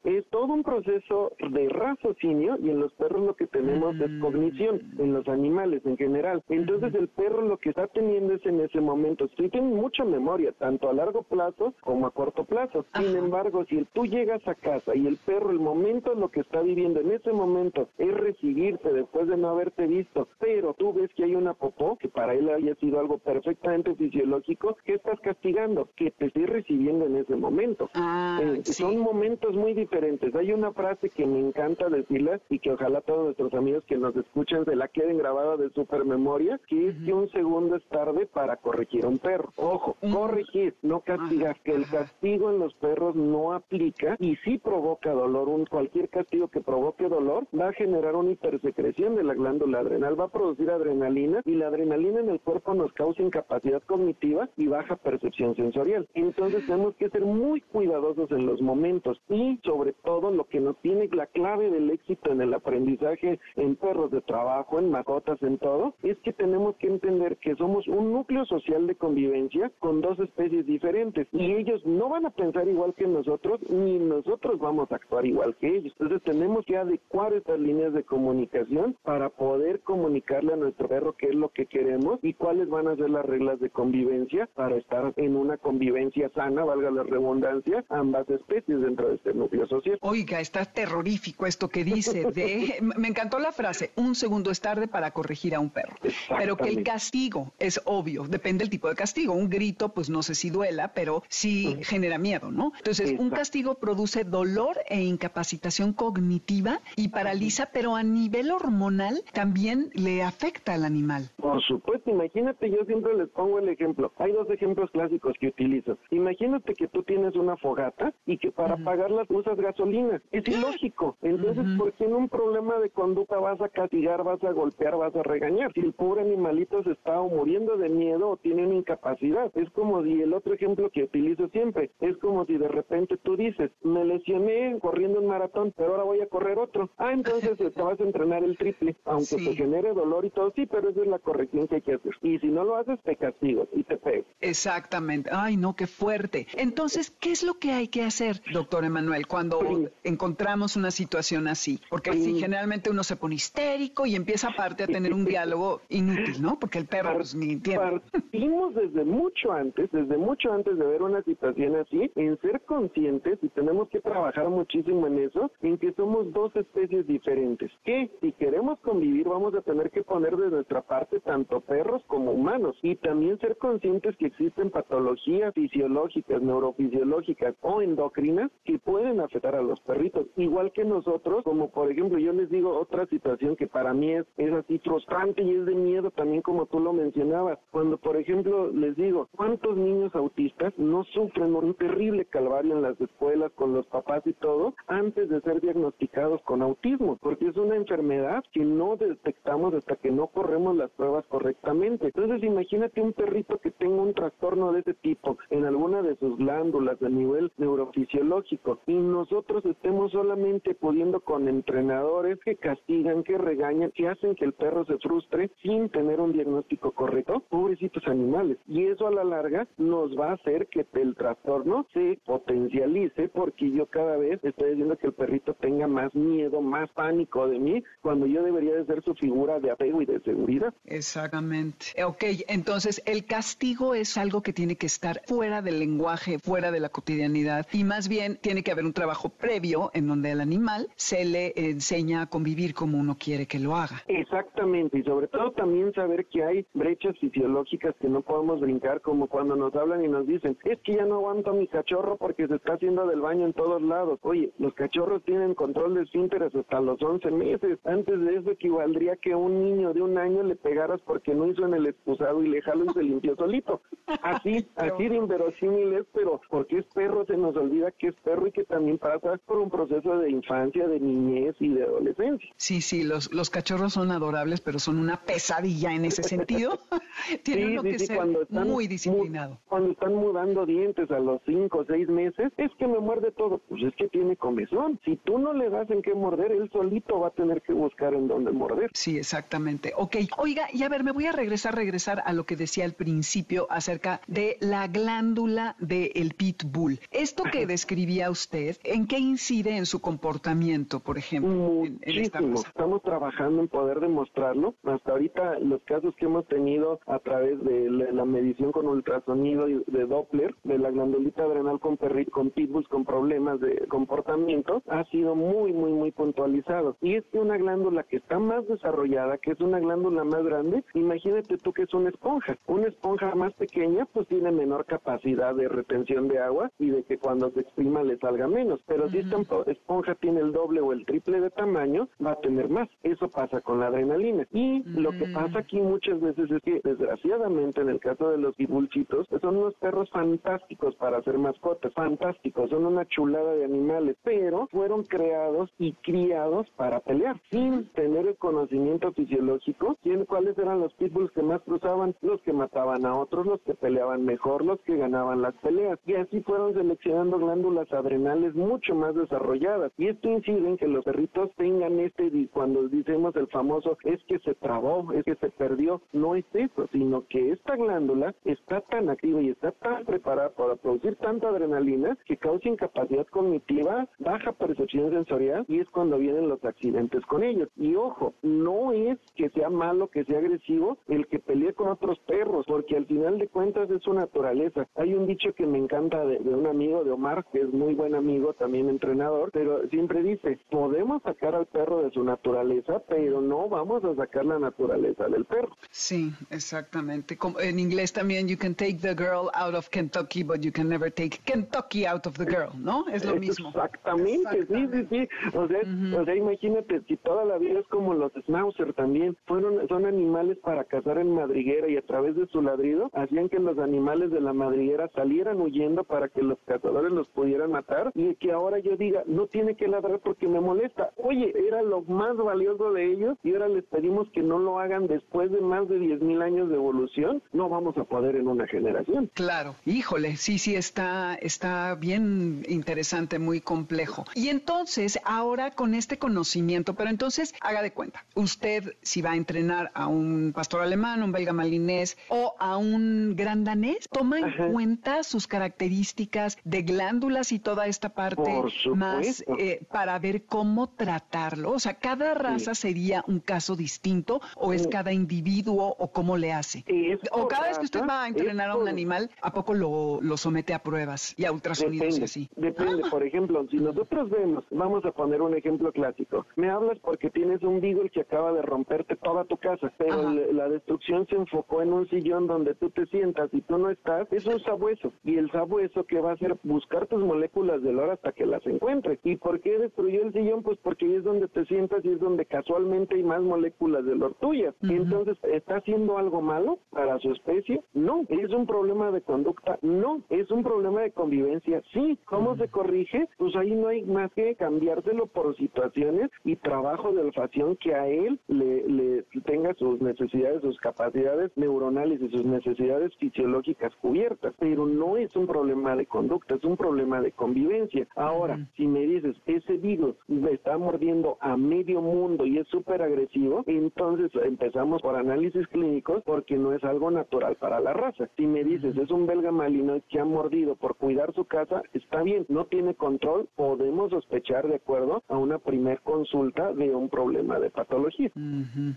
es 0.04 0.26
todo 0.30 0.46
un 0.46 0.62
proceso 0.62 1.32
de 1.50 1.68
raciocinio 1.68 2.56
y 2.60 2.70
en 2.70 2.80
los 2.80 2.92
perros 2.94 3.22
lo 3.22 3.34
que 3.34 3.46
tenemos 3.46 3.94
es 4.00 4.10
cognición, 4.20 4.80
en 4.98 5.12
los 5.12 5.28
animales 5.28 5.84
en 5.86 5.96
general. 5.96 6.42
Entonces 6.48 6.94
el 6.94 7.08
perro 7.08 7.42
lo 7.42 7.56
que 7.58 7.70
está 7.70 7.86
teniendo 7.88 8.34
es 8.34 8.44
en 8.46 8.60
ese 8.60 8.80
momento, 8.80 9.28
sí 9.36 9.48
tiene 9.48 9.68
mucha 9.68 10.04
memoria, 10.04 10.52
tanto 10.52 10.88
a 10.88 10.92
largo 10.92 11.22
plazo 11.22 11.74
como 11.82 12.06
a 12.06 12.10
corto 12.10 12.44
plazo. 12.44 12.84
Sin 12.96 13.16
embargo, 13.16 13.64
si 13.66 13.84
tú 13.92 14.06
llegas 14.06 14.46
a 14.46 14.54
casa 14.54 14.94
y 14.94 15.06
el 15.06 15.16
perro, 15.18 15.50
el 15.50 15.60
momento 15.60 16.12
en 16.12 16.20
lo 16.20 16.28
que 16.30 16.40
está 16.40 16.60
viviendo 16.62 17.00
en 17.00 17.10
ese 17.12 17.32
momento 17.32 17.88
es 17.98 18.12
recibirte 18.14 18.92
después 18.92 19.28
de 19.28 19.36
no 19.36 19.50
haberte 19.50 19.86
visto, 19.86 20.28
pero 20.38 20.74
tú 20.74 20.92
ves 20.92 21.10
que 21.14 21.24
hay 21.24 21.34
una 21.34 21.54
popó, 21.54 21.96
que 21.96 22.08
para 22.08 22.34
él 22.34 22.48
haya 22.48 22.74
sido 22.76 23.00
algo 23.00 23.18
perfectamente 23.18 23.94
fisiológico, 23.94 24.76
¿qué 24.84 24.94
estás 24.94 25.18
castigando? 25.20 25.88
Que 25.96 26.10
te 26.10 26.26
estés 26.26 26.48
recibiendo 26.48 27.06
en 27.06 27.16
ese 27.16 27.36
momento. 27.36 27.88
Ah, 27.94 28.40
Eh, 28.42 28.62
Son 28.64 28.98
momentos 28.98 29.19
muy 29.52 29.74
diferentes. 29.74 30.34
Hay 30.34 30.52
una 30.52 30.72
frase 30.72 31.10
que 31.10 31.26
me 31.26 31.38
encanta 31.38 31.88
decirla 31.88 32.40
y 32.48 32.58
que 32.58 32.72
ojalá 32.72 33.00
todos 33.02 33.24
nuestros 33.24 33.52
amigos 33.52 33.84
que 33.86 33.98
nos 33.98 34.16
escuchen 34.16 34.64
se 34.64 34.74
la 34.74 34.88
queden 34.88 35.18
grabada 35.18 35.56
de 35.56 35.70
supermemoria, 35.70 36.58
que 36.66 36.88
es 36.88 36.96
que 37.04 37.12
un 37.12 37.28
segundo 37.30 37.76
es 37.76 37.84
tarde 37.88 38.26
para 38.26 38.56
corregir 38.56 39.04
a 39.04 39.08
un 39.08 39.18
perro. 39.18 39.52
Ojo, 39.56 39.96
corregir, 40.00 40.74
no 40.82 41.00
castigar, 41.00 41.60
que 41.60 41.74
el 41.74 41.86
castigo 41.86 42.50
en 42.50 42.60
los 42.60 42.72
perros 42.74 43.14
no 43.14 43.52
aplica 43.52 44.16
y 44.18 44.36
sí 44.36 44.58
provoca 44.58 45.12
dolor. 45.12 45.48
Un, 45.48 45.66
cualquier 45.66 46.08
castigo 46.08 46.48
que 46.48 46.60
provoque 46.60 47.08
dolor 47.08 47.46
va 47.58 47.68
a 47.68 47.72
generar 47.72 48.16
una 48.16 48.30
hipersecreción 48.30 49.16
de 49.16 49.24
la 49.24 49.34
glándula 49.34 49.80
adrenal, 49.80 50.18
va 50.18 50.24
a 50.24 50.28
producir 50.28 50.70
adrenalina 50.70 51.42
y 51.44 51.54
la 51.54 51.66
adrenalina 51.66 52.20
en 52.20 52.30
el 52.30 52.40
cuerpo 52.40 52.74
nos 52.74 52.92
causa 52.94 53.22
incapacidad 53.22 53.82
cognitiva 53.82 54.48
y 54.56 54.66
baja 54.66 54.96
percepción 54.96 55.54
sensorial. 55.56 56.08
Entonces 56.14 56.64
tenemos 56.66 56.94
que 56.96 57.10
ser 57.10 57.22
muy 57.22 57.60
cuidadosos 57.60 58.30
en 58.30 58.46
los 58.46 58.62
momentos 58.62 59.09
y 59.28 59.58
sobre 59.64 59.92
todo 59.92 60.30
lo 60.30 60.44
que 60.44 60.60
nos 60.60 60.76
tiene 60.78 61.08
la 61.12 61.26
clave 61.26 61.70
del 61.70 61.90
éxito 61.90 62.32
en 62.32 62.40
el 62.40 62.54
aprendizaje 62.54 63.38
en 63.56 63.76
perros 63.76 64.10
de 64.10 64.20
trabajo, 64.20 64.78
en 64.78 64.90
mascotas, 64.90 65.42
en 65.42 65.58
todo, 65.58 65.94
es 66.02 66.18
que 66.18 66.32
tenemos 66.32 66.76
que 66.76 66.88
entender 66.88 67.36
que 67.38 67.56
somos 67.56 67.86
un 67.88 68.12
núcleo 68.12 68.44
social 68.46 68.86
de 68.86 68.94
convivencia 68.94 69.70
con 69.78 70.00
dos 70.00 70.18
especies 70.18 70.66
diferentes 70.66 71.26
y 71.32 71.52
ellos 71.52 71.84
no 71.86 72.08
van 72.08 72.26
a 72.26 72.30
pensar 72.30 72.68
igual 72.68 72.94
que 72.94 73.06
nosotros 73.06 73.60
ni 73.68 73.98
nosotros 73.98 74.58
vamos 74.58 74.90
a 74.90 74.96
actuar 74.96 75.26
igual 75.26 75.56
que 75.56 75.76
ellos. 75.76 75.92
Entonces 75.98 76.22
tenemos 76.22 76.64
que 76.66 76.76
adecuar 76.76 77.32
estas 77.34 77.58
líneas 77.58 77.92
de 77.92 78.04
comunicación 78.04 78.96
para 79.02 79.30
poder 79.30 79.80
comunicarle 79.80 80.52
a 80.52 80.56
nuestro 80.56 80.88
perro 80.88 81.14
qué 81.16 81.28
es 81.28 81.34
lo 81.34 81.48
que 81.50 81.66
queremos 81.66 82.18
y 82.22 82.34
cuáles 82.34 82.68
van 82.68 82.88
a 82.88 82.96
ser 82.96 83.10
las 83.10 83.24
reglas 83.24 83.60
de 83.60 83.70
convivencia 83.70 84.48
para 84.54 84.76
estar 84.76 85.12
en 85.16 85.36
una 85.36 85.56
convivencia 85.56 86.30
sana, 86.30 86.64
valga 86.64 86.90
la 86.90 87.02
redundancia, 87.02 87.84
ambas 87.88 88.28
especies 88.30 88.82
dentro 89.00 89.08
de 89.08 89.14
este 89.16 89.34
núcleo 89.34 89.66
social. 89.66 89.98
Oiga, 90.00 90.40
está 90.40 90.64
terrorífico 90.64 91.46
esto 91.46 91.68
que 91.68 91.84
dice 91.84 92.24
de... 92.30 92.78
Me 92.98 93.08
encantó 93.08 93.38
la 93.38 93.52
frase, 93.52 93.90
un 93.96 94.14
segundo 94.14 94.50
es 94.50 94.60
tarde 94.60 94.88
para 94.88 95.10
corregir 95.12 95.54
a 95.54 95.60
un 95.60 95.70
perro. 95.70 95.94
Pero 96.36 96.56
que 96.56 96.68
el 96.68 96.82
castigo 96.82 97.52
es 97.58 97.80
obvio, 97.84 98.24
depende 98.24 98.64
del 98.64 98.70
tipo 98.70 98.88
de 98.88 98.94
castigo. 98.94 99.34
Un 99.34 99.48
grito, 99.48 99.90
pues 99.90 100.10
no 100.10 100.22
sé 100.22 100.34
si 100.34 100.50
duela, 100.50 100.92
pero 100.94 101.22
sí 101.28 101.78
genera 101.82 102.18
miedo, 102.18 102.50
¿no? 102.50 102.72
Entonces, 102.78 103.14
un 103.18 103.30
castigo 103.30 103.76
produce 103.76 104.24
dolor 104.24 104.78
e 104.88 105.02
incapacitación 105.02 105.92
cognitiva 105.92 106.80
y 106.96 107.08
paraliza, 107.08 107.70
pero 107.72 107.96
a 107.96 108.02
nivel 108.02 108.50
hormonal 108.50 109.22
también 109.32 109.90
le 109.94 110.22
afecta 110.22 110.74
al 110.74 110.84
animal. 110.84 111.30
Por 111.36 111.62
supuesto, 111.62 112.10
imagínate, 112.10 112.70
yo 112.70 112.84
siempre 112.84 113.16
les 113.16 113.28
pongo 113.28 113.58
el 113.58 113.68
ejemplo. 113.68 114.12
Hay 114.18 114.32
dos 114.32 114.48
ejemplos 114.50 114.90
clásicos 114.90 115.34
que 115.40 115.48
utilizo. 115.48 115.98
Imagínate 116.10 116.74
que 116.74 116.88
tú 116.88 117.02
tienes 117.02 117.34
una 117.36 117.56
fogata 117.56 118.12
y 118.26 118.38
que 118.38 118.50
para 118.50 118.76
apagarla 118.90 119.24
usas 119.28 119.56
gasolina. 119.58 120.20
Es 120.32 120.46
ilógico. 120.48 121.16
Entonces, 121.22 121.64
¿por 121.78 121.92
qué 121.92 122.04
en 122.04 122.14
un 122.14 122.28
problema 122.28 122.78
de 122.78 122.90
conducta 122.90 123.38
vas 123.38 123.60
a 123.60 123.68
castigar, 123.68 124.24
vas 124.24 124.42
a 124.42 124.50
golpear, 124.50 124.96
vas 124.96 125.14
a 125.14 125.22
regañar? 125.22 125.72
Si 125.74 125.80
el 125.80 125.92
pobre 125.92 126.22
animalito 126.22 126.82
se 126.82 126.92
está 126.92 127.20
o 127.20 127.28
muriendo 127.28 127.76
de 127.76 127.88
miedo 127.88 128.30
o 128.30 128.36
tiene 128.36 128.66
una 128.66 128.74
incapacidad. 128.76 129.50
Es 129.54 129.70
como 129.70 130.02
si 130.02 130.20
el 130.20 130.32
otro 130.34 130.54
ejemplo 130.54 130.90
que 130.90 131.04
utilizo 131.04 131.48
siempre, 131.48 131.90
es 132.00 132.16
como 132.18 132.44
si 132.46 132.56
de 132.58 132.68
repente 132.68 133.16
tú 133.18 133.36
dices, 133.36 133.70
me 133.82 134.04
lesioné 134.04 134.76
corriendo 134.80 135.20
un 135.20 135.26
maratón, 135.26 135.72
pero 135.76 135.92
ahora 135.92 136.04
voy 136.04 136.20
a 136.20 136.26
correr 136.26 136.58
otro. 136.58 136.90
Ah, 136.98 137.12
entonces 137.12 137.56
te 137.74 137.82
vas 137.82 138.00
a 138.00 138.02
entrenar 138.04 138.42
el 138.42 138.56
triple, 138.56 138.96
aunque 139.04 139.20
Sí. 139.40 139.44
te 139.44 139.54
genere 139.54 139.92
dolor 139.92 140.24
y 140.24 140.30
todo, 140.30 140.52
sí, 140.56 140.66
pero 140.66 140.88
esa 140.90 141.02
es 141.02 141.06
la 141.06 141.18
corrección 141.20 141.68
que 141.68 141.76
hay 141.76 141.82
que 141.82 141.94
hacer. 141.94 142.12
Y 142.22 142.38
si 142.40 142.48
no 142.48 142.64
lo 142.64 142.76
haces, 142.76 142.98
te 143.04 143.14
castigo 143.16 143.68
y 143.72 143.84
te 143.84 143.96
pego. 143.96 144.24
Exactamente. 144.40 145.30
Ay, 145.32 145.56
no, 145.56 145.76
qué 145.76 145.86
fuerte. 145.86 146.46
Entonces, 146.56 147.10
¿qué 147.20 147.30
es 147.30 147.42
lo 147.44 147.54
que 147.54 147.70
hay 147.72 147.88
que 147.88 148.02
hacer, 148.02 148.40
doctor 148.52 148.79
Emanuel, 148.84 149.26
cuando 149.26 149.60
Sí. 149.60 149.88
encontramos 150.04 150.76
una 150.76 150.90
situación 150.90 151.48
así? 151.48 151.80
Porque 151.90 152.12
sí, 152.12 152.34
Sí. 152.34 152.40
generalmente 152.40 152.90
uno 152.90 153.02
se 153.02 153.16
pone 153.16 153.34
histérico 153.36 154.06
y 154.06 154.14
empieza 154.14 154.48
aparte 154.48 154.84
a 154.84 154.86
tener 154.86 155.12
un 155.12 155.24
diálogo 155.24 155.80
inútil, 155.88 156.40
¿no? 156.42 156.58
Porque 156.58 156.78
el 156.78 156.86
perro 156.86 157.14
pues, 157.14 157.34
ni 157.34 157.52
entiende. 157.52 158.00
Partimos 158.12 158.74
desde 158.74 159.04
mucho 159.04 159.52
antes, 159.52 159.90
desde 159.92 160.16
mucho 160.16 160.52
antes 160.52 160.78
de 160.78 160.84
ver 160.86 161.02
una 161.02 161.22
situación 161.22 161.76
así, 161.76 162.10
en 162.16 162.38
ser 162.40 162.60
conscientes 162.62 163.38
y 163.42 163.48
tenemos 163.50 163.88
que 163.88 164.00
trabajar 164.00 164.48
muchísimo 164.48 165.06
en 165.06 165.18
eso, 165.18 165.50
en 165.62 165.78
que 165.78 165.92
somos 165.94 166.32
dos 166.32 166.54
especies 166.56 167.06
diferentes. 167.06 167.70
Que 167.84 168.10
si 168.20 168.32
queremos 168.32 168.78
convivir 168.80 169.28
vamos 169.28 169.54
a 169.54 169.60
tener 169.62 169.90
que 169.90 170.02
poner 170.02 170.36
de 170.36 170.50
nuestra 170.50 170.82
parte 170.82 171.20
tanto 171.20 171.60
perros 171.60 172.02
como 172.06 172.32
humanos 172.32 172.76
y 172.82 172.96
también 172.96 173.38
ser 173.40 173.56
conscientes 173.58 174.16
que 174.16 174.26
existen 174.26 174.70
patologías 174.70 175.52
fisiológicas, 175.54 176.40
neurofisiológicas 176.42 177.54
o 177.60 177.82
endocrinas 177.82 178.50
que 178.64 178.78
pueden 178.78 179.20
afectar 179.20 179.54
a 179.54 179.62
los 179.62 179.80
perritos, 179.80 180.26
igual 180.36 180.72
que 180.72 180.84
nosotros, 180.84 181.42
como 181.44 181.70
por 181.70 181.90
ejemplo 181.90 182.18
yo 182.18 182.32
les 182.32 182.50
digo 182.50 182.78
otra 182.78 183.06
situación 183.06 183.56
que 183.56 183.66
para 183.66 183.94
mí 183.94 184.12
es, 184.12 184.26
es 184.36 184.52
así 184.52 184.78
frustrante 184.78 185.42
y 185.42 185.54
es 185.54 185.66
de 185.66 185.74
miedo 185.74 186.10
también 186.10 186.42
como 186.42 186.66
tú 186.66 186.80
lo 186.80 186.92
mencionabas, 186.92 187.58
cuando 187.70 187.98
por 187.98 188.16
ejemplo 188.16 188.70
les 188.72 188.96
digo, 188.96 189.28
¿cuántos 189.36 189.76
niños 189.76 190.14
autistas 190.14 190.76
no 190.78 191.04
sufren 191.04 191.54
un 191.54 191.74
terrible 191.74 192.24
calvario 192.26 192.76
en 192.76 192.82
las 192.82 193.00
escuelas 193.00 193.52
con 193.52 193.72
los 193.72 193.86
papás 193.86 194.26
y 194.26 194.32
todo 194.34 194.74
antes 194.86 195.28
de 195.28 195.40
ser 195.40 195.60
diagnosticados 195.60 196.42
con 196.42 196.62
autismo? 196.62 197.18
Porque 197.20 197.48
es 197.48 197.56
una 197.56 197.76
enfermedad 197.76 198.44
que 198.52 198.64
no 198.64 198.96
detectamos 198.96 199.74
hasta 199.74 199.96
que 199.96 200.10
no 200.10 200.28
corremos 200.28 200.76
las 200.76 200.90
pruebas 200.90 201.24
correctamente. 201.26 202.06
Entonces 202.06 202.42
imagínate 202.42 203.00
un 203.00 203.12
perrito 203.12 203.58
que 203.58 203.70
tenga 203.70 204.02
un 204.02 204.14
trastorno 204.14 204.72
de 204.72 204.80
ese 204.80 204.94
tipo 204.94 205.38
en 205.50 205.64
alguna 205.64 206.02
de 206.02 206.16
sus 206.16 206.36
glándulas 206.36 207.02
a 207.02 207.08
nivel 207.08 207.52
neurofisiológico 207.56 208.49
y 208.86 208.92
nosotros 208.94 209.64
estemos 209.64 210.12
solamente 210.12 210.74
pudiendo 210.74 211.20
con 211.20 211.48
entrenadores 211.48 212.38
que 212.44 212.56
castigan, 212.56 213.22
que 213.22 213.38
regañan, 213.38 213.90
que 213.92 214.08
hacen 214.08 214.34
que 214.34 214.44
el 214.44 214.52
perro 214.52 214.84
se 214.84 214.98
frustre 214.98 215.50
sin 215.62 215.88
tener 215.88 216.20
un 216.20 216.32
diagnóstico 216.32 216.92
correcto, 216.92 217.42
pobrecitos 217.48 218.06
animales. 218.06 218.58
Y 218.68 218.86
eso 218.86 219.06
a 219.06 219.12
la 219.12 219.24
larga 219.24 219.66
nos 219.78 220.18
va 220.18 220.30
a 220.30 220.34
hacer 220.34 220.66
que 220.68 220.86
el 220.94 221.14
trastorno 221.14 221.86
se 221.92 222.18
potencialice 222.26 223.28
porque 223.28 223.70
yo 223.70 223.86
cada 223.86 224.16
vez 224.16 224.40
estoy 224.44 224.70
diciendo 224.70 224.96
que 224.98 225.06
el 225.06 225.14
perrito 225.14 225.54
tenga 225.54 225.86
más 225.86 226.14
miedo, 226.14 226.60
más 226.60 226.90
pánico 226.90 227.48
de 227.48 227.58
mí, 227.58 227.82
cuando 228.02 228.26
yo 228.26 228.42
debería 228.42 228.74
de 228.74 228.84
ser 228.86 229.02
su 229.02 229.14
figura 229.14 229.60
de 229.60 229.70
apego 229.70 230.02
y 230.02 230.06
de 230.06 230.20
seguridad. 230.20 230.74
Exactamente. 230.84 231.86
Eh, 231.94 232.04
Ok, 232.10 232.24
entonces 232.48 233.00
el 233.06 233.24
castigo 233.24 233.94
es 233.94 234.18
algo 234.18 234.42
que 234.42 234.52
tiene 234.52 234.74
que 234.74 234.86
estar 234.86 235.22
fuera 235.26 235.62
del 235.62 235.78
lenguaje, 235.78 236.40
fuera 236.40 236.72
de 236.72 236.80
la 236.80 236.88
cotidianidad 236.88 237.68
y 237.72 237.84
más 237.84 238.08
bien 238.08 238.39
tiene 238.40 238.62
que 238.62 238.72
haber 238.72 238.84
un 238.84 238.92
trabajo 238.92 239.28
previo 239.28 239.90
en 239.94 240.06
donde 240.08 240.32
al 240.32 240.40
animal 240.40 240.88
se 240.96 241.24
le 241.24 241.52
enseña 241.56 242.22
a 242.22 242.26
convivir 242.26 242.74
como 242.74 242.98
uno 242.98 243.16
quiere 243.18 243.46
que 243.46 243.58
lo 243.58 243.76
haga. 243.76 244.02
Exactamente, 244.08 244.98
y 244.98 245.02
sobre 245.02 245.28
todo 245.28 245.52
también 245.52 245.92
saber 245.92 246.26
que 246.26 246.44
hay 246.44 246.66
brechas 246.74 247.16
fisiológicas 247.18 247.94
que 248.00 248.08
no 248.08 248.22
podemos 248.22 248.60
brincar, 248.60 249.00
como 249.00 249.26
cuando 249.26 249.56
nos 249.56 249.74
hablan 249.74 250.04
y 250.04 250.08
nos 250.08 250.26
dicen, 250.26 250.56
es 250.64 250.78
que 250.80 250.96
ya 250.96 251.04
no 251.04 251.16
aguanto 251.16 251.50
a 251.50 251.54
mi 251.54 251.66
cachorro 251.66 252.16
porque 252.16 252.48
se 252.48 252.56
está 252.56 252.74
haciendo 252.74 253.06
del 253.06 253.20
baño 253.20 253.46
en 253.46 253.52
todos 253.52 253.82
lados. 253.82 254.18
Oye, 254.22 254.52
los 254.58 254.74
cachorros 254.74 255.22
tienen 255.24 255.54
control 255.54 255.94
de 255.94 256.02
esfínteres 256.02 256.54
hasta 256.54 256.80
los 256.80 257.00
11 257.02 257.30
meses. 257.30 257.78
Antes 257.84 258.20
de 258.20 258.36
eso 258.36 258.50
equivaldría 258.50 259.16
que 259.16 259.32
a 259.32 259.36
un 259.36 259.62
niño 259.62 259.92
de 259.92 260.02
un 260.02 260.16
año 260.18 260.42
le 260.42 260.56
pegaras 260.56 261.00
porque 261.02 261.34
no 261.34 261.46
hizo 261.46 261.66
en 261.66 261.74
el 261.74 261.86
excusado 261.86 262.42
y 262.42 262.48
le 262.48 262.62
jaló 262.62 262.86
y 262.86 262.94
se 262.94 263.02
limpió 263.02 263.36
solito. 263.36 263.82
Así, 264.22 264.66
así 264.76 265.08
de 265.08 265.16
inverosímil 265.16 265.92
es, 265.94 266.06
pero 266.12 266.40
porque 266.48 266.78
es 266.78 266.86
perro 266.94 267.24
se 267.26 267.36
nos 267.36 267.56
olvida 267.56 267.90
que 267.92 268.08
es 268.08 268.14
perro 268.16 268.29
y 268.46 268.52
que 268.52 268.64
también 268.64 268.98
pasa 268.98 269.36
por 269.46 269.58
un 269.58 269.70
proceso 269.70 270.18
de 270.18 270.30
infancia, 270.30 270.86
de 270.86 271.00
niñez 271.00 271.54
y 271.60 271.68
de 271.68 271.82
adolescencia. 271.84 272.48
Sí, 272.56 272.80
sí, 272.80 273.02
los, 273.02 273.32
los 273.32 273.50
cachorros 273.50 273.92
son 273.92 274.10
adorables, 274.10 274.60
pero 274.60 274.78
son 274.78 274.98
una 274.98 275.20
pesadilla 275.20 275.92
en 275.92 276.04
ese 276.04 276.22
sentido. 276.22 276.78
Tienen 277.42 277.66
Sí, 277.68 277.72
uno 277.72 277.82
sí, 277.82 277.90
que 277.90 277.98
sí, 277.98 278.06
ser 278.06 278.16
cuando 278.16 278.42
están 278.42 278.68
muy 278.68 278.84
mu- 278.84 278.88
disciplinado. 278.90 279.58
cuando 279.68 279.92
están 279.92 280.14
mudando 280.14 280.66
dientes 280.66 281.10
a 281.10 281.18
los 281.18 281.40
cinco 281.46 281.78
o 281.78 281.84
seis 281.84 282.08
meses, 282.08 282.52
es 282.56 282.70
que 282.78 282.86
me 282.86 282.98
muerde 282.98 283.30
todo. 283.32 283.58
Pues 283.68 283.82
es 283.82 283.94
que 283.96 284.08
tiene 284.08 284.36
comezón. 284.36 285.00
Si 285.04 285.16
tú 285.16 285.38
no 285.38 285.52
le 285.52 285.68
das 285.70 285.90
en 285.90 286.02
qué 286.02 286.14
morder, 286.14 286.52
él 286.52 286.70
solito 286.72 287.20
va 287.20 287.28
a 287.28 287.30
tener 287.32 287.62
que 287.62 287.72
buscar 287.72 288.14
en 288.14 288.28
dónde 288.28 288.52
morder. 288.52 288.90
Sí, 288.94 289.18
exactamente. 289.18 289.92
Ok, 289.96 290.16
oiga, 290.38 290.68
y 290.72 290.82
a 290.82 290.88
ver, 290.88 291.04
me 291.04 291.12
voy 291.12 291.26
a 291.26 291.32
regresar, 291.32 291.74
regresar 291.74 292.22
a 292.24 292.32
lo 292.32 292.44
que 292.44 292.56
decía 292.56 292.84
al 292.84 292.92
principio 292.92 293.66
acerca 293.70 294.20
de 294.26 294.56
la 294.60 294.86
glándula 294.86 295.76
del 295.78 296.34
pitbull. 296.36 297.00
Esto 297.10 297.44
que 297.50 297.66
describía 297.66 298.19
usted, 298.28 298.76
¿en 298.84 299.06
qué 299.06 299.18
incide 299.18 299.76
en 299.76 299.86
su 299.86 300.00
comportamiento, 300.00 301.00
por 301.00 301.16
ejemplo? 301.16 301.50
en- 301.84 301.98
en 302.02 302.22
esta 302.24 302.40
Muchísimo. 302.40 302.68
Estamos 302.68 303.02
trabajando 303.02 303.62
en 303.62 303.68
poder 303.68 304.00
demostrarlo. 304.00 304.74
Hasta 304.84 305.12
ahorita 305.12 305.58
los 305.60 305.82
casos 305.84 306.14
que 306.16 306.26
hemos 306.26 306.46
tenido 306.48 306.98
a 307.06 307.18
través 307.20 307.62
de 307.64 307.88
la, 307.90 308.24
medición 308.24 308.72
con 308.72 308.86
ultrasonido 308.86 309.68
y 309.68 309.82
de 309.86 310.04
Doppler 310.06 310.54
de 310.64 310.78
la 310.78 310.90
glandulita 310.90 311.44
adrenal 311.44 311.78
con 311.80 311.96
con 312.32 312.50
pitbulls 312.50 312.88
con 312.88 313.04
problemas 313.04 313.60
de 313.60 313.86
comportamiento 313.88 314.82
ha 314.88 315.04
sido 315.04 315.34
muy, 315.36 315.72
muy, 315.72 315.92
muy 315.92 316.10
puntualizado. 316.10 316.96
Y 317.00 317.14
es 317.14 317.24
que 317.26 317.38
una 317.38 317.56
glándula 317.56 318.02
que 318.02 318.16
está 318.16 318.38
más 318.38 318.66
desarrollada, 318.66 319.38
que 319.38 319.52
es 319.52 319.60
una 319.60 319.78
glándula 319.78 320.24
más 320.24 320.42
grande, 320.44 320.82
imagínate 320.94 321.56
tú 321.58 321.72
que 321.72 321.82
es 321.82 321.94
una 321.94 322.08
esponja. 322.10 322.56
Una 322.66 322.88
esponja 322.88 323.34
más 323.34 323.52
pequeña 323.54 324.06
pues 324.12 324.26
tiene 324.28 324.50
menor 324.50 324.86
capacidad 324.86 325.54
de 325.54 325.68
retención 325.68 326.28
de 326.28 326.38
agua 326.38 326.70
y 326.78 326.90
de 326.90 327.02
que 327.04 327.18
cuando 327.18 327.50
se 327.50 327.60
exprima 327.60 328.02
le 328.10 328.18
salga 328.18 328.46
menos. 328.46 328.80
Pero 328.86 329.08
si 329.08 329.18
esta 329.18 329.36
esponja 329.66 330.14
tiene 330.16 330.40
el 330.40 330.52
doble 330.52 330.80
o 330.80 330.92
el 330.92 331.04
triple 331.04 331.40
de 331.40 331.50
tamaño, 331.50 332.08
va 332.24 332.32
a 332.32 332.40
tener 332.40 332.68
más. 332.68 332.88
Eso 333.02 333.28
pasa 333.28 333.60
con 333.60 333.80
la 333.80 333.86
adrenalina. 333.86 334.46
Y 334.52 334.82
lo 334.84 335.10
que 335.10 335.26
pasa 335.32 335.60
aquí 335.60 335.80
muchas 335.80 336.20
veces 336.20 336.50
es 336.50 336.62
que 336.62 336.80
desgraciadamente 336.82 337.80
en 337.80 337.88
el 337.88 338.00
caso 338.00 338.30
de 338.30 338.38
los 338.38 338.54
pitbullcitos, 338.56 339.28
son 339.40 339.56
unos 339.56 339.74
perros 339.74 340.10
fantásticos 340.10 340.94
para 340.96 341.18
hacer 341.18 341.38
mascotas, 341.38 341.92
fantásticos, 341.94 342.70
son 342.70 342.86
una 342.86 343.06
chulada 343.06 343.54
de 343.54 343.64
animales, 343.64 344.16
pero 344.22 344.66
fueron 344.70 345.04
creados 345.04 345.70
y 345.78 345.92
criados 345.94 346.68
para 346.76 347.00
pelear, 347.00 347.40
sin 347.50 347.86
tener 347.90 348.26
el 348.26 348.36
conocimiento 348.36 349.12
fisiológico, 349.12 349.96
cuáles 350.26 350.56
eran 350.58 350.80
los 350.80 350.92
pitbulls 350.94 351.32
que 351.32 351.42
más 351.42 351.60
cruzaban, 351.62 352.14
los 352.22 352.40
que 352.42 352.52
mataban 352.52 353.06
a 353.06 353.16
otros, 353.16 353.46
los 353.46 353.60
que 353.62 353.74
peleaban 353.74 354.24
mejor, 354.24 354.64
los 354.64 354.80
que 354.80 354.96
ganaban 354.96 355.42
las 355.42 355.54
peleas, 355.56 355.98
y 356.06 356.14
así 356.14 356.40
fueron 356.42 356.74
seleccionando 356.74 357.38
glándulas 357.38 357.92
adrenales 358.00 358.54
mucho 358.54 358.94
más 358.94 359.14
desarrolladas, 359.14 359.92
y 359.96 360.08
esto 360.08 360.28
incide 360.28 360.68
en 360.68 360.76
que 360.76 360.88
los 360.88 361.04
perritos 361.04 361.50
tengan 361.56 361.98
este, 362.00 362.30
cuando 362.52 362.88
decimos 362.88 363.34
el 363.36 363.46
famoso, 363.48 363.96
es 364.04 364.22
que 364.24 364.38
se 364.40 364.54
trabó, 364.54 365.12
es 365.12 365.24
que 365.24 365.34
se 365.36 365.50
perdió, 365.50 366.00
no 366.12 366.34
es 366.34 366.44
eso, 366.54 366.86
sino 366.92 367.26
que 367.26 367.52
esta 367.52 367.76
glándula 367.76 368.34
está 368.44 368.80
tan 368.82 369.08
activa 369.08 369.40
y 369.40 369.50
está 369.50 369.72
tan 369.72 370.04
preparada 370.04 370.50
para 370.50 370.76
producir 370.76 371.16
tanta 371.16 371.48
adrenalina 371.48 372.16
que 372.26 372.36
causa 372.36 372.68
incapacidad 372.68 373.26
cognitiva, 373.28 374.08
baja 374.18 374.52
percepción 374.52 375.10
sensorial 375.10 375.64
y 375.68 375.80
es 375.80 375.88
cuando 375.90 376.18
vienen 376.18 376.48
los 376.48 376.64
accidentes 376.64 377.24
con 377.26 377.42
ellos. 377.42 377.68
Y 377.76 377.94
ojo, 377.94 378.34
no 378.42 378.92
es 378.92 379.18
que 379.34 379.50
sea 379.50 379.70
malo, 379.70 380.08
que 380.08 380.24
sea 380.24 380.38
agresivo 380.38 380.98
el 381.08 381.26
que 381.26 381.38
pelee 381.38 381.72
con 381.72 381.88
otros 381.88 382.18
perros, 382.20 382.66
porque 382.66 382.96
al 382.96 383.06
final 383.06 383.38
de 383.38 383.48
cuentas 383.48 383.90
es 383.90 384.02
su 384.02 384.12
naturaleza. 384.12 384.88
Hay 384.96 385.14
un 385.14 385.26
dicho 385.26 385.52
que 385.54 385.66
me 385.66 385.78
encanta 385.78 386.24
de, 386.24 386.38
de 386.38 386.54
un 386.54 386.66
amigo 386.66 387.04
de 387.04 387.10
Omar, 387.10 387.44
que 387.52 387.60
es 387.60 387.72
muy 387.72 387.89
buen 387.94 388.14
amigo, 388.14 388.54
también 388.54 388.88
entrenador, 388.88 389.50
pero 389.52 389.86
siempre 389.88 390.22
dice, 390.22 390.58
podemos 390.70 391.22
sacar 391.22 391.54
al 391.54 391.66
perro 391.66 392.02
de 392.02 392.10
su 392.10 392.24
naturaleza, 392.24 393.02
pero 393.08 393.40
no 393.40 393.68
vamos 393.68 394.04
a 394.04 394.14
sacar 394.14 394.44
la 394.44 394.58
naturaleza 394.58 395.28
del 395.28 395.44
perro. 395.44 395.76
Sí, 395.90 396.32
exactamente. 396.50 397.36
Como 397.36 397.60
en 397.60 397.78
inglés 397.78 398.12
también, 398.12 398.48
you 398.48 398.56
can 398.56 398.74
take 398.74 398.98
the 399.00 399.14
girl 399.14 399.50
out 399.54 399.74
of 399.74 399.88
Kentucky, 399.90 400.42
but 400.42 400.60
you 400.60 400.72
can 400.72 400.88
never 400.88 401.10
take 401.10 401.38
Kentucky 401.44 402.06
out 402.06 402.26
of 402.26 402.36
the 402.36 402.44
girl, 402.44 402.70
¿no? 402.78 403.06
Es 403.08 403.24
lo 403.24 403.36
mismo. 403.36 403.68
Exactamente, 403.68 404.66
sí, 404.66 404.88
sí, 404.92 405.06
sí. 405.10 405.28
O 405.56 405.66
sea, 405.66 405.80
o 406.20 406.24
sea, 406.24 406.34
imagínate, 406.34 407.00
si 407.08 407.16
toda 407.16 407.44
la 407.44 407.58
vida 407.58 407.80
es 407.80 407.86
como 407.88 408.14
los 408.14 408.32
schnauzer 408.44 408.92
también, 408.94 409.36
fueron, 409.46 409.86
son 409.88 410.06
animales 410.06 410.58
para 410.58 410.84
cazar 410.84 411.18
en 411.18 411.34
madriguera 411.34 411.88
y 411.88 411.96
a 411.96 412.02
través 412.02 412.36
de 412.36 412.46
su 412.48 412.62
ladrido 412.62 413.10
hacían 413.12 413.48
que 413.48 413.58
los 413.58 413.78
animales 413.78 414.30
de 414.30 414.40
la 414.40 414.52
madriguera 414.52 415.08
salieran 415.14 415.60
huyendo 415.60 416.04
para 416.04 416.28
que 416.28 416.42
los 416.42 416.58
cazadores 416.66 417.12
los 417.12 417.28
pudieran 417.28 417.70
matar 417.70 417.79
y 418.14 418.34
que 418.36 418.52
ahora 418.52 418.78
yo 418.78 418.96
diga, 418.96 419.22
no 419.26 419.46
tiene 419.46 419.76
que 419.76 419.88
ladrar 419.88 420.20
porque 420.20 420.48
me 420.48 420.60
molesta. 420.60 421.10
Oye, 421.16 421.52
era 421.66 421.82
lo 421.82 422.02
más 422.02 422.36
valioso 422.36 422.92
de 422.92 423.12
ellos 423.12 423.38
y 423.42 423.52
ahora 423.52 423.68
les 423.68 423.84
pedimos 423.84 424.28
que 424.30 424.42
no 424.42 424.58
lo 424.58 424.78
hagan 424.78 425.06
después 425.06 425.50
de 425.50 425.60
más 425.60 425.88
de 425.88 425.98
10.000 425.98 426.42
años 426.42 426.68
de 426.68 426.76
evolución, 426.76 427.42
no 427.52 427.68
vamos 427.68 427.96
a 427.96 428.04
poder 428.04 428.36
en 428.36 428.48
una 428.48 428.66
generación. 428.66 429.30
Claro, 429.34 429.74
híjole, 429.84 430.36
sí, 430.36 430.58
sí, 430.58 430.74
está, 430.74 431.34
está 431.34 431.94
bien 431.94 432.64
interesante, 432.68 433.38
muy 433.38 433.60
complejo. 433.60 434.24
Y 434.34 434.48
entonces, 434.48 435.18
ahora 435.24 435.70
con 435.72 435.94
este 435.94 436.18
conocimiento, 436.18 436.94
pero 436.94 437.10
entonces 437.10 437.54
haga 437.60 437.82
de 437.82 437.92
cuenta, 437.92 438.24
usted 438.34 438.94
si 439.02 439.22
va 439.22 439.32
a 439.32 439.36
entrenar 439.36 439.90
a 439.94 440.06
un 440.06 440.52
pastor 440.54 440.82
alemán, 440.82 441.22
un 441.22 441.32
belga 441.32 441.52
malinés 441.52 442.16
o 442.28 442.54
a 442.58 442.76
un 442.76 443.36
gran 443.36 443.64
danés, 443.64 444.08
toma 444.10 444.38
en 444.38 444.72
cuenta 444.72 445.22
sus 445.22 445.46
características 445.46 446.58
de 446.64 446.82
glándulas 446.82 447.52
y 447.52 447.58
toda 447.60 447.86
esta 447.86 448.08
parte 448.10 448.62
más 448.94 449.44
eh, 449.58 449.84
para 449.90 450.18
ver 450.18 450.44
cómo 450.44 450.88
tratarlo. 450.88 451.72
O 451.72 451.78
sea, 451.78 451.94
cada 451.94 452.34
raza 452.34 452.74
sería 452.74 453.24
un 453.26 453.40
caso 453.40 453.76
distinto 453.76 454.40
o 454.56 454.72
es 454.72 454.86
cada 454.88 455.12
individuo 455.12 455.94
o 455.98 456.12
cómo 456.12 456.36
le 456.36 456.52
hace. 456.52 456.84
o 457.32 457.48
cada 457.48 457.68
vez 457.68 457.78
que 457.78 457.84
usted 457.84 458.02
va 458.08 458.24
a 458.24 458.28
entrenar 458.28 458.70
a 458.70 458.76
un 458.76 458.88
animal, 458.88 459.30
¿a 459.42 459.52
poco 459.52 459.74
lo, 459.74 460.20
lo 460.22 460.36
somete 460.36 460.74
a 460.74 460.82
pruebas 460.82 461.34
y 461.38 461.44
a 461.44 461.52
ultrasonidos 461.52 462.18
y 462.18 462.24
así? 462.24 462.50
Depende, 462.56 463.08
por 463.10 463.22
ejemplo, 463.22 463.66
si 463.70 463.76
nosotros 463.76 464.30
vemos, 464.30 464.64
vamos 464.70 465.04
a 465.04 465.12
poner 465.12 465.42
un 465.42 465.56
ejemplo 465.56 465.92
clásico, 465.92 466.46
me 466.56 466.70
hablas 466.70 466.98
porque 467.00 467.30
tienes 467.30 467.62
un 467.62 467.80
beagle 467.80 468.10
que 468.10 468.20
acaba 468.20 468.52
de 468.52 468.62
romperte 468.62 469.16
toda 469.16 469.44
tu 469.44 469.56
casa, 469.56 469.92
pero 469.98 470.30
la 470.32 470.68
destrucción 470.68 471.26
se 471.28 471.36
enfocó 471.36 471.82
en 471.82 471.92
un 471.92 472.08
sillón 472.08 472.46
donde 472.46 472.74
tú 472.74 472.90
te 472.90 473.06
sientas 473.06 473.48
y 473.52 473.60
tú 473.62 473.78
no 473.78 473.90
estás, 473.90 474.32
es 474.32 474.46
un 474.46 474.60
sabueso. 474.60 475.12
Y 475.24 475.36
el 475.36 475.50
sabueso 475.50 476.04
que 476.04 476.20
va 476.20 476.30
a 476.30 476.34
hacer 476.34 476.56
buscar 476.62 477.06
tus 477.06 477.22
moléculas 477.22 477.49
del 477.54 477.98
oro 477.98 478.12
hasta 478.12 478.32
que 478.32 478.46
las 478.46 478.64
encuentre. 478.66 479.18
¿Y 479.24 479.36
por 479.36 479.60
qué 479.60 479.78
destruyó 479.78 480.22
el 480.22 480.32
sillón? 480.32 480.62
Pues 480.62 480.78
porque 480.78 481.06
ahí 481.06 481.16
es 481.16 481.24
donde 481.24 481.48
te 481.48 481.64
sientas 481.66 482.04
y 482.04 482.10
es 482.10 482.20
donde 482.20 482.46
casualmente 482.46 483.16
hay 483.16 483.22
más 483.22 483.42
moléculas 483.42 484.04
del 484.04 484.22
oro 484.22 484.34
tuyas. 484.40 484.74
Entonces, 484.82 485.36
¿está 485.42 485.76
haciendo 485.76 486.16
algo 486.16 486.40
malo 486.40 486.78
para 486.90 487.18
su 487.18 487.32
especie? 487.32 487.82
No. 487.92 488.24
¿Es 488.28 488.52
un 488.52 488.66
problema 488.66 489.10
de 489.10 489.20
conducta? 489.20 489.78
No. 489.82 490.22
¿Es 490.30 490.50
un 490.50 490.62
problema 490.62 491.02
de 491.02 491.12
convivencia? 491.12 491.82
Sí. 491.92 492.18
¿Cómo 492.26 492.56
se 492.56 492.68
corrige? 492.68 493.28
Pues 493.36 493.54
ahí 493.56 493.74
no 493.74 493.88
hay 493.88 494.04
más 494.04 494.32
que 494.32 494.54
cambiárselo 494.54 495.26
por 495.26 495.56
situaciones 495.56 496.30
y 496.44 496.56
trabajo 496.56 497.12
de 497.12 497.22
olfacción 497.22 497.76
que 497.76 497.94
a 497.94 498.06
él 498.06 498.38
le, 498.48 498.88
le 498.88 499.24
tenga 499.44 499.74
sus 499.74 500.00
necesidades, 500.00 500.62
sus 500.62 500.78
capacidades 500.78 501.50
neuronales 501.56 502.20
y 502.22 502.28
sus 502.28 502.44
necesidades 502.44 503.14
fisiológicas 503.16 503.94
cubiertas. 503.96 504.54
Pero 504.58 504.86
no 504.86 505.16
es 505.16 505.34
un 505.36 505.46
problema 505.46 505.96
de 505.96 506.06
conducta, 506.06 506.54
es 506.54 506.64
un 506.64 506.76
problema 506.76 507.20
de 507.20 507.32
convivencia. 507.40 508.06
Ahora, 508.16 508.68
si 508.76 508.86
me 508.86 509.00
dices, 509.00 509.34
ese 509.46 509.78
virus 509.78 510.14
me 510.28 510.52
está 510.52 510.76
mordiendo 510.76 511.38
a 511.40 511.56
medio 511.56 512.02
mundo 512.02 512.44
y 512.44 512.58
es 512.58 512.68
súper 512.68 513.00
agresivo, 513.00 513.64
entonces 513.66 514.30
empezamos 514.44 515.00
por 515.00 515.16
análisis 515.16 515.66
clínicos 515.68 516.22
porque 516.26 516.58
no 516.58 516.74
es 516.74 516.84
algo 516.84 517.10
natural 517.10 517.56
para 517.56 517.80
la 517.80 517.94
raza. 517.94 518.28
Si 518.36 518.46
me 518.46 518.62
dices, 518.62 518.94
es 518.94 519.10
un 519.10 519.26
belga 519.26 519.50
malinois 519.52 520.02
que 520.10 520.20
ha 520.20 520.24
mordido 520.26 520.76
por 520.76 520.96
cuidar 520.96 521.32
su 521.34 521.46
casa, 521.46 521.80
está 521.94 522.22
bien, 522.22 522.44
no 522.50 522.66
tiene 522.66 522.94
control, 522.94 523.48
podemos 523.56 524.10
sospechar 524.10 524.68
de 524.68 524.74
acuerdo 524.74 525.22
a 525.28 525.38
una 525.38 525.58
primer 525.58 526.02
consulta 526.02 526.74
de 526.74 526.94
un 526.94 527.08
problema 527.08 527.58
de 527.58 527.70
patología. 527.70 528.30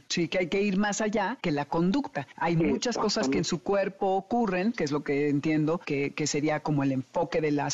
Sí, 0.10 0.27
que 0.27 0.39
hay 0.39 0.47
que 0.47 0.62
ir 0.62 0.77
más 0.77 0.99
allá 0.99 1.38
que 1.41 1.51
la 1.51 1.63
conducta. 1.63 2.27
Hay 2.36 2.58
muchas 2.58 2.97
cosas 2.97 3.29
que 3.29 3.38
en 3.38 3.45
su 3.45 3.63
cuerpo 3.63 4.17
ocurren, 4.17 4.73
que 4.73 4.84
es 4.84 4.91
lo 4.91 5.01
que 5.01 5.29
entiendo 5.29 5.79
que, 5.86 6.13
que 6.13 6.27
sería 6.27 6.60
como 6.60 6.84
el 6.84 6.91
enfoque 6.91 7.39
de 7.39 7.51
la 7.51 7.69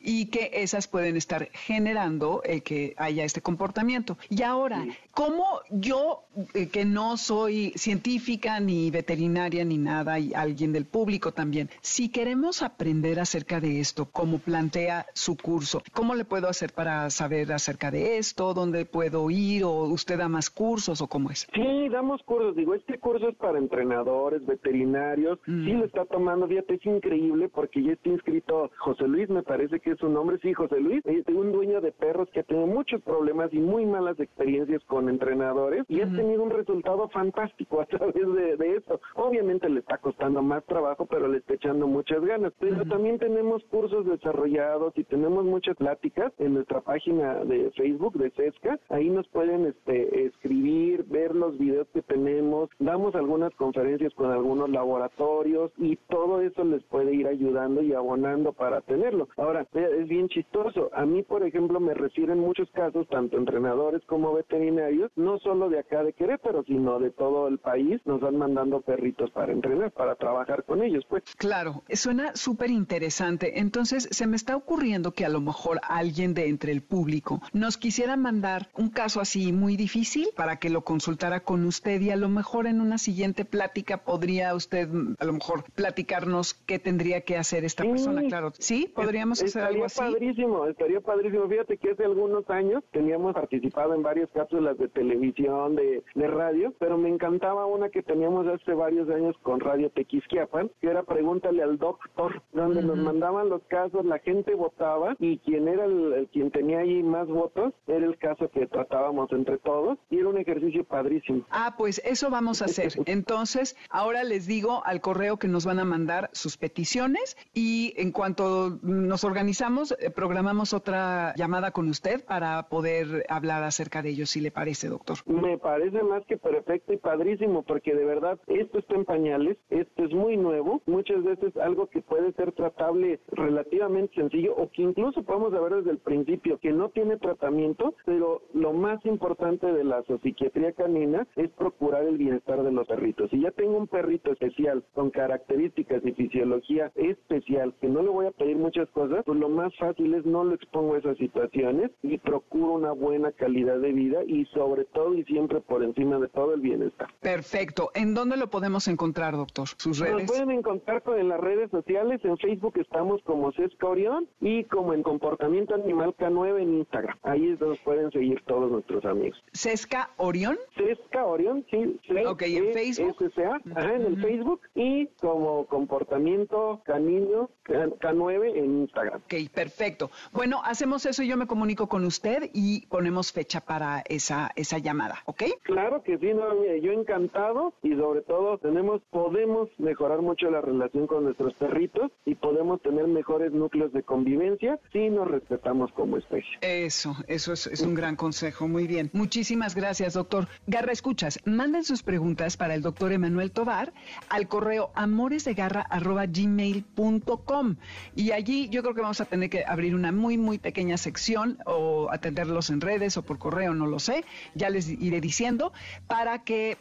y 0.00 0.26
que 0.26 0.50
esas 0.52 0.88
pueden 0.88 1.16
estar 1.16 1.48
generando 1.52 2.42
el 2.44 2.62
que 2.62 2.94
haya 2.96 3.24
este 3.24 3.40
comportamiento. 3.40 4.16
Y 4.30 4.42
ahora, 4.42 4.84
¿cómo 5.12 5.60
yo, 5.70 6.24
eh, 6.54 6.68
que 6.68 6.84
no 6.84 7.16
soy 7.16 7.72
científica 7.76 8.60
ni 8.60 8.90
veterinaria 8.90 9.64
ni 9.64 9.78
nada, 9.78 10.18
y 10.18 10.32
alguien 10.34 10.72
del 10.72 10.86
público 10.86 11.32
también, 11.32 11.70
si 11.80 12.08
queremos 12.08 12.62
aprender 12.62 13.20
acerca 13.20 13.60
de 13.60 13.80
esto, 13.80 14.06
como 14.06 14.38
plantea 14.38 15.06
su 15.14 15.36
curso, 15.36 15.82
¿cómo 15.92 16.14
le 16.14 16.24
puedo 16.24 16.48
hacer 16.48 16.72
para 16.72 17.10
saber 17.10 17.52
acerca 17.52 17.90
de 17.90 18.18
esto? 18.18 18.54
¿Dónde 18.54 18.84
puedo 18.84 19.30
ir? 19.30 19.64
¿O 19.64 19.84
usted 19.84 20.18
da 20.18 20.28
más 20.28 20.50
cursos 20.50 21.00
o 21.00 21.06
cómo 21.06 21.30
es? 21.30 21.46
Sí, 21.54 21.88
damos 21.90 22.22
cursos. 22.22 22.56
Digo, 22.56 22.74
este 22.74 22.98
curso 22.98 23.28
es 23.28 23.36
para 23.36 23.58
entrenadores, 23.58 24.44
veterinarios. 24.44 25.38
Sí 25.44 25.72
lo 25.72 25.84
está 25.84 26.04
tomando, 26.06 26.46
fíjate, 26.46 26.74
es 26.74 26.86
increíble 26.86 27.48
porque 27.48 27.82
ya 27.82 27.92
está 27.92 28.08
inscrito 28.08 28.70
José 28.78 29.06
Luis, 29.06 29.28
me 29.34 29.42
parece 29.42 29.80
que 29.80 29.90
es 29.90 29.98
su 29.98 30.08
nombre, 30.08 30.38
sí, 30.40 30.54
José 30.54 30.80
Luis, 30.80 31.04
es 31.04 31.26
un 31.26 31.50
dueño 31.50 31.80
de 31.80 31.90
perros 31.90 32.28
que 32.30 32.40
ha 32.40 32.42
tenido 32.44 32.66
muchos 32.66 33.02
problemas 33.02 33.52
y 33.52 33.58
muy 33.58 33.84
malas 33.84 34.18
experiencias 34.20 34.82
con 34.84 35.08
entrenadores 35.08 35.84
y 35.88 36.00
ha 36.00 36.06
tenido 36.06 36.42
un 36.42 36.50
resultado 36.50 37.08
fantástico 37.08 37.80
a 37.80 37.86
través 37.86 38.14
de, 38.14 38.56
de, 38.56 38.76
eso. 38.76 39.00
Obviamente 39.16 39.68
le 39.68 39.80
está 39.80 39.98
costando 39.98 40.40
más 40.40 40.64
trabajo, 40.64 41.06
pero 41.06 41.26
le 41.28 41.38
está 41.38 41.54
echando 41.54 41.86
muchas 41.86 42.24
ganas. 42.24 42.52
Pero 42.60 42.84
también 42.86 43.18
tenemos 43.18 43.62
cursos 43.64 44.06
desarrollados 44.06 44.96
y 44.96 45.04
tenemos 45.04 45.44
muchas 45.44 45.76
pláticas 45.76 46.32
en 46.38 46.54
nuestra 46.54 46.80
página 46.80 47.44
de 47.44 47.70
Facebook 47.72 48.16
de 48.16 48.30
CESCA. 48.30 48.78
Ahí 48.88 49.10
nos 49.10 49.26
pueden 49.28 49.66
este, 49.66 50.26
escribir, 50.26 51.04
ver 51.04 51.34
los 51.34 51.58
videos 51.58 51.88
que 51.92 52.02
tenemos, 52.02 52.70
damos 52.78 53.14
algunas 53.14 53.52
conferencias 53.56 54.14
con 54.14 54.30
algunos 54.30 54.70
laboratorios 54.70 55.72
y 55.78 55.96
todo 56.08 56.40
eso 56.40 56.64
les 56.64 56.82
puede 56.84 57.14
ir 57.14 57.26
ayudando 57.26 57.82
y 57.82 57.92
abonando 57.92 58.52
para 58.52 58.80
tenerlo. 58.82 59.23
Ahora, 59.36 59.66
es 59.72 60.08
bien 60.08 60.28
chistoso. 60.28 60.90
A 60.94 61.04
mí, 61.04 61.22
por 61.22 61.44
ejemplo, 61.44 61.80
me 61.80 61.94
refieren 61.94 62.38
muchos 62.38 62.70
casos, 62.70 63.06
tanto 63.08 63.36
entrenadores 63.36 64.02
como 64.06 64.34
veterinarios, 64.34 65.10
no 65.16 65.38
solo 65.38 65.68
de 65.68 65.78
acá 65.78 66.02
de 66.02 66.12
Querétaro, 66.12 66.64
sino 66.64 66.98
de 66.98 67.10
todo 67.10 67.48
el 67.48 67.58
país, 67.58 68.00
nos 68.04 68.20
van 68.20 68.36
mandando 68.36 68.80
perritos 68.80 69.30
para 69.30 69.52
entrenar, 69.52 69.90
para 69.92 70.14
trabajar 70.16 70.64
con 70.64 70.82
ellos, 70.82 71.04
pues. 71.08 71.22
Claro, 71.36 71.82
suena 71.92 72.34
súper 72.34 72.70
interesante. 72.70 73.58
Entonces, 73.60 74.08
se 74.10 74.26
me 74.26 74.36
está 74.36 74.56
ocurriendo 74.56 75.12
que 75.12 75.24
a 75.24 75.28
lo 75.28 75.40
mejor 75.40 75.80
alguien 75.88 76.34
de 76.34 76.48
entre 76.48 76.72
el 76.72 76.82
público, 76.82 77.40
nos 77.52 77.76
quisiera 77.76 78.16
mandar 78.16 78.68
un 78.76 78.90
caso 78.90 79.20
así 79.20 79.52
muy 79.52 79.76
difícil 79.76 80.28
para 80.36 80.56
que 80.56 80.70
lo 80.70 80.82
consultara 80.82 81.40
con 81.40 81.64
usted 81.64 82.00
y 82.00 82.10
a 82.10 82.16
lo 82.16 82.28
mejor 82.28 82.66
en 82.66 82.80
una 82.80 82.98
siguiente 82.98 83.44
plática 83.44 83.98
podría 84.04 84.54
usted 84.54 84.88
a 85.18 85.24
lo 85.24 85.32
mejor 85.32 85.64
platicarnos 85.74 86.54
qué 86.54 86.78
tendría 86.78 87.22
que 87.22 87.36
hacer 87.36 87.64
esta 87.64 87.84
persona, 87.84 88.22
claro. 88.28 88.52
Sí, 88.58 88.90
podríamos 89.14 89.42
hacer 89.42 89.62
algo 89.62 89.84
así. 89.84 90.00
Estaría 90.00 90.12
padrísimo, 90.12 90.66
estaría 90.66 91.00
padrísimo. 91.00 91.48
Fíjate 91.48 91.76
que 91.76 91.90
hace 91.92 92.04
algunos 92.04 92.50
años 92.50 92.82
teníamos 92.90 93.34
participado 93.34 93.94
en 93.94 94.02
varias 94.02 94.28
cápsulas 94.30 94.76
de 94.76 94.88
televisión, 94.88 95.76
de, 95.76 96.02
de 96.14 96.26
radio, 96.26 96.74
pero 96.80 96.98
me 96.98 97.08
encantaba 97.08 97.66
una 97.66 97.90
que 97.90 98.02
teníamos 98.02 98.46
hace 98.48 98.74
varios 98.74 99.08
años 99.10 99.36
con 99.42 99.60
Radio 99.60 99.90
Tequisquiapan, 99.90 100.68
que 100.80 100.88
era 100.88 101.04
Pregúntale 101.04 101.62
al 101.62 101.78
Doctor, 101.78 102.42
donde 102.52 102.82
nos 102.82 102.96
mandaban 102.96 103.48
los 103.48 103.62
casos, 103.68 104.04
la 104.04 104.18
gente 104.18 104.54
votaba 104.54 105.14
y 105.20 105.38
quien 105.38 105.68
era 105.68 105.84
el, 105.84 106.28
quien 106.32 106.50
tenía 106.50 106.80
ahí 106.80 107.02
más 107.04 107.28
votos 107.28 107.72
era 107.86 108.04
el 108.04 108.18
caso 108.18 108.50
que 108.50 108.66
tratábamos 108.66 109.30
entre 109.30 109.58
todos 109.58 109.96
y 110.10 110.18
era 110.18 110.28
un 110.28 110.38
ejercicio 110.38 110.82
padrísimo. 110.82 111.44
Ah, 111.50 111.76
pues 111.78 112.02
eso 112.04 112.30
vamos 112.30 112.62
a 112.62 112.64
hacer. 112.64 112.92
Entonces, 113.06 113.76
ahora 113.90 114.24
les 114.24 114.48
digo 114.48 114.84
al 114.84 115.00
correo 115.00 115.36
que 115.36 115.46
nos 115.46 115.64
van 115.64 115.78
a 115.78 115.84
mandar 115.84 116.30
sus 116.32 116.56
peticiones 116.56 117.36
y 117.52 117.94
en 117.96 118.10
cuanto 118.10 118.80
nos 119.06 119.24
organizamos, 119.24 119.92
eh, 119.92 120.10
programamos 120.10 120.72
otra 120.74 121.34
llamada 121.36 121.70
con 121.70 121.88
usted 121.88 122.24
para 122.24 122.68
poder 122.68 123.24
hablar 123.28 123.62
acerca 123.62 124.02
de 124.02 124.10
ello, 124.10 124.26
si 124.26 124.40
le 124.40 124.50
parece, 124.50 124.88
doctor. 124.88 125.18
Me 125.26 125.58
parece 125.58 126.02
más 126.02 126.24
que 126.26 126.36
perfecto 126.36 126.92
y 126.92 126.96
padrísimo, 126.96 127.62
porque 127.62 127.94
de 127.94 128.04
verdad 128.04 128.38
esto 128.46 128.78
está 128.78 128.94
en 128.94 129.04
pañales, 129.04 129.56
esto 129.70 130.04
es 130.04 130.12
muy 130.12 130.36
nuevo, 130.36 130.82
muchas 130.86 131.22
veces 131.22 131.56
algo 131.56 131.86
que 131.88 132.02
puede 132.02 132.32
ser 132.32 132.52
tratable 132.52 133.20
relativamente 133.28 134.14
sencillo 134.14 134.54
o 134.56 134.70
que 134.70 134.82
incluso 134.82 135.22
podemos 135.22 135.52
saber 135.52 135.76
desde 135.76 135.90
el 135.90 135.98
principio 135.98 136.58
que 136.58 136.72
no 136.72 136.88
tiene 136.90 137.16
tratamiento, 137.16 137.94
pero 138.04 138.42
lo 138.52 138.72
más 138.72 139.04
importante 139.04 139.66
de 139.66 139.84
la 139.84 140.02
psiquiatría 140.22 140.72
canina 140.72 141.26
es 141.36 141.50
procurar 141.50 142.04
el 142.04 142.18
bienestar 142.18 142.62
de 142.62 142.72
los 142.72 142.86
perritos. 142.86 143.30
Si 143.30 143.40
ya 143.40 143.50
tengo 143.50 143.76
un 143.76 143.86
perrito 143.86 144.32
especial 144.32 144.84
con 144.94 145.10
características 145.10 146.04
y 146.04 146.12
fisiología 146.12 146.92
especial, 146.94 147.74
que 147.80 147.88
no 147.88 148.02
le 148.02 148.08
voy 148.08 148.26
a 148.26 148.30
pedir 148.30 148.56
muchas 148.84 148.90
cosas, 148.94 149.24
pues 149.24 149.38
lo 149.38 149.48
más 149.48 149.74
fácil 149.76 150.14
es 150.14 150.24
no 150.24 150.44
lo 150.44 150.54
expongo 150.54 150.94
a 150.94 150.98
esas 150.98 151.16
situaciones 151.18 151.90
y 152.02 152.18
procuro 152.18 152.72
una 152.72 152.92
buena 152.92 153.32
calidad 153.32 153.78
de 153.78 153.92
vida 153.92 154.22
y 154.26 154.44
sobre 154.46 154.84
todo 154.86 155.14
y 155.14 155.24
siempre 155.24 155.60
por 155.60 155.82
encima 155.82 156.18
de 156.18 156.28
todo 156.28 156.54
el 156.54 156.60
bienestar. 156.60 157.08
Perfecto. 157.20 157.90
¿En 157.94 158.14
dónde 158.14 158.36
lo 158.36 158.48
podemos 158.48 158.88
encontrar, 158.88 159.36
doctor? 159.36 159.68
Sus 159.76 159.98
redes. 159.98 160.14
Nos 160.14 160.30
pueden 160.30 160.50
encontrar 160.50 161.02
en 161.16 161.28
las 161.28 161.40
redes 161.40 161.70
sociales. 161.70 162.20
En 162.24 162.36
Facebook 162.38 162.74
estamos 162.78 163.22
como 163.24 163.52
Cesca 163.52 163.86
Orión 163.86 164.28
y 164.40 164.64
como 164.64 164.92
en 164.94 165.02
Comportamiento 165.02 165.74
Animal 165.74 166.14
K9 166.16 166.60
en 166.60 166.74
Instagram. 166.74 167.16
Ahí 167.22 167.50
es 167.50 167.58
donde 167.58 167.78
pueden 167.84 168.10
seguir 168.10 168.42
todos 168.46 168.70
nuestros 168.70 169.04
amigos. 169.04 169.42
¿Cesca 169.52 170.10
Orión? 170.16 170.56
Cesca 170.76 171.24
Orión, 171.24 171.64
sí. 171.70 171.98
ok, 172.26 172.42
en 172.42 172.72
Facebook. 172.72 173.32
ajá, 173.74 173.94
en 173.94 174.02
el 174.02 174.22
Facebook 174.22 174.60
y 174.74 175.06
como 175.20 175.66
Comportamiento 175.66 176.80
Canino 176.84 177.50
K9 177.66 178.56
en 178.56 178.73
Instagram. 178.82 179.20
Ok, 179.24 179.34
perfecto. 179.52 180.10
Bueno, 180.32 180.60
hacemos 180.64 181.06
eso 181.06 181.22
y 181.22 181.28
yo 181.28 181.36
me 181.36 181.46
comunico 181.46 181.88
con 181.88 182.04
usted 182.04 182.50
y 182.52 182.86
ponemos 182.86 183.32
fecha 183.32 183.60
para 183.60 184.02
esa, 184.08 184.50
esa 184.56 184.78
llamada, 184.78 185.22
¿ok? 185.26 185.44
Claro 185.62 186.02
que 186.02 186.18
sí, 186.18 186.32
no, 186.34 186.64
yo 186.80 186.92
encantado 186.92 187.74
y 187.82 187.94
sobre 187.94 188.22
todo 188.22 188.58
tenemos, 188.58 189.02
podemos 189.10 189.68
mejorar 189.78 190.22
mucho 190.22 190.50
la 190.50 190.60
relación 190.60 191.06
con 191.06 191.24
nuestros 191.24 191.54
perritos 191.54 192.10
y 192.24 192.34
podemos 192.34 192.80
tener 192.82 193.06
mejores 193.06 193.52
núcleos 193.52 193.92
de 193.92 194.02
convivencia 194.02 194.80
si 194.92 195.10
nos 195.10 195.28
respetamos 195.28 195.92
como 195.92 196.16
especie. 196.16 196.50
Eso, 196.60 197.16
eso 197.28 197.52
es, 197.52 197.66
es 197.66 197.82
un 197.82 197.94
gran 197.94 198.16
consejo, 198.16 198.66
muy 198.68 198.86
bien. 198.86 199.10
Muchísimas 199.12 199.74
gracias, 199.74 200.14
doctor. 200.14 200.48
Garra, 200.66 200.92
escuchas, 200.92 201.40
manden 201.44 201.84
sus 201.84 202.02
preguntas 202.02 202.56
para 202.56 202.74
el 202.74 202.80
doctor 202.82 203.12
Emanuel 203.12 203.52
Tobar 203.52 203.92
al 204.28 204.48
correo 204.48 204.90
amoresdegarra.gmail.com 204.94 207.76
y 208.14 208.32
allí 208.32 208.63
yo 208.68 208.82
creo 208.82 208.94
que 208.94 209.00
vamos 209.00 209.20
a 209.20 209.24
tener 209.24 209.50
que 209.50 209.64
abrir 209.66 209.94
una 209.94 210.12
muy, 210.12 210.38
muy 210.38 210.58
pequeña 210.58 210.96
sección 210.96 211.58
o 211.66 212.08
atenderlos 212.10 212.70
en 212.70 212.80
redes 212.80 213.16
o 213.16 213.22
por 213.22 213.38
correo, 213.38 213.74
no 213.74 213.86
lo 213.86 213.98
sé, 213.98 214.24
ya 214.54 214.70
les 214.70 214.88
iré 214.88 215.20
diciendo, 215.20 215.72
para 216.06 216.44
que 216.44 216.76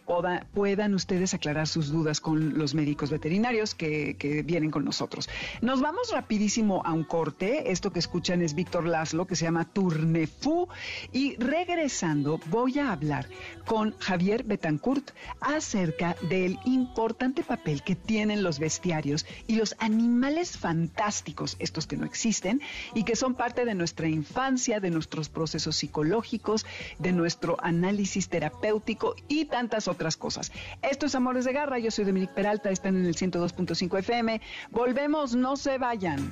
puedan 0.53 0.93
ustedes 0.93 1.33
aclarar 1.33 1.67
sus 1.67 1.91
dudas 1.91 2.21
con 2.21 2.57
los 2.57 2.73
médicos 2.73 3.09
veterinarios 3.09 3.75
que, 3.75 4.43
vienen 4.45 4.71
con 4.71 4.85
nosotros. 4.85 5.29
Nos 5.61 5.81
vamos 5.81 6.11
rapidísimo 6.11 6.81
a 6.85 6.93
un 6.93 7.03
corte, 7.03 7.71
esto 7.71 7.91
que 7.91 7.99
escuchan 7.99 8.41
es 8.41 8.55
Víctor 8.55 8.85
Laszlo, 8.85 9.27
que 9.27 9.35
se 9.35 9.45
llama 9.45 9.65
Tournefou, 9.65 10.67
y 11.11 11.35
regresando 11.37 12.39
voy 12.49 12.79
a 12.79 12.91
hablar 12.91 13.27
con 13.65 13.97
Javier 13.99 14.43
Betancourt 14.43 15.11
acerca 15.39 16.15
del 16.29 16.57
importante 16.65 17.43
papel 17.43 17.83
que 17.83 17.95
tienen 17.95 18.43
los 18.43 18.59
bestiarios 18.59 19.25
y 19.47 19.55
los 19.55 19.75
animales 19.79 20.57
fantásticos, 20.57 21.55
que 21.73 21.97
no 21.97 22.05
existen 22.05 22.61
y 22.93 23.03
que 23.03 23.15
son 23.15 23.33
parte 23.33 23.65
de 23.65 23.73
nuestra 23.73 24.07
infancia, 24.07 24.79
de 24.79 24.91
nuestros 24.91 25.29
procesos 25.29 25.75
psicológicos, 25.75 26.65
de 26.99 27.11
nuestro 27.11 27.57
análisis 27.61 28.29
terapéutico 28.29 29.15
y 29.27 29.45
tantas 29.45 29.87
otras 29.87 30.15
cosas. 30.15 30.51
Esto 30.83 31.07
es 31.07 31.15
Amores 31.15 31.45
de 31.45 31.53
Garra, 31.53 31.79
yo 31.79 31.89
soy 31.89 32.05
Dominique 32.05 32.33
Peralta, 32.33 32.69
están 32.69 32.95
en 32.95 33.05
el 33.05 33.15
102.5 33.15 33.99
FM. 33.99 34.41
Volvemos, 34.71 35.35
no 35.35 35.57
se 35.57 35.77
vayan. 35.79 36.31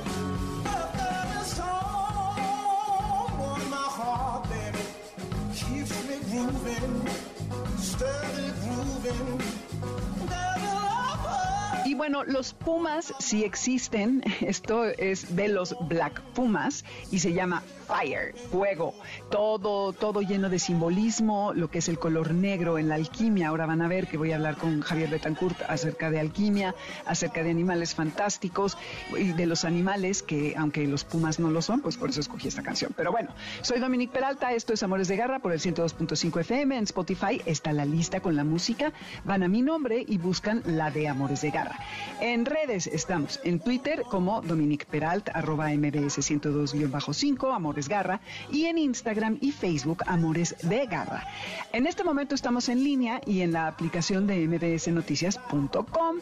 bueno, 12.01 12.23
los 12.23 12.55
pumas 12.55 13.13
sí 13.19 13.43
existen. 13.43 14.23
Esto 14.41 14.85
es 14.85 15.35
de 15.35 15.47
los 15.49 15.75
Black 15.81 16.19
Pumas 16.33 16.83
y 17.11 17.19
se 17.19 17.31
llama 17.31 17.61
Fire, 17.91 18.33
fuego. 18.49 18.93
Todo, 19.29 19.91
todo 19.91 20.21
lleno 20.21 20.47
de 20.47 20.59
simbolismo, 20.59 21.51
lo 21.53 21.69
que 21.69 21.79
es 21.79 21.89
el 21.89 21.99
color 21.99 22.33
negro 22.33 22.77
en 22.77 22.87
la 22.87 22.95
alquimia. 22.95 23.49
Ahora 23.49 23.65
van 23.65 23.81
a 23.81 23.89
ver 23.89 24.07
que 24.07 24.17
voy 24.17 24.31
a 24.31 24.35
hablar 24.35 24.55
con 24.55 24.79
Javier 24.79 25.09
Betancourt 25.09 25.61
acerca 25.67 26.09
de 26.09 26.17
alquimia, 26.17 26.73
acerca 27.05 27.43
de 27.43 27.51
animales 27.51 27.93
fantásticos 27.93 28.77
y 29.17 29.33
de 29.33 29.45
los 29.45 29.65
animales 29.65 30.23
que, 30.23 30.55
aunque 30.57 30.87
los 30.87 31.03
pumas 31.03 31.37
no 31.37 31.49
lo 31.49 31.61
son, 31.61 31.81
pues 31.81 31.97
por 31.97 32.11
eso 32.11 32.21
escogí 32.21 32.47
esta 32.47 32.63
canción. 32.63 32.93
Pero 32.95 33.11
bueno, 33.11 33.31
soy 33.61 33.81
Dominique 33.81 34.13
Peralta, 34.13 34.53
esto 34.53 34.71
es 34.71 34.83
Amores 34.83 35.09
de 35.09 35.17
Garra 35.17 35.39
por 35.39 35.51
el 35.51 35.59
102.5 35.59 36.39
FM. 36.39 36.77
En 36.77 36.83
Spotify 36.85 37.41
está 37.45 37.73
la 37.73 37.83
lista 37.83 38.21
con 38.21 38.37
la 38.37 38.45
música. 38.45 38.93
Van 39.25 39.43
a 39.43 39.49
mi 39.49 39.61
nombre 39.61 40.05
y 40.07 40.17
buscan 40.17 40.63
la 40.65 40.91
de 40.91 41.09
Amores 41.09 41.41
de 41.41 41.51
Garra. 41.51 41.77
En 42.21 42.45
redes 42.45 42.87
estamos 42.87 43.41
en 43.43 43.59
Twitter 43.59 44.03
como 44.09 44.41
Dominique 44.41 44.85
Peralt, 44.89 45.27
arroba 45.33 45.67
mbs 45.67 46.19
102-5, 46.19 47.53
Amores 47.53 47.80
Garra, 47.87 48.21
y 48.51 48.65
en 48.65 48.77
Instagram 48.77 49.37
y 49.41 49.51
Facebook 49.51 50.03
Amores 50.07 50.55
de 50.63 50.85
Garra. 50.85 51.27
En 51.73 51.87
este 51.87 52.03
momento 52.03 52.35
estamos 52.35 52.69
en 52.69 52.83
línea 52.83 53.21
y 53.25 53.41
en 53.41 53.53
la 53.53 53.67
aplicación 53.67 54.27
de 54.27 54.47
mbsnoticias.com. 54.47 56.17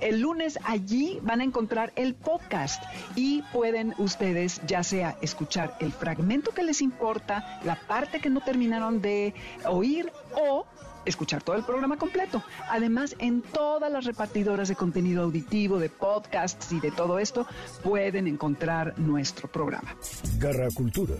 El 0.00 0.20
lunes 0.20 0.58
allí 0.64 1.18
van 1.22 1.40
a 1.40 1.44
encontrar 1.44 1.92
el 1.96 2.14
podcast 2.14 2.82
y 3.14 3.42
pueden 3.52 3.94
ustedes 3.98 4.60
ya 4.66 4.82
sea 4.82 5.16
escuchar 5.20 5.76
el 5.80 5.92
fragmento 5.92 6.52
que 6.52 6.62
les 6.62 6.82
importa, 6.82 7.60
la 7.64 7.76
parte 7.76 8.20
que 8.20 8.30
no 8.30 8.40
terminaron 8.40 9.00
de 9.00 9.34
oír 9.64 10.12
o 10.34 10.66
escuchar 11.04 11.42
todo 11.42 11.56
el 11.56 11.64
programa 11.64 11.96
completo. 11.96 12.42
Además, 12.70 13.16
en 13.18 13.42
todas 13.42 13.90
las 13.90 14.04
repartidoras 14.04 14.68
de 14.68 14.76
contenido 14.76 15.22
auditivo, 15.24 15.78
de 15.78 15.88
podcasts 15.88 16.72
y 16.72 16.80
de 16.80 16.90
todo 16.90 17.18
esto, 17.18 17.46
pueden 17.82 18.26
encontrar 18.26 18.98
nuestro 18.98 19.48
programa. 19.48 19.94
Garra 20.38 20.68
Cultura. 20.74 21.14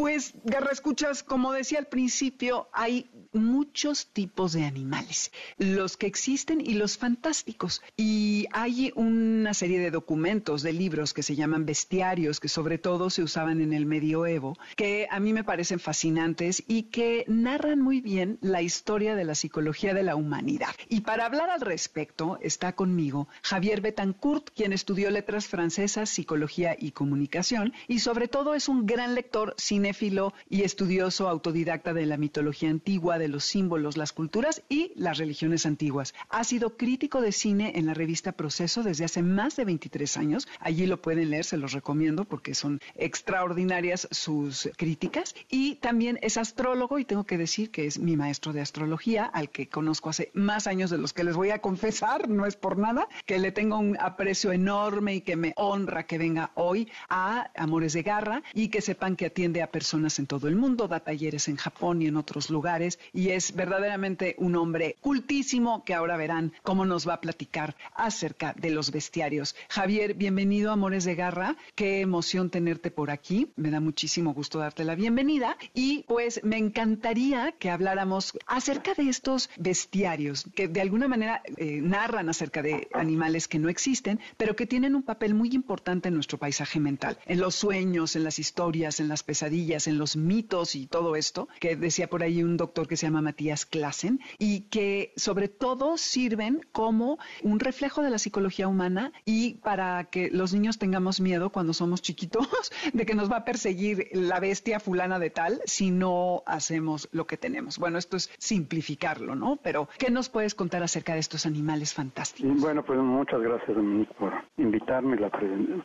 Pues, 0.00 0.32
Garra 0.44 0.72
Escuchas, 0.72 1.22
como 1.22 1.52
decía 1.52 1.78
al 1.78 1.88
principio, 1.88 2.70
hay 2.72 3.10
muchos 3.34 4.06
tipos 4.06 4.54
de 4.54 4.64
animales, 4.64 5.30
los 5.58 5.98
que 5.98 6.06
existen 6.06 6.62
y 6.62 6.72
los 6.72 6.96
fantásticos. 6.96 7.82
Y 7.98 8.46
hay 8.52 8.92
una 8.96 9.52
serie 9.52 9.78
de 9.78 9.90
documentos, 9.90 10.62
de 10.62 10.72
libros 10.72 11.12
que 11.12 11.22
se 11.22 11.36
llaman 11.36 11.66
bestiarios, 11.66 12.40
que 12.40 12.48
sobre 12.48 12.78
todo 12.78 13.10
se 13.10 13.22
usaban 13.22 13.60
en 13.60 13.74
el 13.74 13.84
medioevo, 13.84 14.56
que 14.74 15.06
a 15.10 15.20
mí 15.20 15.34
me 15.34 15.44
parecen 15.44 15.78
fascinantes 15.78 16.64
y 16.66 16.84
que 16.84 17.26
narran 17.28 17.82
muy 17.82 18.00
bien 18.00 18.38
la 18.40 18.62
historia 18.62 19.14
de 19.14 19.24
la 19.24 19.34
psicología 19.34 19.92
de 19.92 20.02
la 20.02 20.16
humanidad. 20.16 20.74
Y 20.88 21.02
para 21.02 21.26
hablar 21.26 21.50
al 21.50 21.60
respecto 21.60 22.38
está 22.40 22.74
conmigo 22.74 23.28
Javier 23.42 23.82
Betancourt, 23.82 24.48
quien 24.56 24.72
estudió 24.72 25.10
letras 25.10 25.46
francesas, 25.46 26.08
psicología 26.08 26.74
y 26.78 26.92
comunicación, 26.92 27.74
y 27.86 27.98
sobre 27.98 28.28
todo 28.28 28.54
es 28.54 28.66
un 28.70 28.86
gran 28.86 29.14
lector, 29.14 29.54
cinéfilo 29.90 30.32
y 30.48 30.62
estudioso 30.62 31.28
autodidacta 31.28 31.92
de 31.92 32.06
la 32.06 32.16
mitología 32.16 32.70
antigua, 32.70 33.18
de 33.18 33.28
los 33.28 33.44
símbolos, 33.44 33.96
las 33.96 34.12
culturas 34.12 34.62
y 34.68 34.92
las 34.94 35.18
religiones 35.18 35.66
antiguas. 35.66 36.14
Ha 36.28 36.44
sido 36.44 36.76
crítico 36.76 37.20
de 37.20 37.32
cine 37.32 37.72
en 37.74 37.86
la 37.86 37.94
revista 37.94 38.32
Proceso 38.32 38.82
desde 38.82 39.04
hace 39.04 39.22
más 39.22 39.56
de 39.56 39.64
23 39.64 40.16
años. 40.16 40.48
Allí 40.60 40.86
lo 40.86 41.02
pueden 41.02 41.30
leer, 41.30 41.44
se 41.44 41.56
los 41.56 41.72
recomiendo 41.72 42.24
porque 42.24 42.54
son 42.54 42.80
extraordinarias 42.94 44.06
sus 44.12 44.70
críticas. 44.76 45.34
Y 45.48 45.76
también 45.76 46.18
es 46.22 46.36
astrólogo 46.36 46.98
y 46.98 47.04
tengo 47.04 47.24
que 47.24 47.38
decir 47.38 47.70
que 47.70 47.86
es 47.86 47.98
mi 47.98 48.16
maestro 48.16 48.52
de 48.52 48.60
astrología, 48.60 49.24
al 49.24 49.50
que 49.50 49.68
conozco 49.68 50.10
hace 50.10 50.30
más 50.34 50.66
años 50.66 50.90
de 50.90 50.98
los 50.98 51.12
que 51.12 51.24
les 51.24 51.34
voy 51.34 51.50
a 51.50 51.60
confesar, 51.60 52.28
no 52.28 52.46
es 52.46 52.56
por 52.56 52.78
nada, 52.78 53.08
que 53.26 53.38
le 53.38 53.50
tengo 53.50 53.78
un 53.78 53.96
aprecio 53.98 54.52
enorme 54.52 55.16
y 55.16 55.20
que 55.22 55.36
me 55.36 55.52
honra 55.56 56.04
que 56.04 56.18
venga 56.18 56.52
hoy 56.54 56.88
a 57.08 57.50
Amores 57.56 57.92
de 57.92 58.02
Garra 58.02 58.42
y 58.54 58.68
que 58.68 58.80
sepan 58.80 59.16
que 59.16 59.26
atiende 59.26 59.62
a 59.62 59.66
personas 59.66 59.79
en 60.18 60.26
todo 60.26 60.46
el 60.46 60.56
mundo, 60.56 60.88
da 60.88 61.00
talleres 61.00 61.48
en 61.48 61.56
Japón 61.56 62.02
y 62.02 62.06
en 62.06 62.16
otros 62.16 62.50
lugares 62.50 62.98
y 63.14 63.30
es 63.30 63.54
verdaderamente 63.54 64.34
un 64.36 64.54
hombre 64.56 64.96
cultísimo 65.00 65.84
que 65.84 65.94
ahora 65.94 66.18
verán 66.18 66.52
cómo 66.62 66.84
nos 66.84 67.08
va 67.08 67.14
a 67.14 67.20
platicar 67.20 67.76
acerca 67.94 68.54
de 68.58 68.70
los 68.70 68.90
bestiarios. 68.90 69.56
Javier, 69.70 70.14
bienvenido 70.14 70.68
a 70.70 70.74
Amores 70.74 71.04
de 71.04 71.14
Garra. 71.14 71.56
Qué 71.74 72.02
emoción 72.02 72.50
tenerte 72.50 72.90
por 72.90 73.10
aquí. 73.10 73.52
Me 73.56 73.70
da 73.70 73.80
muchísimo 73.80 74.34
gusto 74.34 74.58
darte 74.58 74.84
la 74.84 74.94
bienvenida 74.94 75.56
y 75.72 76.04
pues 76.06 76.40
me 76.44 76.58
encantaría 76.58 77.52
que 77.58 77.70
habláramos 77.70 78.34
acerca 78.46 78.92
de 78.92 79.08
estos 79.08 79.48
bestiarios 79.56 80.44
que 80.54 80.68
de 80.68 80.82
alguna 80.82 81.08
manera 81.08 81.42
eh, 81.56 81.80
narran 81.80 82.28
acerca 82.28 82.60
de 82.60 82.88
animales 82.92 83.48
que 83.48 83.58
no 83.58 83.70
existen, 83.70 84.20
pero 84.36 84.54
que 84.56 84.66
tienen 84.66 84.94
un 84.94 85.02
papel 85.02 85.32
muy 85.32 85.48
importante 85.52 86.08
en 86.08 86.14
nuestro 86.14 86.36
paisaje 86.36 86.80
mental, 86.80 87.18
en 87.24 87.40
los 87.40 87.54
sueños, 87.54 88.14
en 88.14 88.24
las 88.24 88.38
historias, 88.38 89.00
en 89.00 89.08
las 89.08 89.22
pesadillas, 89.22 89.69
en 89.70 89.98
los 89.98 90.16
mitos 90.16 90.74
y 90.74 90.86
todo 90.86 91.14
esto, 91.14 91.48
que 91.60 91.76
decía 91.76 92.08
por 92.08 92.22
ahí 92.22 92.42
un 92.42 92.56
doctor 92.56 92.88
que 92.88 92.96
se 92.96 93.06
llama 93.06 93.22
Matías 93.22 93.66
Klassen 93.66 94.20
y 94.38 94.62
que 94.62 95.12
sobre 95.16 95.48
todo 95.48 95.96
sirven 95.96 96.60
como 96.72 97.18
un 97.42 97.60
reflejo 97.60 98.02
de 98.02 98.10
la 98.10 98.18
psicología 98.18 98.66
humana 98.66 99.12
y 99.24 99.54
para 99.54 100.04
que 100.04 100.28
los 100.30 100.52
niños 100.52 100.78
tengamos 100.78 101.20
miedo 101.20 101.50
cuando 101.50 101.72
somos 101.72 102.02
chiquitos 102.02 102.48
de 102.92 103.06
que 103.06 103.14
nos 103.14 103.30
va 103.30 103.38
a 103.38 103.44
perseguir 103.44 104.08
la 104.12 104.40
bestia 104.40 104.80
fulana 104.80 105.18
de 105.18 105.30
tal 105.30 105.60
si 105.64 105.90
no 105.90 106.42
hacemos 106.46 107.08
lo 107.12 107.26
que 107.26 107.36
tenemos. 107.36 107.78
Bueno, 107.78 107.98
esto 107.98 108.16
es 108.16 108.30
simplificarlo, 108.38 109.36
¿no? 109.36 109.56
Pero, 109.62 109.88
¿qué 109.98 110.10
nos 110.10 110.28
puedes 110.28 110.54
contar 110.54 110.82
acerca 110.82 111.14
de 111.14 111.20
estos 111.20 111.46
animales 111.46 111.94
fantásticos? 111.94 112.60
Bueno, 112.60 112.82
pues 112.84 112.98
muchas 112.98 113.40
gracias, 113.40 113.76
Dominique, 113.76 114.12
por 114.18 114.32
invitarme 114.56 115.16
la 115.16 115.30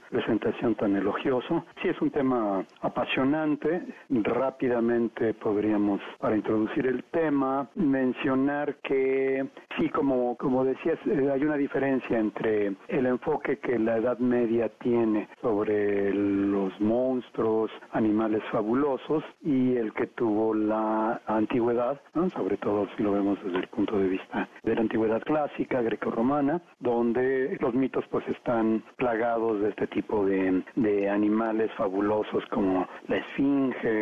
presentación 0.09 0.75
tan 0.75 0.95
elogiosa. 0.95 1.63
Sí, 1.81 1.89
es 1.89 2.01
un 2.01 2.11
tema 2.11 2.65
apasionante. 2.81 3.64
Rápidamente 4.09 5.33
podríamos, 5.33 5.99
para 6.19 6.35
introducir 6.35 6.85
el 6.85 7.03
tema, 7.05 7.67
mencionar 7.75 8.75
que 8.83 9.47
sí, 9.77 9.89
como, 9.89 10.37
como 10.37 10.63
decías, 10.63 10.99
eh, 11.07 11.29
hay 11.33 11.43
una 11.43 11.57
diferencia 11.57 12.19
entre 12.19 12.75
el 12.87 13.05
enfoque 13.07 13.57
que 13.57 13.79
la 13.79 13.97
Edad 13.97 14.19
Media 14.19 14.69
tiene 14.79 15.27
sobre 15.41 16.13
los 16.13 16.79
monstruos, 16.79 17.71
animales 17.91 18.43
fabulosos, 18.51 19.23
y 19.41 19.75
el 19.75 19.93
que 19.93 20.07
tuvo 20.07 20.53
la 20.53 21.21
antigüedad, 21.25 21.99
sobre 22.35 22.57
todo 22.57 22.87
si 22.95 23.03
lo 23.03 23.13
vemos 23.13 23.39
desde 23.43 23.59
el 23.59 23.67
punto 23.67 23.97
de 23.97 24.09
vista 24.09 24.47
de 24.63 24.75
la 24.75 24.81
antigüedad 24.81 25.21
clásica, 25.23 25.81
greco-romana, 25.81 26.61
donde 26.79 27.57
los 27.59 27.73
mitos 27.73 28.05
pues 28.11 28.27
están 28.27 28.83
plagados 28.97 29.61
de 29.61 29.69
este 29.69 29.87
tipo 29.87 30.25
de, 30.25 30.63
de 30.75 31.09
animales 31.09 31.71
fabulosos 31.73 32.45
como 32.47 32.87
la 33.07 33.17
esfinge, 33.17 33.54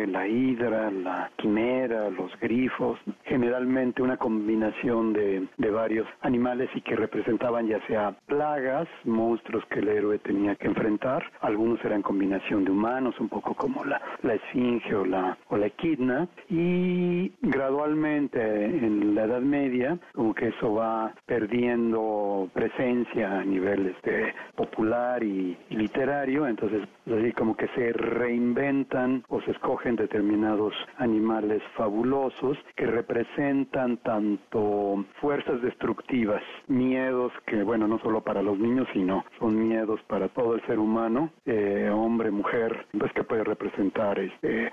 la 0.08 0.26
hidra, 0.26 0.90
la 0.90 1.30
quimera, 1.36 2.10
los 2.10 2.30
grifos, 2.40 2.98
generalmente 3.24 4.02
una 4.02 4.16
combinación 4.16 5.12
de, 5.12 5.46
de 5.56 5.70
varios 5.70 6.06
animales 6.20 6.68
y 6.74 6.80
que 6.80 6.96
representaban 6.96 7.66
ya 7.66 7.80
sea 7.86 8.14
plagas, 8.26 8.88
monstruos 9.04 9.64
que 9.66 9.80
el 9.80 9.88
héroe 9.88 10.18
tenía 10.18 10.54
que 10.56 10.66
enfrentar, 10.66 11.24
algunos 11.40 11.84
eran 11.84 12.02
combinación 12.02 12.64
de 12.64 12.70
humanos, 12.70 13.14
un 13.20 13.28
poco 13.28 13.54
como 13.54 13.84
la, 13.84 14.00
la 14.22 14.34
esfinge 14.34 14.94
o 14.94 15.04
la, 15.04 15.36
o 15.48 15.56
la 15.56 15.66
equidna, 15.66 16.28
y 16.48 17.32
gradualmente 17.42 18.40
en 18.64 19.14
la 19.14 19.24
Edad 19.24 19.40
Media, 19.40 19.98
como 20.12 20.34
que 20.34 20.48
eso 20.48 20.74
va 20.74 21.12
perdiendo 21.26 22.48
presencia 22.52 23.40
a 23.40 23.44
nivel 23.44 23.86
este, 23.86 24.34
popular 24.56 25.22
y, 25.22 25.56
y 25.70 25.76
literario, 25.76 26.46
entonces 26.46 26.82
así 27.06 27.32
como 27.32 27.56
que 27.56 27.68
se 27.68 27.92
reinventan 27.92 29.22
o 29.28 29.40
escogen 29.48 29.96
determinados 29.96 30.74
animales 30.98 31.62
fabulosos 31.76 32.58
que 32.76 32.86
representan 32.86 33.98
tanto 33.98 35.04
fuerzas 35.20 35.60
destructivas, 35.62 36.42
miedos 36.68 37.32
que, 37.46 37.62
bueno, 37.62 37.88
no 37.88 37.98
solo 38.00 38.22
para 38.22 38.42
los 38.42 38.58
niños, 38.58 38.86
sino 38.92 39.24
son 39.38 39.68
miedos 39.68 40.00
para 40.06 40.28
todo 40.28 40.54
el 40.54 40.62
ser 40.66 40.78
humano, 40.78 41.30
eh, 41.46 41.90
hombre, 41.92 42.30
mujer, 42.30 42.86
pues 42.98 43.12
que 43.12 43.24
puede 43.24 43.44
representar 43.44 44.18
este, 44.18 44.70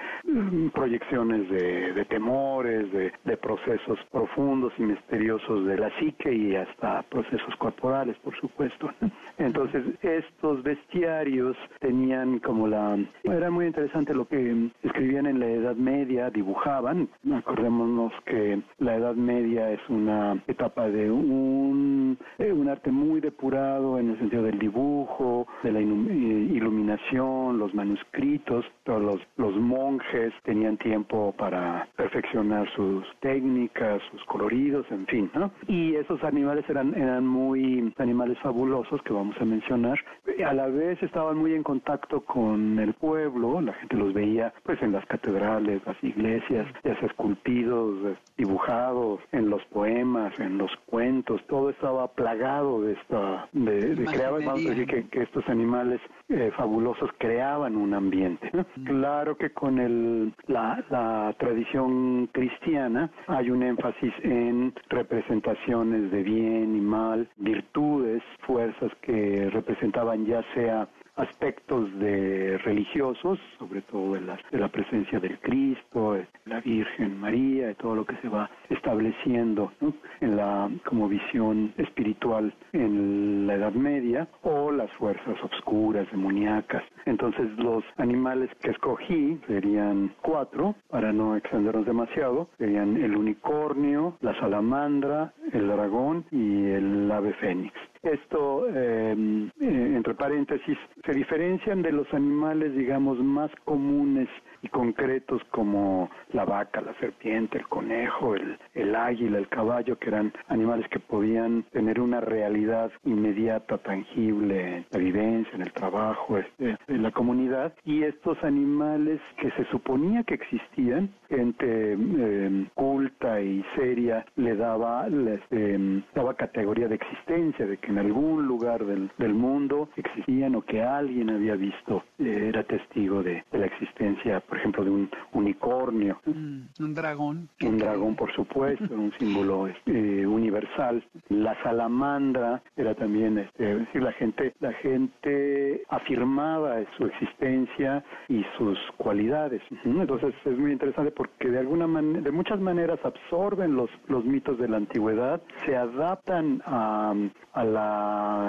proyecciones 0.74 1.50
de, 1.50 2.06
temores, 2.10 2.92
de, 2.92 3.12
de, 3.24 3.38
procesos 3.38 4.00
profundos 4.12 4.74
y 4.78 4.84
misteriosos 4.84 5.66
de 5.66 5.78
la 5.78 5.90
psique 5.98 6.34
y 6.34 6.56
hasta 6.56 7.04
procesos 7.04 7.56
corporales, 7.58 8.18
por 8.20 8.36
supuesto. 8.40 8.90
Entonces, 9.38 9.84
estos 10.02 10.64
bestiarios 10.64 11.56
tenían 11.80 12.40
como 12.40 12.68
la... 12.68 12.98
Era 13.24 13.50
muy 13.50 13.66
interesante 13.66 14.14
lo 14.14 14.28
que 14.28 14.61
escribían 14.84 15.26
en 15.26 15.40
la 15.40 15.48
Edad 15.48 15.76
Media, 15.76 16.30
dibujaban, 16.30 17.10
acordémonos 17.34 18.12
que 18.26 18.62
la 18.80 18.96
Edad 18.96 19.16
Media 19.16 19.72
es 19.72 19.80
una 19.90 20.42
etapa 20.48 20.90
de 20.90 21.10
un, 21.12 22.18
eh, 22.38 22.52
un 22.52 22.70
arte 22.70 22.92
muy 22.92 23.22
depurado 23.22 23.98
en 24.00 24.12
el 24.12 24.20
sentido 24.20 24.44
del 24.44 24.60
dibujo, 24.60 25.48
de 25.64 25.72
la 25.72 25.80
eh, 25.80 25.84
iluminación, 25.84 27.58
los 27.58 27.74
manuscritos, 27.74 28.66
todos 28.84 29.02
los, 29.02 29.22
los 29.38 29.56
monjes 29.56 30.34
tenían 30.44 30.78
tiempo 30.78 31.34
para 31.38 31.88
perfeccionar 31.96 32.70
sus 32.76 33.06
técnicas, 33.20 34.02
sus 34.12 34.24
coloridos, 34.26 34.86
en 34.92 35.06
fin, 35.08 35.32
¿no? 35.34 35.52
Y 35.68 35.96
esos 35.96 36.24
animales 36.24 36.66
eran, 36.70 36.94
eran 36.96 37.26
muy 37.26 37.94
animales 37.98 38.38
fabulosos 38.40 39.02
que 39.04 39.14
vamos 39.14 39.36
a 39.40 39.46
mencionar. 39.46 40.00
A 40.46 40.54
la 40.54 40.68
vez 40.68 41.02
estaban 41.04 41.38
muy 41.38 41.54
en 41.54 41.64
contacto 41.64 42.22
con 42.22 42.80
el 42.80 42.94
pueblo, 42.94 43.62
la 43.62 43.74
gente 43.74 43.96
los 43.96 44.14
veía 44.14 44.51
pues 44.64 44.82
en 44.82 44.92
las 44.92 45.06
catedrales, 45.06 45.82
las 45.86 46.02
iglesias, 46.04 46.68
ya 46.84 46.98
sea 47.00 47.08
esculpidos, 47.08 48.18
dibujados, 48.38 49.20
en 49.32 49.50
los 49.50 49.64
poemas, 49.66 50.38
en 50.40 50.58
los 50.58 50.72
cuentos, 50.86 51.42
todo 51.48 51.70
estaba 51.70 52.08
plagado 52.10 52.82
de 52.82 52.94
esta, 52.94 53.48
de, 53.52 53.96
de 53.96 54.06
vamos 54.46 54.66
a 54.66 54.70
decir 54.70 54.88
que, 54.88 55.08
que 55.08 55.24
estos 55.24 55.48
animales 55.50 56.00
eh, 56.30 56.52
fabulosos 56.56 57.10
creaban 57.18 57.76
un 57.76 57.94
ambiente. 57.94 58.52
Claro 58.86 59.38
que 59.38 59.52
con 59.52 59.80
el, 59.80 60.34
la, 60.48 60.84
la 60.90 61.34
tradición 61.38 62.28
cristiana 62.32 63.10
hay 63.28 63.50
un 63.50 63.64
énfasis 63.64 64.14
en 64.24 64.74
representaciones 64.90 66.12
de 66.12 66.24
bien 66.24 66.76
y 66.76 66.82
mal, 66.82 67.30
virtudes, 67.38 68.24
fuerzas 68.46 68.92
que 69.02 69.50
representaban 69.52 70.26
ya 70.26 70.44
sea 70.54 70.88
aspectos 71.16 71.94
de 72.00 72.58
religiosos, 72.60 73.40
sobre 73.60 73.82
todo 73.82 74.14
de 74.14 74.22
la, 74.22 74.40
de 74.52 74.58
la 74.58 74.70
presencia 74.70 75.20
del 75.20 75.40
Cristo, 75.40 76.18
la 76.46 76.60
Virgen 76.62 77.20
María, 77.20 77.72
y 77.72 77.76
todo 77.76 77.96
lo 77.96 78.06
que 78.06 78.16
se 78.18 78.30
va 78.30 78.50
estableciendo 78.70 79.72
en 80.20 80.36
la 80.36 80.70
como 80.86 81.08
visión 81.08 81.74
espiritual 81.78 82.54
en 82.74 83.48
la 83.48 83.56
Edad 83.56 83.74
Media, 83.74 84.28
o 84.44 84.72
las 84.72 84.92
fuerzas 84.94 85.36
obscuras, 85.44 86.10
demoníacas. 86.12 86.84
Entonces 87.06 87.48
los 87.58 87.84
animales 87.98 88.50
que 88.62 88.72
escogí 88.72 89.40
serían 89.48 90.14
cuatro, 90.22 90.76
para 90.90 91.12
no 91.12 91.36
extendernos 91.36 91.86
demasiado, 91.86 92.50
serían 92.58 92.98
el 92.98 93.16
unicornio, 93.16 94.18
la 94.22 94.38
salamandra, 94.40 95.34
el 95.52 95.68
dragón 95.68 96.26
y 96.32 96.66
el 96.66 97.12
ave 97.12 97.34
fénix. 97.34 97.74
Esto, 98.04 98.68
em, 98.68 99.48
eh, 99.60 99.94
entre 99.96 100.16
paréntesis, 100.16 100.78
se 101.06 101.14
diferencian 101.14 101.84
de 101.84 101.92
los 101.92 102.12
animales, 102.14 102.76
digamos, 102.76 103.20
más 103.20 103.52
comunes 103.64 104.28
y 104.64 104.70
concretos 104.70 105.44
como 105.52 106.10
la 106.34 106.46
vaca, 106.46 106.82
la 106.82 106.94
serpiente, 106.96 107.60
el 107.60 107.68
conejo, 107.68 108.36
el, 108.36 108.58
el 108.74 108.96
águila, 108.96 109.38
el 109.38 109.48
caballo, 109.50 110.00
que 110.00 110.10
eran 110.10 110.34
animales 110.48 110.88
que 110.90 111.00
podían 111.00 111.64
tener 111.72 112.00
una 112.00 112.22
realidad 112.22 112.92
inmediata, 113.04 113.78
tangible, 113.80 114.78
en 114.78 114.86
la 114.92 115.00
vivencia, 115.00 115.54
en 115.54 115.62
el 115.62 115.72
trabajo, 115.72 116.38
este, 116.38 116.78
en 116.88 117.04
la 117.04 117.12
comunidad. 117.12 117.74
Y 117.86 118.04
estos 118.04 118.44
animales 118.44 119.20
que 119.40 119.52
se 119.52 119.66
suponía 119.66 120.24
que 120.24 120.36
existían, 120.36 121.10
gente 121.30 121.94
em, 121.94 122.66
culta 122.74 123.40
y 123.42 123.64
seria 123.76 124.26
le 124.36 124.56
daba, 124.56 125.08
les, 125.08 125.40
em, 125.52 126.02
daba 126.16 126.34
categoría 126.34 126.88
de 126.88 126.96
existencia, 126.96 127.66
de 127.66 127.78
que 127.78 127.91
en 127.92 128.00
algún 128.00 128.48
lugar 128.48 128.86
del, 128.86 129.12
del 129.18 129.34
mundo 129.34 129.90
existían 129.96 130.56
o 130.56 130.62
que 130.64 130.82
alguien 130.82 131.30
había 131.30 131.56
visto, 131.56 132.04
eh, 132.20 132.48
era 132.50 132.64
testigo 132.64 133.22
de, 133.24 133.44
de 133.52 133.58
la 133.60 133.66
existencia 133.66 134.32
por 134.40 134.58
ejemplo, 134.58 134.84
de 134.84 134.90
un 134.90 135.10
unicornio. 135.34 136.20
Mm, 136.26 136.62
un 136.80 136.94
dragón. 136.94 137.50
Un 137.64 137.78
dragón, 137.78 138.16
por 138.16 138.34
supuesto, 138.34 138.94
un 138.94 139.12
símbolo 139.20 139.68
este, 139.68 140.26
universal. 140.26 141.04
La 141.30 141.62
salamandra 141.64 142.62
era 142.76 142.96
también, 142.96 143.38
este, 143.38 143.76
decir, 143.76 144.02
la 144.02 144.12
gente, 144.14 144.54
la 144.60 144.74
gente 144.74 145.84
afirmaba 145.90 146.78
su 146.98 147.06
existencia 147.06 148.04
y 148.28 148.44
sus 148.58 148.78
cualidades. 148.98 149.62
Entonces 149.84 150.34
es 150.46 150.58
muy 150.58 150.72
interesante 150.72 151.12
porque 151.12 151.50
de 151.50 151.60
alguna 151.60 151.88
manera, 151.88 152.22
de 152.22 152.32
muchas 152.32 152.60
maneras 152.60 153.00
absorben 153.04 153.76
los, 153.76 153.90
los 154.08 154.24
mitos 154.26 154.58
de 154.60 154.68
la 154.68 154.78
antigüedad, 154.78 155.42
se 155.66 155.76
adaptan 155.76 156.62
a, 156.66 157.14
a 157.54 157.64
la 157.64 157.81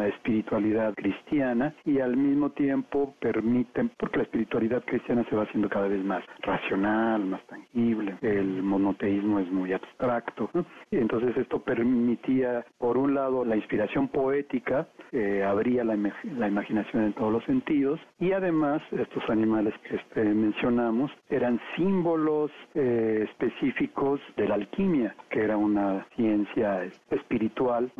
espiritualidad 0.08 0.94
cristiana 0.94 1.74
y 1.84 2.00
al 2.00 2.16
mismo 2.16 2.50
tiempo 2.50 3.14
permiten, 3.20 3.90
porque 3.96 4.18
la 4.18 4.24
espiritualidad 4.24 4.84
cristiana 4.84 5.24
se 5.28 5.36
va 5.36 5.44
haciendo 5.44 5.68
cada 5.68 5.88
vez 5.88 6.04
más 6.04 6.24
racional, 6.40 7.24
más 7.24 7.44
tangible, 7.46 8.16
el 8.22 8.62
monoteísmo 8.62 9.40
es 9.40 9.50
muy 9.50 9.72
abstracto, 9.72 10.50
y 10.90 10.96
entonces 10.96 11.36
esto 11.36 11.60
permitía, 11.60 12.64
por 12.78 12.96
un 12.96 13.14
lado, 13.14 13.44
la 13.44 13.56
inspiración 13.56 14.08
poética, 14.08 14.88
eh, 15.12 15.44
abría 15.44 15.84
la, 15.84 15.96
la, 16.36 16.48
imaginación 16.48 17.04
en 17.04 17.12
todos 17.12 17.32
los 17.32 17.44
sentidos, 17.44 18.00
y 18.18 18.32
además 18.32 18.82
estos 18.92 19.28
animales 19.28 19.74
que 19.88 19.96
este, 19.96 20.22
mencionamos 20.22 21.10
eran 21.28 21.60
símbolos 21.76 22.50
eh, 22.74 23.26
específicos 23.28 24.20
de 24.36 24.48
la 24.48 24.54
alquimia, 24.54 25.14
que 25.30 25.40
era 25.40 25.56
una 25.56 26.06
ciencia 26.16 26.84
espiritual, 27.10 27.90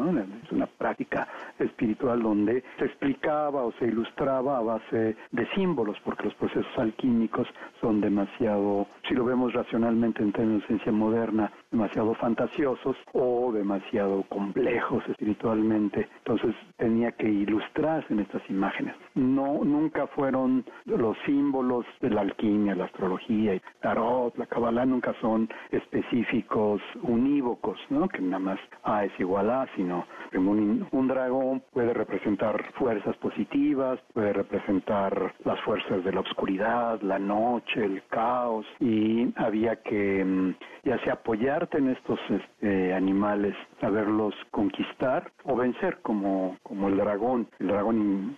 es 0.45 0.53
una 0.53 0.67
práctica 0.67 1.22
espiritual 1.59 2.23
donde 2.23 2.63
se 2.79 2.85
explicaba 2.87 3.65
o 3.65 3.73
se 3.73 3.87
ilustraba 3.87 4.59
a 4.59 4.63
base 4.63 5.17
de 5.31 5.47
símbolos, 5.55 5.99
porque 6.05 6.25
los 6.25 6.35
procesos 6.35 6.79
alquímicos 6.79 7.47
son 7.81 8.01
demasiado, 8.01 8.87
si 9.09 9.15
lo 9.15 9.25
vemos 9.25 9.53
racionalmente 9.53 10.23
en 10.23 10.33
términos 10.33 10.63
de 10.63 10.69
ciencia 10.69 10.93
moderna, 10.93 11.53
demasiado 11.71 12.15
fantasiosos 12.15 12.97
o 13.13 13.53
demasiado 13.53 14.23
complejos 14.29 15.03
espiritualmente. 15.09 16.09
Entonces 16.19 16.55
tenía 16.77 17.13
que 17.13 17.29
ilustrarse 17.29 18.13
en 18.13 18.21
estas 18.21 18.43
imágenes. 18.51 18.95
No, 19.15 19.65
nunca 19.65 20.07
fueron 20.09 20.65
los 20.85 21.17
símbolos 21.27 21.87
de 22.01 22.11
la 22.11 22.23
alquimia, 22.23 22.75
la 22.75 22.85
astrología, 22.85 23.53
el 23.53 23.63
tarot, 23.81 24.37
la 24.37 24.47
cabalá, 24.47 24.85
nunca 24.85 25.15
son 25.21 25.49
específicos 25.71 26.81
unívocos, 27.03 27.79
¿no? 27.91 28.09
Que 28.09 28.21
nada 28.21 28.39
más 28.39 28.59
A 28.85 29.05
es 29.05 29.13
igual 29.19 29.51
a, 29.51 29.67
sino 29.77 30.07
un, 30.35 30.87
un 30.91 31.09
dragón 31.15 31.63
puede 31.73 31.93
representar 31.95 32.63
fuerzas 32.75 33.17
positivas, 33.19 34.01
puede 34.13 34.33
representar 34.33 35.35
las 35.45 35.61
fuerzas 35.61 36.05
de 36.05 36.13
la 36.13 36.21
oscuridad, 36.21 37.01
la 37.03 37.19
noche, 37.19 37.85
el 37.85 38.03
caos, 38.09 38.67
y 38.81 39.33
había 39.37 39.77
que 39.77 40.25
mm, 40.25 40.55
ya 40.85 40.99
sea 41.05 41.15
apoyarte 41.15 41.79
en 41.79 41.91
estos 41.91 42.19
este, 42.29 42.95
animales, 42.95 43.55
saberlos 43.81 44.35
conquistar 44.51 45.31
o 45.45 45.57
vencer 45.57 45.99
como, 46.03 46.57
como 46.63 46.89
el 46.89 46.97
dragón, 46.97 47.49
el 47.59 47.69
dragón 47.69 48.37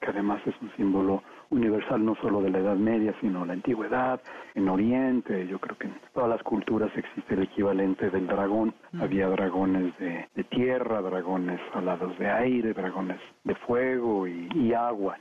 que 0.00 0.10
además 0.10 0.40
es 0.46 0.54
un 0.60 0.70
símbolo 0.76 1.22
universal 1.50 2.04
no 2.04 2.14
solo 2.16 2.42
de 2.42 2.50
la 2.50 2.58
Edad 2.58 2.76
Media, 2.76 3.14
sino 3.20 3.44
la 3.44 3.52
Antigüedad, 3.52 4.20
en 4.54 4.68
Oriente, 4.68 5.46
yo 5.46 5.58
creo 5.58 5.76
que 5.76 5.86
en 5.86 5.94
todas 6.14 6.30
las 6.30 6.42
culturas 6.42 6.90
existe 6.96 7.34
el 7.34 7.42
equivalente 7.42 8.10
del 8.10 8.26
dragón. 8.26 8.74
Había 8.98 9.28
dragones 9.28 9.92
de, 9.98 10.26
tierra, 10.44 11.02
dragones 11.02 11.60
alados 11.74 12.18
de 12.18 12.30
aire, 12.30 12.72
dragones 12.72 13.20
de 13.44 13.54
fuego 13.54 14.26
y, 14.26 14.72
agua. 14.72 15.16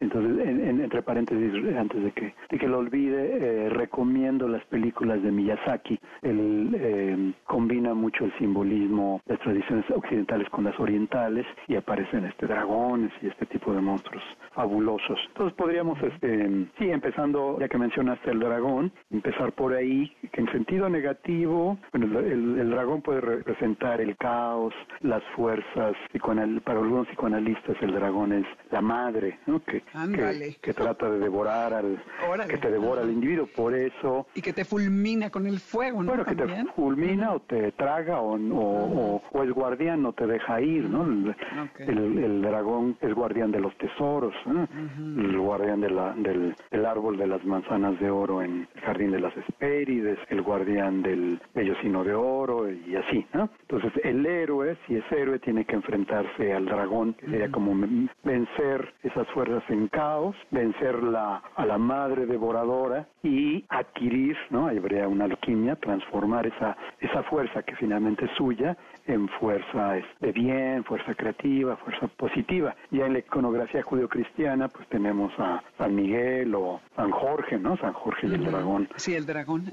Entonces, 0.00 0.46
entre 0.46 1.02
paréntesis, 1.02 1.52
antes 1.76 2.02
de 2.02 2.12
que, 2.12 2.34
de 2.50 2.58
que 2.58 2.68
lo 2.68 2.78
olvide, 2.78 3.66
eh, 3.66 3.70
recomiendo 3.70 4.48
las 4.48 4.64
películas 4.66 5.22
de 5.22 5.30
Miyazaki. 5.30 5.98
Él 6.22 6.70
eh, 6.74 7.32
combina 7.46 7.94
mucho 7.94 8.24
el 8.24 8.32
simbolismo, 8.38 9.20
las 9.26 9.38
tradiciones 9.40 9.84
occidentales 9.90 10.48
con 10.50 10.64
las 10.64 10.78
orientales 10.78 11.46
y 11.66 11.76
aparecen 11.76 12.24
este 12.24 12.46
dragones 12.46 13.12
y 13.22 13.28
este 13.28 13.46
tipo 13.46 13.72
de 13.72 13.80
monstruos 13.80 14.22
fabulosos. 14.52 15.18
Entonces, 15.28 15.56
podríamos, 15.68 16.02
este, 16.02 16.66
sí, 16.78 16.90
empezando, 16.90 17.58
ya 17.60 17.68
que 17.68 17.76
mencionaste 17.76 18.30
el 18.30 18.40
dragón, 18.40 18.90
empezar 19.10 19.52
por 19.52 19.74
ahí, 19.74 20.10
que 20.32 20.40
en 20.40 20.50
sentido 20.50 20.88
negativo, 20.88 21.76
bueno, 21.92 22.20
el, 22.20 22.70
dragón 22.70 23.02
puede 23.02 23.20
representar 23.20 24.00
el 24.00 24.16
caos, 24.16 24.72
las 25.02 25.22
fuerzas, 25.36 25.94
para 26.64 26.80
algunos 26.80 27.06
psicoanalistas 27.08 27.76
el 27.82 27.92
dragón 27.92 28.32
es 28.32 28.46
la 28.70 28.80
madre, 28.80 29.40
¿no? 29.44 29.62
Que, 29.62 29.82
que, 30.62 30.72
trata 30.72 31.10
de 31.10 31.18
devorar 31.18 31.74
al, 31.74 32.02
que 32.48 32.56
te 32.56 32.70
devora 32.70 33.02
al 33.02 33.10
individuo, 33.10 33.46
por 33.54 33.74
eso... 33.74 34.26
Y 34.34 34.40
que 34.40 34.54
te 34.54 34.64
fulmina 34.64 35.28
con 35.28 35.46
el 35.46 35.60
fuego, 35.60 36.02
¿no? 36.02 36.12
Bueno, 36.12 36.24
que 36.24 36.34
te 36.34 36.46
fulmina 36.76 37.34
o 37.34 37.40
te 37.40 37.72
traga 37.72 38.22
o, 38.22 39.20
o, 39.32 39.42
es 39.42 39.50
guardián, 39.50 40.00
no 40.00 40.14
te 40.14 40.26
deja 40.26 40.62
ir, 40.62 40.88
¿no? 40.88 41.34
El, 41.78 42.40
dragón 42.40 42.96
es 43.02 43.12
guardián 43.12 43.50
de 43.52 43.60
los 43.60 43.76
tesoros, 43.76 44.32
¿no? 44.46 44.66
Guardián 45.58 45.80
de 45.80 45.90
la, 45.90 46.12
del, 46.14 46.86
árbol 46.86 47.16
de 47.16 47.26
las 47.26 47.44
manzanas 47.44 47.98
de 47.98 48.10
oro 48.10 48.42
en 48.42 48.68
el 48.74 48.80
jardín 48.82 49.10
de 49.10 49.18
las 49.18 49.36
Hespérides, 49.36 50.18
el 50.28 50.42
guardián 50.42 51.02
del 51.02 51.40
bellocino 51.52 52.04
de 52.04 52.14
oro 52.14 52.70
y 52.70 52.94
así, 52.94 53.26
¿no? 53.34 53.50
Entonces 53.62 53.92
el 54.04 54.24
héroe, 54.24 54.76
si 54.86 54.94
es 54.94 55.04
héroe, 55.10 55.40
tiene 55.40 55.64
que 55.64 55.74
enfrentarse 55.74 56.52
al 56.52 56.66
dragón, 56.66 57.14
que 57.14 57.26
sería 57.26 57.50
como 57.50 57.74
vencer 58.22 58.94
esas 59.02 59.26
fuerzas 59.28 59.64
en 59.68 59.88
caos, 59.88 60.36
vencer 60.50 61.02
la, 61.02 61.42
a 61.56 61.66
la 61.66 61.76
madre 61.76 62.26
devoradora 62.26 63.08
y 63.24 63.64
adquirir, 63.68 64.36
¿no? 64.50 64.68
Habría 64.68 65.08
una 65.08 65.24
alquimia, 65.24 65.74
transformar 65.76 66.46
esa, 66.46 66.76
esa 67.00 67.24
fuerza 67.24 67.64
que 67.64 67.74
finalmente 67.76 68.26
es 68.26 68.30
suya 68.36 68.76
en 69.06 69.28
fuerza 69.40 69.94
de 70.20 70.32
bien, 70.32 70.84
fuerza 70.84 71.14
creativa, 71.14 71.76
fuerza 71.76 72.06
positiva. 72.08 72.76
Ya 72.90 73.06
en 73.06 73.14
la 73.14 73.18
iconografía 73.20 73.82
judeocristiana, 73.82 74.68
pues 74.68 74.86
tenemos 74.88 75.32
a 75.38 75.47
San 75.76 75.94
Miguel 75.94 76.54
o 76.54 76.80
San 76.96 77.10
Jorge, 77.10 77.58
¿no? 77.58 77.76
San 77.78 77.92
Jorge 77.92 78.26
y 78.26 78.34
el 78.34 78.44
dragón. 78.44 78.88
Sí, 78.96 79.14
el 79.14 79.26
dragón. 79.26 79.72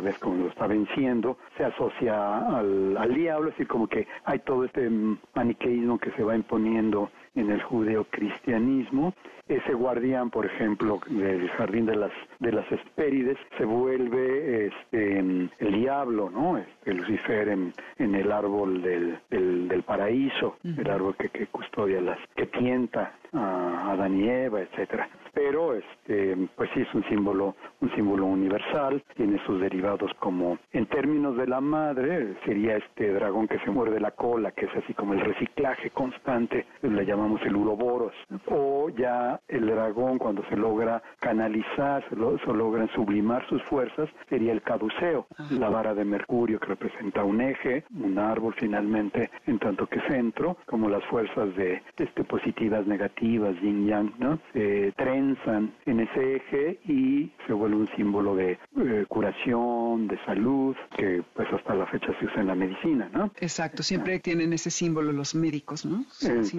ves 0.00 0.18
cómo 0.18 0.44
lo 0.44 0.48
está 0.48 0.66
venciendo, 0.66 1.38
se 1.56 1.64
asocia 1.64 2.38
al, 2.58 2.96
al 2.96 3.14
diablo, 3.14 3.48
es 3.48 3.54
decir, 3.54 3.68
como 3.68 3.86
que 3.88 4.06
hay 4.24 4.38
todo 4.40 4.64
este 4.64 4.90
maniqueísmo 5.34 5.98
que 5.98 6.10
se 6.12 6.22
va 6.22 6.34
imponiendo 6.34 7.10
en 7.34 7.50
el 7.50 7.62
judeocristianismo. 7.62 9.14
Ese 9.46 9.74
guardián, 9.74 10.30
por 10.30 10.46
ejemplo, 10.46 11.00
del 11.06 11.50
jardín 11.50 11.84
de 11.84 11.96
las 11.96 12.12
de 12.38 12.52
las 12.52 12.70
Hespérides, 12.72 13.36
se 13.58 13.64
vuelve 13.64 14.66
este, 14.66 15.18
el 15.18 15.72
diablo, 15.72 16.30
¿no? 16.30 16.56
Este, 16.56 16.94
Lucifer 16.94 17.48
en, 17.48 17.72
en 17.98 18.14
el 18.14 18.32
árbol 18.32 18.82
del, 18.82 19.18
del, 19.28 19.82
paraíso, 19.82 20.56
el 20.64 20.90
árbol 20.90 21.14
que, 21.16 21.28
que 21.28 21.46
custodia 21.48 22.00
las, 22.00 22.18
que 22.36 22.46
tienta 22.46 23.12
a 23.32 23.92
Adán 23.92 24.18
y 24.18 24.28
Eva, 24.28 24.62
etcétera 24.62 25.08
pero 25.34 25.74
este 25.74 26.36
pues 26.54 26.70
sí 26.72 26.80
es 26.80 26.94
un 26.94 27.04
símbolo 27.08 27.56
un 27.80 27.94
símbolo 27.94 28.26
universal 28.26 29.02
tiene 29.16 29.38
sus 29.44 29.60
derivados 29.60 30.12
como 30.20 30.58
en 30.72 30.86
términos 30.86 31.36
de 31.36 31.46
la 31.46 31.60
madre 31.60 32.36
sería 32.44 32.76
este 32.76 33.12
dragón 33.12 33.48
que 33.48 33.58
se 33.58 33.70
muerde 33.70 34.00
la 34.00 34.12
cola 34.12 34.52
que 34.52 34.66
es 34.66 34.76
así 34.76 34.94
como 34.94 35.12
el 35.12 35.20
reciclaje 35.20 35.90
constante 35.90 36.66
le 36.82 37.04
llaman 37.04 37.23
llamamos 37.24 37.40
el 37.46 37.56
uroboros, 37.56 38.12
o 38.48 38.90
ya 38.90 39.40
el 39.48 39.66
dragón 39.66 40.18
cuando 40.18 40.44
se 40.48 40.56
logra 40.56 41.02
canalizar, 41.20 42.04
se, 42.08 42.16
lo, 42.16 42.38
se 42.38 42.52
logran 42.52 42.88
sublimar 42.94 43.46
sus 43.48 43.62
fuerzas, 43.62 44.10
sería 44.28 44.52
el 44.52 44.62
caduceo, 44.62 45.26
la 45.50 45.70
vara 45.70 45.94
de 45.94 46.04
mercurio 46.04 46.60
que 46.60 46.66
representa 46.66 47.24
un 47.24 47.40
eje, 47.40 47.84
un 47.94 48.18
árbol 48.18 48.54
finalmente, 48.58 49.30
en 49.46 49.58
tanto 49.58 49.86
que 49.86 50.00
centro, 50.02 50.58
como 50.66 50.88
las 50.88 51.04
fuerzas 51.04 51.54
de 51.56 51.82
este, 51.96 52.24
positivas, 52.24 52.86
negativas, 52.86 53.54
yin 53.62 53.86
yang, 53.86 54.12
¿no? 54.18 54.38
Se 54.52 54.92
trenzan 54.92 55.72
en 55.86 56.00
ese 56.00 56.36
eje 56.36 56.80
y 56.84 57.32
se 57.46 57.52
vuelve 57.54 57.76
un 57.76 57.88
símbolo 57.96 58.36
de 58.36 58.58
eh, 58.76 59.06
curación, 59.08 60.08
de 60.08 60.18
salud, 60.26 60.76
que 60.96 61.22
pues 61.34 61.48
hasta 61.52 61.74
la 61.74 61.86
fecha 61.86 62.08
se 62.18 62.26
usa 62.26 62.42
en 62.42 62.48
la 62.48 62.54
medicina, 62.54 63.08
¿no? 63.12 63.30
Exacto, 63.40 63.82
siempre 63.82 64.18
tienen 64.18 64.52
ese 64.52 64.70
símbolo 64.70 65.12
los 65.12 65.34
médicos, 65.34 65.86
¿no? 65.86 66.04
es 66.20 66.54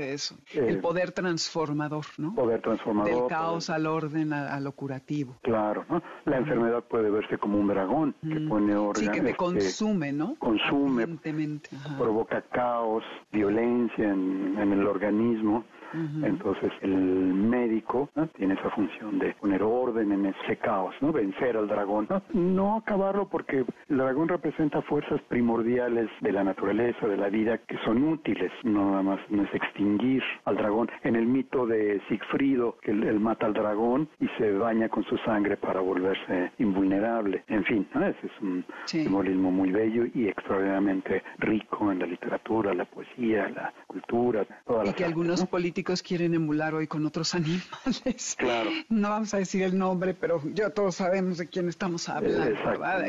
eso. 0.00 0.36
el 0.54 0.80
poder 0.80 1.12
transformador, 1.12 2.04
¿no? 2.18 2.34
Poder 2.34 2.60
transformador. 2.60 3.12
Del 3.12 3.26
caos 3.28 3.70
al 3.70 3.86
orden, 3.86 4.32
a, 4.32 4.58
lo 4.60 4.72
curativo. 4.72 5.36
Claro, 5.42 5.84
¿no? 5.88 6.02
La 6.24 6.38
enfermedad 6.38 6.84
puede 6.84 7.10
verse 7.10 7.38
como 7.38 7.58
un 7.58 7.68
dragón 7.68 8.14
que 8.22 8.40
pone 8.48 8.74
orden. 8.76 9.04
Sí, 9.04 9.10
que 9.10 9.20
te 9.20 9.34
consume, 9.34 10.12
¿no? 10.12 10.36
Consume, 10.38 11.06
provoca 11.98 12.42
caos, 12.42 13.04
violencia 13.30 14.08
en, 14.08 14.56
en 14.58 14.72
el 14.72 14.86
organismo 14.86 15.64
entonces 16.22 16.72
el 16.80 16.94
médico 16.94 18.08
tiene 18.36 18.54
esa 18.54 18.70
función 18.70 19.18
de 19.18 19.34
poner 19.34 19.62
orden 19.62 20.12
en 20.12 20.26
ese 20.26 20.56
caos, 20.56 20.94
¿no? 21.00 21.12
vencer 21.12 21.56
al 21.56 21.68
dragón. 21.68 22.08
¿no? 22.32 22.76
acabarlo 22.76 23.28
porque 23.28 23.64
el 23.88 23.96
dragón 23.96 24.28
representa 24.28 24.82
fuerzas 24.82 25.20
primordiales 25.28 26.08
de 26.20 26.32
la 26.32 26.44
naturaleza, 26.44 27.06
de 27.06 27.16
la 27.16 27.28
vida, 27.28 27.58
que 27.58 27.76
son 27.84 28.02
útiles. 28.02 28.50
No 28.64 28.90
nada 28.90 29.02
más 29.02 29.20
no 29.28 29.42
es 29.42 29.54
extinguir 29.54 30.22
al 30.44 30.56
dragón. 30.56 30.90
En 31.02 31.16
el 31.16 31.26
mito 31.26 31.66
de 31.66 32.00
Sigfrido, 32.08 32.76
que 32.82 32.90
él, 32.90 33.20
mata 33.20 33.46
al 33.46 33.54
dragón 33.54 34.08
y 34.20 34.26
se 34.38 34.52
baña 34.52 34.88
con 34.88 35.04
su 35.04 35.16
sangre 35.18 35.56
para 35.56 35.80
volverse 35.80 36.52
invulnerable. 36.58 37.44
En 37.48 37.64
fin, 37.64 37.86
ese 37.94 38.26
es 38.26 38.40
un 38.40 38.64
simbolismo 38.86 39.50
muy 39.50 39.70
bello 39.70 40.04
y 40.14 40.28
extraordinariamente 40.28 41.22
rico 41.38 41.92
en 41.92 42.00
la 42.00 42.06
literatura, 42.06 42.74
la 42.74 42.84
poesía, 42.84 43.48
la 43.50 43.72
cultura. 43.86 44.44
Toda 44.66 44.86
y 44.86 44.92
que 44.92 45.04
algunos 45.04 45.44
políticos 45.46 45.81
quieren 46.02 46.34
emular 46.34 46.74
hoy 46.74 46.86
con 46.86 47.04
otros 47.06 47.34
animales. 47.34 48.36
Claro. 48.38 48.70
No 48.88 49.10
vamos 49.10 49.34
a 49.34 49.38
decir 49.38 49.62
el 49.62 49.76
nombre, 49.76 50.14
pero 50.14 50.40
ya 50.52 50.70
todos 50.70 50.96
sabemos 50.96 51.38
de 51.38 51.48
quién 51.48 51.68
estamos 51.68 52.08
hablando, 52.08 52.44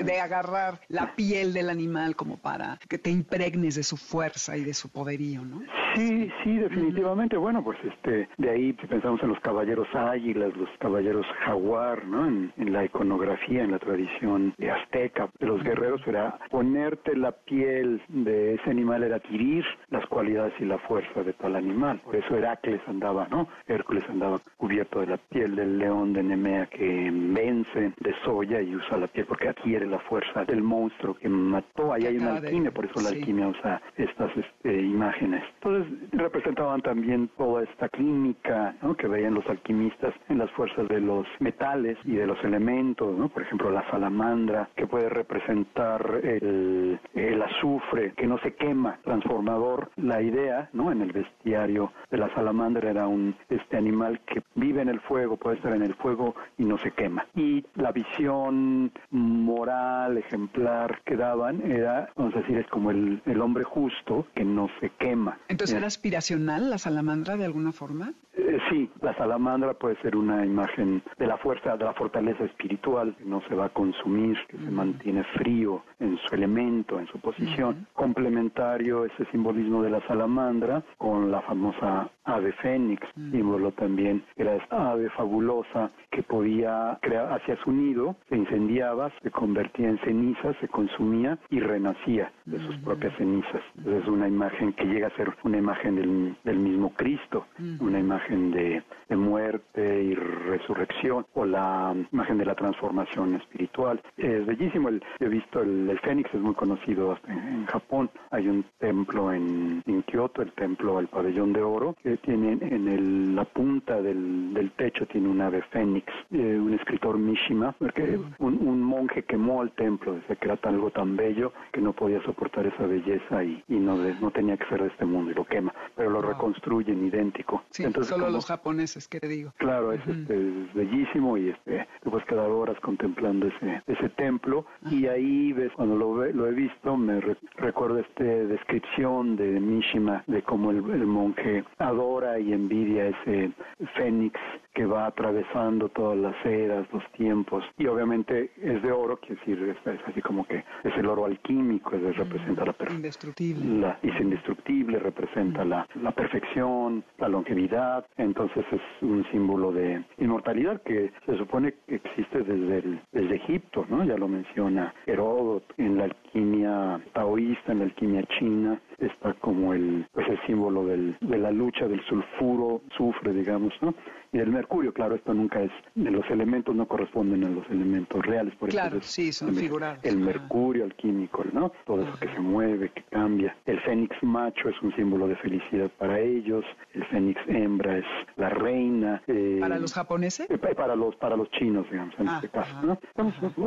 De 0.03 0.19
agarrar 0.19 0.79
la 0.87 1.15
piel 1.15 1.53
del 1.53 1.69
animal 1.69 2.15
como 2.15 2.37
para 2.37 2.79
que 2.87 2.97
te 2.97 3.09
impregnes 3.09 3.75
de 3.75 3.83
su 3.83 3.97
fuerza 3.97 4.57
y 4.57 4.63
de 4.63 4.73
su 4.73 4.89
poderío, 4.89 5.43
¿no? 5.43 5.61
Sí, 5.95 6.31
sí, 6.43 6.57
definitivamente. 6.57 7.37
Bueno, 7.37 7.63
pues 7.63 7.77
este, 7.83 8.27
de 8.37 8.49
ahí 8.49 8.75
si 8.81 8.87
pensamos 8.87 9.21
en 9.21 9.29
los 9.29 9.39
caballeros 9.41 9.87
águilas, 9.93 10.55
los 10.55 10.69
caballeros 10.79 11.25
jaguar, 11.45 12.05
¿no? 12.05 12.27
En, 12.27 12.73
la 12.73 12.85
iconografía, 12.85 13.63
en 13.63 13.71
la 13.71 13.79
tradición 13.79 14.55
azteca 14.71 15.29
de 15.39 15.45
los 15.45 15.61
guerreros 15.63 16.01
era 16.07 16.39
ponerte 16.49 17.15
la 17.15 17.31
piel 17.31 18.01
de 18.07 18.55
ese 18.55 18.69
animal 18.69 19.03
era 19.03 19.17
adquirir 19.17 19.63
las 19.89 20.05
cualidades 20.07 20.53
y 20.59 20.65
la 20.65 20.79
fuerza 20.79 21.23
de 21.23 21.33
tal 21.33 21.55
animal. 21.55 22.01
Por 22.03 22.15
eso 22.15 22.35
Heracles 22.63 22.81
andaba, 22.87 23.27
¿no? 23.29 23.47
Hércules 23.67 24.03
andaba 24.09 24.39
cubierto 24.57 25.01
de 25.01 25.07
la 25.07 25.17
piel 25.17 25.55
del 25.55 25.77
león 25.77 26.13
de 26.13 26.23
Nemea 26.23 26.67
que 26.67 27.09
vence 27.11 27.93
de 27.99 28.15
Soya 28.23 28.61
y 28.61 28.75
usa 28.75 28.97
la 28.97 29.07
piel 29.07 29.25
porque 29.25 29.49
adquiere 29.49 29.85
la 29.85 29.99
fuerza 29.99 30.45
del 30.45 30.61
monstruo 30.61 31.15
que 31.15 31.27
mató. 31.27 31.93
Ahí 31.93 32.05
hay 32.05 32.17
una 32.17 32.37
alquimia, 32.37 32.71
por 32.71 32.85
eso 32.85 33.01
la 33.01 33.09
alquimia 33.09 33.47
usa 33.49 33.81
estas 33.97 34.31
este, 34.37 34.81
imágenes. 34.81 35.43
Entonces 35.55 35.93
representaban 36.11 36.81
también 36.81 37.29
toda 37.37 37.63
esta 37.63 37.89
clínica 37.89 38.75
que 38.97 39.07
veían 39.07 39.33
los 39.33 39.47
alquimistas 39.47 40.13
en 40.29 40.37
las 40.37 40.51
fuerzas 40.51 40.87
de 40.87 41.01
los 41.01 41.27
metales 41.39 41.97
y 42.05 42.15
de 42.15 42.27
los 42.27 42.41
elementos, 42.43 43.17
¿no? 43.17 43.27
por 43.29 43.41
ejemplo 43.41 43.71
la 43.71 43.89
salamandra 43.89 44.69
que 44.75 44.87
puede 44.87 45.09
representar 45.09 46.21
el, 46.23 46.99
el 47.13 47.41
azufre 47.41 48.13
que 48.13 48.27
no 48.27 48.37
se 48.39 48.53
quema, 48.55 48.99
transformador. 49.03 49.89
La 49.97 50.21
idea 50.21 50.69
¿no? 50.73 50.91
en 50.91 51.01
el 51.01 51.11
bestiario 51.11 51.91
de 52.09 52.17
la 52.17 52.33
salamandra 52.33 52.52
era 52.83 53.07
un 53.07 53.35
este 53.49 53.77
animal 53.77 54.19
que 54.25 54.43
vive 54.55 54.81
en 54.81 54.89
el 54.89 54.99
fuego, 55.01 55.37
puede 55.37 55.57
estar 55.57 55.73
en 55.73 55.81
el 55.81 55.95
fuego 55.95 56.35
y 56.57 56.65
no 56.65 56.77
se 56.77 56.91
quema. 56.91 57.25
Y 57.35 57.65
la 57.75 57.91
visión 57.91 58.91
moral, 59.09 60.17
ejemplar 60.17 61.01
que 61.03 61.15
daban 61.15 61.61
era, 61.69 62.09
vamos 62.15 62.35
a 62.35 62.39
decir, 62.39 62.57
es 62.57 62.67
como 62.67 62.91
el, 62.91 63.21
el 63.25 63.41
hombre 63.41 63.63
justo 63.63 64.27
que 64.35 64.43
no 64.43 64.69
se 64.79 64.89
quema. 64.91 65.37
Entonces, 65.47 65.75
¿Era 65.75 65.87
aspiracional 65.87 66.69
la 66.69 66.77
salamandra 66.77 67.37
de 67.37 67.45
alguna 67.45 67.71
forma? 67.71 68.13
Eh, 68.35 68.57
sí, 68.69 68.89
la 69.01 69.15
salamandra 69.15 69.73
puede 69.73 69.95
ser 70.01 70.15
una 70.15 70.45
imagen 70.45 71.03
de 71.17 71.27
la 71.27 71.37
fuerza, 71.37 71.77
de 71.77 71.85
la 71.85 71.93
fortaleza 71.93 72.43
espiritual, 72.45 73.15
que 73.17 73.25
no 73.25 73.41
se 73.47 73.55
va 73.55 73.65
a 73.65 73.69
consumir, 73.69 74.37
que 74.47 74.57
se 74.57 74.71
mantiene 74.71 75.23
frío 75.35 75.83
en 75.99 76.17
su 76.17 76.35
elemento, 76.35 76.99
en 76.99 77.07
su 77.07 77.19
posición. 77.19 77.87
Complementario 77.93 79.05
ese 79.05 79.25
simbolismo 79.31 79.83
de 79.83 79.91
la 79.91 80.05
salamandra 80.07 80.83
con 80.97 81.31
la 81.31 81.41
famosa 81.41 82.09
ave 82.23 82.42
fénix, 82.51 83.07
símbolo 83.31 83.71
también, 83.71 84.23
era 84.35 84.55
esta 84.55 84.91
ave 84.91 85.09
fabulosa 85.11 85.91
que 86.11 86.23
podía 86.23 86.97
crear 87.01 87.31
hacia 87.33 87.55
su 87.63 87.71
nido, 87.71 88.15
se 88.29 88.35
incendiaba, 88.35 89.11
se 89.21 89.31
convertía 89.31 89.89
en 89.89 89.97
ceniza, 89.99 90.53
se 90.59 90.67
consumía 90.67 91.37
y 91.49 91.59
renacía 91.59 92.31
de 92.45 92.59
sus 92.59 92.77
propias 92.77 93.15
cenizas. 93.17 93.61
Es 93.85 94.07
una 94.07 94.27
imagen 94.27 94.73
que 94.73 94.85
llega 94.85 95.07
a 95.07 95.15
ser 95.15 95.33
una 95.43 95.57
imagen 95.57 96.35
del, 96.43 96.59
mismo 96.59 96.93
Cristo, 96.95 97.45
una 97.79 97.99
imagen 97.99 98.51
de, 98.51 98.83
muerte 99.09 100.03
y 100.03 100.15
resurrección, 100.15 101.25
o 101.35 101.45
la 101.45 101.95
imagen 102.11 102.39
de 102.39 102.45
la 102.45 102.55
transformación 102.55 103.35
espiritual. 103.35 104.01
Es 104.17 104.45
bellísimo, 104.45 104.89
el, 104.89 105.03
he 105.19 105.27
visto 105.27 105.61
el, 105.61 105.99
Fénix, 106.03 106.33
es 106.33 106.41
muy 106.41 106.55
conocido 106.55 107.11
hasta 107.11 107.31
en, 107.31 107.65
Japón. 107.67 108.09
Hay 108.31 108.47
un 108.47 108.65
templo 108.79 109.31
en, 109.31 109.83
en, 109.85 110.01
Kioto, 110.03 110.41
el 110.41 110.51
templo 110.53 110.97
al 110.97 111.07
pabellón 111.07 111.53
de 111.53 111.61
oro, 111.61 111.95
que 112.01 112.17
tiene 112.23 112.53
en 112.53 112.87
el, 112.87 113.35
la 113.35 113.45
punta 113.45 114.01
del, 114.01 114.53
del 114.53 114.71
techo 114.71 115.05
tiene 115.07 115.27
un 115.27 115.41
ave 115.41 115.61
Fénix, 115.71 116.07
eh, 116.31 116.57
un 116.57 116.73
escritor 116.73 117.17
Mishima, 117.17 117.73
porque 117.73 118.19
un, 118.39 118.81
monje 118.81 119.23
quemó 119.23 119.63
el 119.63 119.71
templo, 119.71 120.13
decía 120.13 120.35
que 120.37 120.45
era 120.45 120.59
algo 120.63 120.89
tan 120.91 121.15
bello 121.15 121.51
que 121.71 121.81
no 121.81 121.93
podía 121.93 122.21
soportar 122.23 122.65
esa 122.65 122.85
belleza 122.85 123.43
y, 123.43 123.63
y 123.67 123.75
no, 123.75 123.95
no 123.95 124.31
tenía 124.31 124.57
que 124.57 124.65
ser 124.67 124.81
de 124.81 124.87
este 124.87 125.05
mundo 125.05 125.31
y 125.31 125.33
lo 125.33 125.45
quema, 125.45 125.73
pero 125.95 126.09
lo 126.09 126.21
reconstruyen 126.21 127.05
idéntico. 127.05 127.63
Sí, 127.69 127.83
Entonces, 127.83 128.09
solo 128.09 128.29
los 128.29 128.45
japoneses, 128.45 129.07
¿qué 129.07 129.19
te 129.19 129.27
digo? 129.27 129.53
Claro, 129.57 129.91
es, 129.91 130.05
este, 130.07 130.35
es 130.35 130.73
bellísimo 130.73 131.37
y 131.37 131.49
este, 131.49 131.87
te 132.01 132.09
puedes 132.09 132.25
quedar 132.27 132.49
horas 132.49 132.79
contemplando 132.79 133.47
ese, 133.47 133.81
ese 133.87 134.09
templo. 134.09 134.65
Y 134.89 135.07
ahí 135.07 135.53
ves, 135.53 135.71
cuando 135.75 135.95
lo, 135.95 136.25
lo 136.25 136.47
he 136.47 136.51
visto, 136.51 136.95
me 136.95 137.19
recuerdo 137.57 137.99
esta 137.99 138.23
descripción 138.23 139.35
de 139.35 139.59
Mishima 139.59 140.23
de 140.27 140.41
cómo 140.43 140.71
el, 140.71 140.77
el 140.77 141.05
monje 141.05 141.63
adora 141.77 142.12
y 142.13 142.53
envidia 142.53 143.07
ese 143.07 143.51
fénix 143.95 144.39
que 144.73 144.85
va 144.85 145.07
atravesando 145.07 145.89
todas 145.89 146.17
las 146.17 146.35
eras, 146.45 146.87
los 146.91 147.03
tiempos, 147.13 147.63
y 147.77 147.87
obviamente 147.87 148.51
es 148.61 148.81
de 148.81 148.91
oro, 148.91 149.17
quiere 149.17 149.35
decir, 149.35 149.75
es, 149.85 150.01
así 150.07 150.21
como 150.21 150.45
que 150.45 150.63
es 150.83 150.97
el 150.97 151.07
oro 151.07 151.25
alquímico, 151.25 151.95
es, 151.95 152.15
representa 152.17 152.65
la. 152.65 152.75
Indestructible. 152.89 153.95
es 154.01 154.19
indestructible, 154.19 154.99
representa 154.99 155.63
la, 155.63 155.87
la, 156.01 156.11
perfección, 156.11 157.03
la 157.17 157.29
longevidad, 157.29 158.05
entonces 158.17 158.65
es 158.71 158.81
un 159.01 159.25
símbolo 159.31 159.71
de 159.71 160.03
inmortalidad 160.19 160.81
que 160.81 161.11
se 161.25 161.37
supone 161.37 161.73
que 161.87 161.95
existe 161.95 162.39
desde, 162.39 162.77
el, 162.79 163.01
desde 163.11 163.35
Egipto, 163.35 163.85
¿no? 163.89 164.03
Ya 164.03 164.17
lo 164.17 164.27
menciona 164.27 164.93
Heródoto, 165.05 165.73
en 165.77 165.97
la 165.97 166.05
alquimia 166.05 166.99
taoísta, 167.13 167.71
en 167.71 167.79
la 167.79 167.85
alquimia 167.85 168.23
china, 168.39 168.79
está 169.05 169.33
como 169.33 169.73
el, 169.73 170.05
pues 170.11 170.27
el 170.27 170.39
símbolo 170.45 170.85
del, 170.85 171.17
de 171.21 171.37
la 171.37 171.51
lucha 171.51 171.87
del 171.87 172.01
sulfuro, 172.05 172.81
sufre, 172.95 173.33
digamos, 173.33 173.73
¿no? 173.81 173.93
y 174.33 174.39
del 174.39 174.49
mercurio. 174.49 174.93
Claro, 174.93 175.15
esto 175.15 175.33
nunca 175.33 175.61
es, 175.61 175.71
los 175.95 176.29
elementos 176.29 176.75
no 176.75 176.87
corresponden 176.87 177.43
a 177.45 177.49
los 177.49 177.69
elementos 177.69 178.25
reales, 178.25 178.53
por 178.55 178.69
claro, 178.69 178.99
sí, 179.01 179.31
son 179.31 179.49
el, 179.49 179.55
figurados. 179.55 180.03
El 180.03 180.17
mercurio, 180.17 180.83
el 180.85 180.95
químico, 180.95 181.45
¿no? 181.53 181.71
Todo 181.85 182.01
eso 182.01 182.19
que 182.19 182.27
se 182.27 182.39
mueve, 182.39 182.89
que 182.89 183.03
cambia. 183.03 183.55
El 183.65 183.79
fénix 183.81 184.15
macho 184.23 184.69
es 184.69 184.81
un 184.81 184.93
símbolo 184.95 185.27
de 185.27 185.35
felicidad 185.37 185.89
para 185.97 186.19
ellos, 186.19 186.65
el 186.93 187.05
fénix 187.05 187.39
hembra 187.47 187.99
es 187.99 188.05
la 188.35 188.49
reina. 188.49 189.21
Eh, 189.27 189.59
¿Para 189.61 189.77
los 189.77 189.93
japoneses? 189.93 190.49
Eh, 190.49 190.57
para 190.57 190.95
los 190.95 191.15
para 191.17 191.37
los 191.37 191.49
chinos, 191.51 191.85
digamos, 191.91 192.15
en 192.19 192.27
este 192.27 192.49
caso, 192.49 192.75
¿no? 192.81 192.97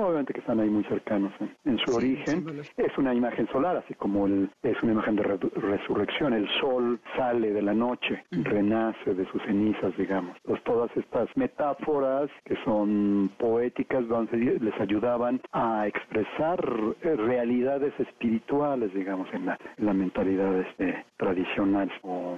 obviamente 0.07 0.35
que 0.35 0.41
están 0.41 0.61
ahí 0.61 0.69
muy 0.69 0.85
cercanos 0.85 1.33
en, 1.65 1.79
su 1.79 1.95
origen. 1.95 2.45
Es 2.77 2.99
una 2.99 3.15
imagen 3.15 3.47
solar, 3.49 3.77
así 3.77 3.95
como 3.95 4.27
el, 4.27 4.51
es 4.63 4.83
una 4.83 4.93
imagen 4.93 5.17
de 5.17 5.23
resurrección, 5.27 6.33
el 6.33 6.49
sol 6.61 7.01
sale 7.17 7.53
de 7.53 7.63
la 7.63 7.75
noche, 7.75 8.25
renace 8.31 9.15
de 9.15 9.27
sus 9.27 9.43
cenizas, 9.43 9.97
digamos. 9.97 10.37
Pues 10.45 10.63
todas 10.65 10.95
estas 10.97 11.29
metáforas 11.37 12.31
que 12.45 12.57
son 12.65 13.31
poéticas 13.39 14.05
les 14.61 14.81
ayudaban 14.81 15.41
a 15.53 15.87
expresar 15.87 16.59
eh, 17.03 17.17
realidades 17.17 17.93
espirituales, 17.99 18.93
digamos, 18.95 19.29
en 19.33 19.47
la, 19.47 19.59
mentalidad 19.93 20.55
este, 20.61 21.05
tradicional 21.17 21.91
o 22.03 22.37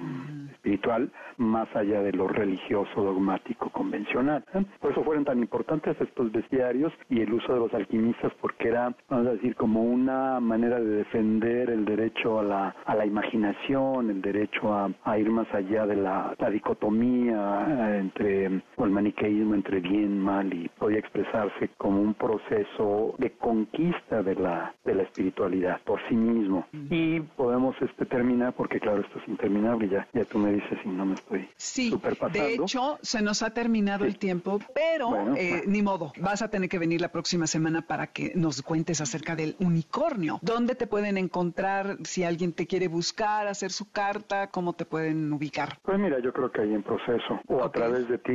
espiritual, 0.51 1.11
más 1.37 1.67
allá 1.75 2.01
de 2.01 2.13
lo 2.13 2.27
religioso, 2.27 3.01
dogmático, 3.01 3.69
convencional. 3.69 4.43
¿eh? 4.53 4.63
Por 4.79 4.91
eso 4.91 5.03
fueron 5.03 5.25
tan 5.25 5.39
importantes 5.39 5.99
estos 5.99 6.31
bestiarios 6.31 6.93
y 7.09 7.21
el 7.21 7.33
uso 7.33 7.53
de 7.53 7.59
los 7.59 7.73
alquimistas, 7.73 8.31
porque 8.41 8.69
era, 8.69 8.93
vamos 9.09 9.27
a 9.27 9.31
decir, 9.31 9.55
como 9.55 9.83
una 9.83 10.39
manera 10.39 10.79
de 10.79 10.97
defender 10.97 11.69
el 11.69 11.85
derecho 11.85 12.39
a 12.39 12.43
la, 12.43 12.75
a 12.85 12.95
la 12.95 13.05
imaginación, 13.05 14.09
el 14.09 14.21
derecho 14.21 14.73
a, 14.73 15.17
ir 15.17 15.29
más 15.29 15.47
allá 15.53 15.85
de 15.85 15.95
la, 15.95 16.35
dicotomía 16.51 17.65
eh, 17.67 17.97
entre, 17.99 18.61
o 18.75 18.85
el 18.85 18.91
maniqueísmo 18.91 19.55
entre 19.55 19.79
bien, 19.79 20.19
mal, 20.19 20.51
y 20.53 20.69
podía 20.69 20.99
expresarse 20.99 21.69
como 21.77 22.01
un 22.01 22.13
proceso 22.13 23.15
de 23.17 23.31
conquista 23.31 24.23
de 24.23 24.35
la, 24.35 24.73
de 24.83 24.95
la 24.95 25.03
espiritualidad 25.03 25.79
por 25.83 25.99
sí 26.07 26.15
mismo. 26.15 26.65
Y 26.89 27.19
podemos 27.19 27.75
este, 27.81 28.05
terminar, 28.05 28.53
porque 28.53 28.79
claro, 28.79 29.01
esto 29.01 29.19
es 29.19 29.27
interminable, 29.27 29.89
ya, 29.89 30.07
ya 30.13 30.25
tú 30.25 30.39
me 30.39 30.53
dices 30.53 30.77
si 30.83 30.89
no 30.89 31.05
me 31.05 31.15
estoy 31.15 31.47
sí, 31.55 31.93
De 32.33 32.53
hecho, 32.53 32.97
se 33.01 33.21
nos 33.21 33.43
ha 33.43 33.53
terminado 33.53 34.05
el 34.05 34.17
tiempo, 34.17 34.59
pero 34.73 35.35
eh, 35.35 35.63
ni 35.67 35.81
modo, 35.81 36.11
vas 36.19 36.41
a 36.41 36.49
tener 36.49 36.69
que 36.69 36.79
venir 36.79 37.01
la 37.01 37.11
próxima 37.11 37.47
semana 37.47 37.81
para 37.81 38.07
que 38.07 38.33
nos 38.35 38.61
cuentes 38.61 39.01
acerca 39.01 39.35
del 39.35 39.55
unicornio. 39.59 40.39
¿Dónde 40.41 40.75
te 40.75 40.87
pueden 40.87 41.17
encontrar 41.17 41.97
si 42.03 42.23
alguien 42.23 42.53
te 42.59 42.67
quiere 42.67 42.89
buscar, 42.89 43.47
hacer 43.47 43.71
su 43.71 43.89
carta? 43.89 44.47
¿Cómo 44.47 44.73
te 44.73 44.83
pueden 44.83 45.31
ubicar? 45.31 45.79
Pues 45.81 45.97
mira, 45.97 46.19
yo 46.19 46.33
creo 46.33 46.51
que 46.51 46.59
hay 46.59 46.73
en 46.73 46.83
proceso 46.83 47.39
o 47.47 47.63
a 47.63 47.71
través 47.71 48.09
de 48.09 48.17
ti. 48.17 48.33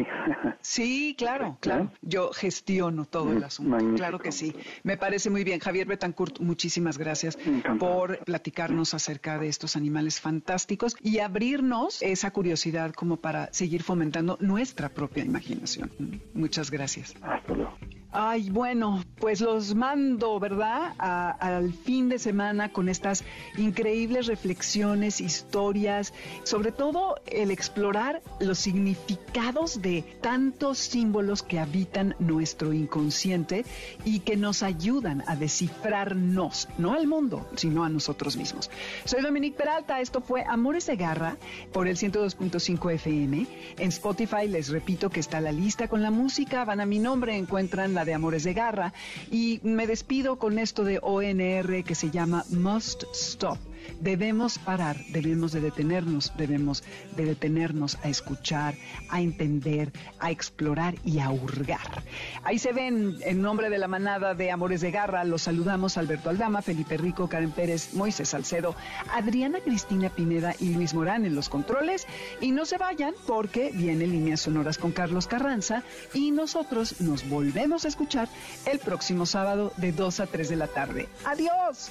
sí, 0.63 1.15
claro, 1.19 1.59
claro. 1.61 1.91
Yo 2.01 2.31
gestiono 2.33 3.05
todo 3.05 3.33
el 3.35 3.45
asunto. 3.45 3.77
Claro 3.97 4.19
que 4.19 4.33
sí. 4.33 4.55
Me 4.83 4.97
parece 4.97 5.29
muy 5.29 5.45
bien. 5.45 5.61
Javier 5.61 5.87
Betancourt, 5.87 6.41
muchísimas 6.41 6.97
gracias 6.97 7.37
por 7.79 8.17
platicarnos 8.25 8.95
acerca 8.95 9.39
de 9.39 9.49
estos 9.49 9.77
animales 9.77 10.23
fantásticos 10.23 10.97
y 11.03 11.19
abrirnos 11.19 12.01
esa 12.01 12.31
curiosidad 12.31 12.93
como 12.95 13.19
para 13.19 13.53
seguir 13.53 13.83
fomentando 13.83 14.39
nuestra 14.41 14.89
propia 14.89 15.23
imaginación. 15.23 15.91
Muchas 16.33 16.71
gracias. 16.71 17.15
Hasta 17.21 17.53
luego. 17.53 17.77
Ay, 18.17 18.49
bueno, 18.49 19.03
pues 19.19 19.41
los 19.41 19.75
mando, 19.75 20.39
¿verdad? 20.39 20.95
al 20.99 21.73
fin 21.73 22.09
de 22.09 22.21
semana 22.21 22.69
con 22.69 22.89
estas 22.89 23.25
increíbles 23.57 24.29
reflexiones, 24.29 25.21
historias, 25.21 26.15
sobre 26.45 26.71
todo 26.71 27.17
el 27.27 27.51
explorar 27.51 28.23
los 28.39 28.61
significados 28.61 29.83
de 29.83 30.03
tantos 30.21 30.79
símbolos 30.79 31.43
que 31.43 31.59
habitan 31.59 32.15
nuestro 32.21 32.73
inconsciente 32.73 33.65
y 34.05 34.21
que 34.21 34.37
nos 34.37 34.63
ayudan 34.63 35.25
a 35.27 35.35
descifrarnos, 35.35 36.69
no 36.79 36.95
al 36.95 37.09
mundo, 37.09 37.49
sino 37.57 37.83
a 37.83 37.89
nosotros 37.89 38.37
mismos. 38.37 38.71
Soy 39.07 39.23
Dominique 39.23 39.57
Peralta, 39.57 40.01
esto 40.01 40.21
fue 40.21 40.45
Amores 40.47 40.87
de 40.87 40.95
Garra 40.95 41.37
por 41.73 41.89
el 41.89 41.97
102.5 41.97 42.93
FM. 42.93 43.47
En 43.79 43.89
Spotify 43.89 44.47
les 44.47 44.69
repito 44.69 45.11
que 45.11 45.19
está 45.19 45.41
la 45.41 45.51
lista 45.51 45.89
con 45.89 46.01
la 46.01 46.13
música, 46.13 46.65
van 46.65 46.81
a 46.81 46.87
mi 46.87 47.01
nombre, 47.01 47.37
encuentran 47.37 47.93
la 47.93 48.04
de 48.05 48.15
Amores 48.15 48.45
de 48.45 48.55
Garra. 48.55 48.93
Y 49.31 49.61
me 49.63 49.87
despido 49.87 50.39
con 50.39 50.59
esto 50.59 50.85
de 50.85 50.99
ONR 51.03 51.85
que 51.85 51.95
se 51.95 52.11
llama 52.11 52.45
Must 52.51 53.05
Stop. 53.13 53.59
Debemos 54.01 54.59
parar, 54.59 54.97
debemos 55.11 55.53
de 55.53 55.61
detenernos, 55.61 56.33
debemos 56.37 56.85
de 57.17 57.25
detenernos 57.25 57.99
a 58.03 58.09
escuchar, 58.09 58.75
a 59.09 59.21
entender, 59.21 59.93
a 60.19 60.31
explorar 60.31 60.95
y 61.05 61.21
a 61.21 61.31
hurgar. 61.31 62.03
Ahí 62.43 62.59
se 62.59 62.73
ven, 62.73 63.17
en 63.23 63.43
nombre 63.43 63.71
de 63.71 63.79
la 63.79 63.89
manada 63.89 64.35
de 64.35 64.51
Amores 64.51 64.81
de 64.81 64.91
Garra, 64.91 65.25
los 65.25 65.43
saludamos 65.43 65.97
Alberto 65.97 66.31
Aldama, 66.31 66.63
Felipe 66.63 66.97
Rico, 66.97 67.29
Karen 67.29 67.51
Pérez, 67.51 67.95
Moisés 67.95 68.29
Salcedo, 68.29 68.75
Adriana 69.13 69.61
Cristina 69.61 70.11
Pineda 70.11 70.55
y 70.59 70.75
Luis 70.75 70.95
Morán 70.95 71.25
en 71.25 71.35
los 71.35 71.49
controles. 71.49 72.07
Y 72.41 72.53
no 72.53 72.65
se 72.65 72.79
vayan 72.79 73.15
porque 73.27 73.71
viene 73.73 74.07
Líneas 74.07 74.41
Sonoras 74.41 74.79
con 74.79 74.93
Carlos 74.93 75.27
Carranza 75.27 75.83
y 76.13 76.31
nosotros 76.31 77.01
nos 77.01 77.29
volvemos 77.29 77.85
a 77.85 77.89
escuchar 77.89 78.29
el 78.67 78.79
próximo 78.79 79.27
sábado 79.27 79.73
de 79.77 79.93
2 79.93 80.21
a 80.21 80.27
3 80.27 80.49
de 80.49 80.57
la 80.57 80.67
tarde. 80.69 81.09
¡Adiós! 81.25 81.91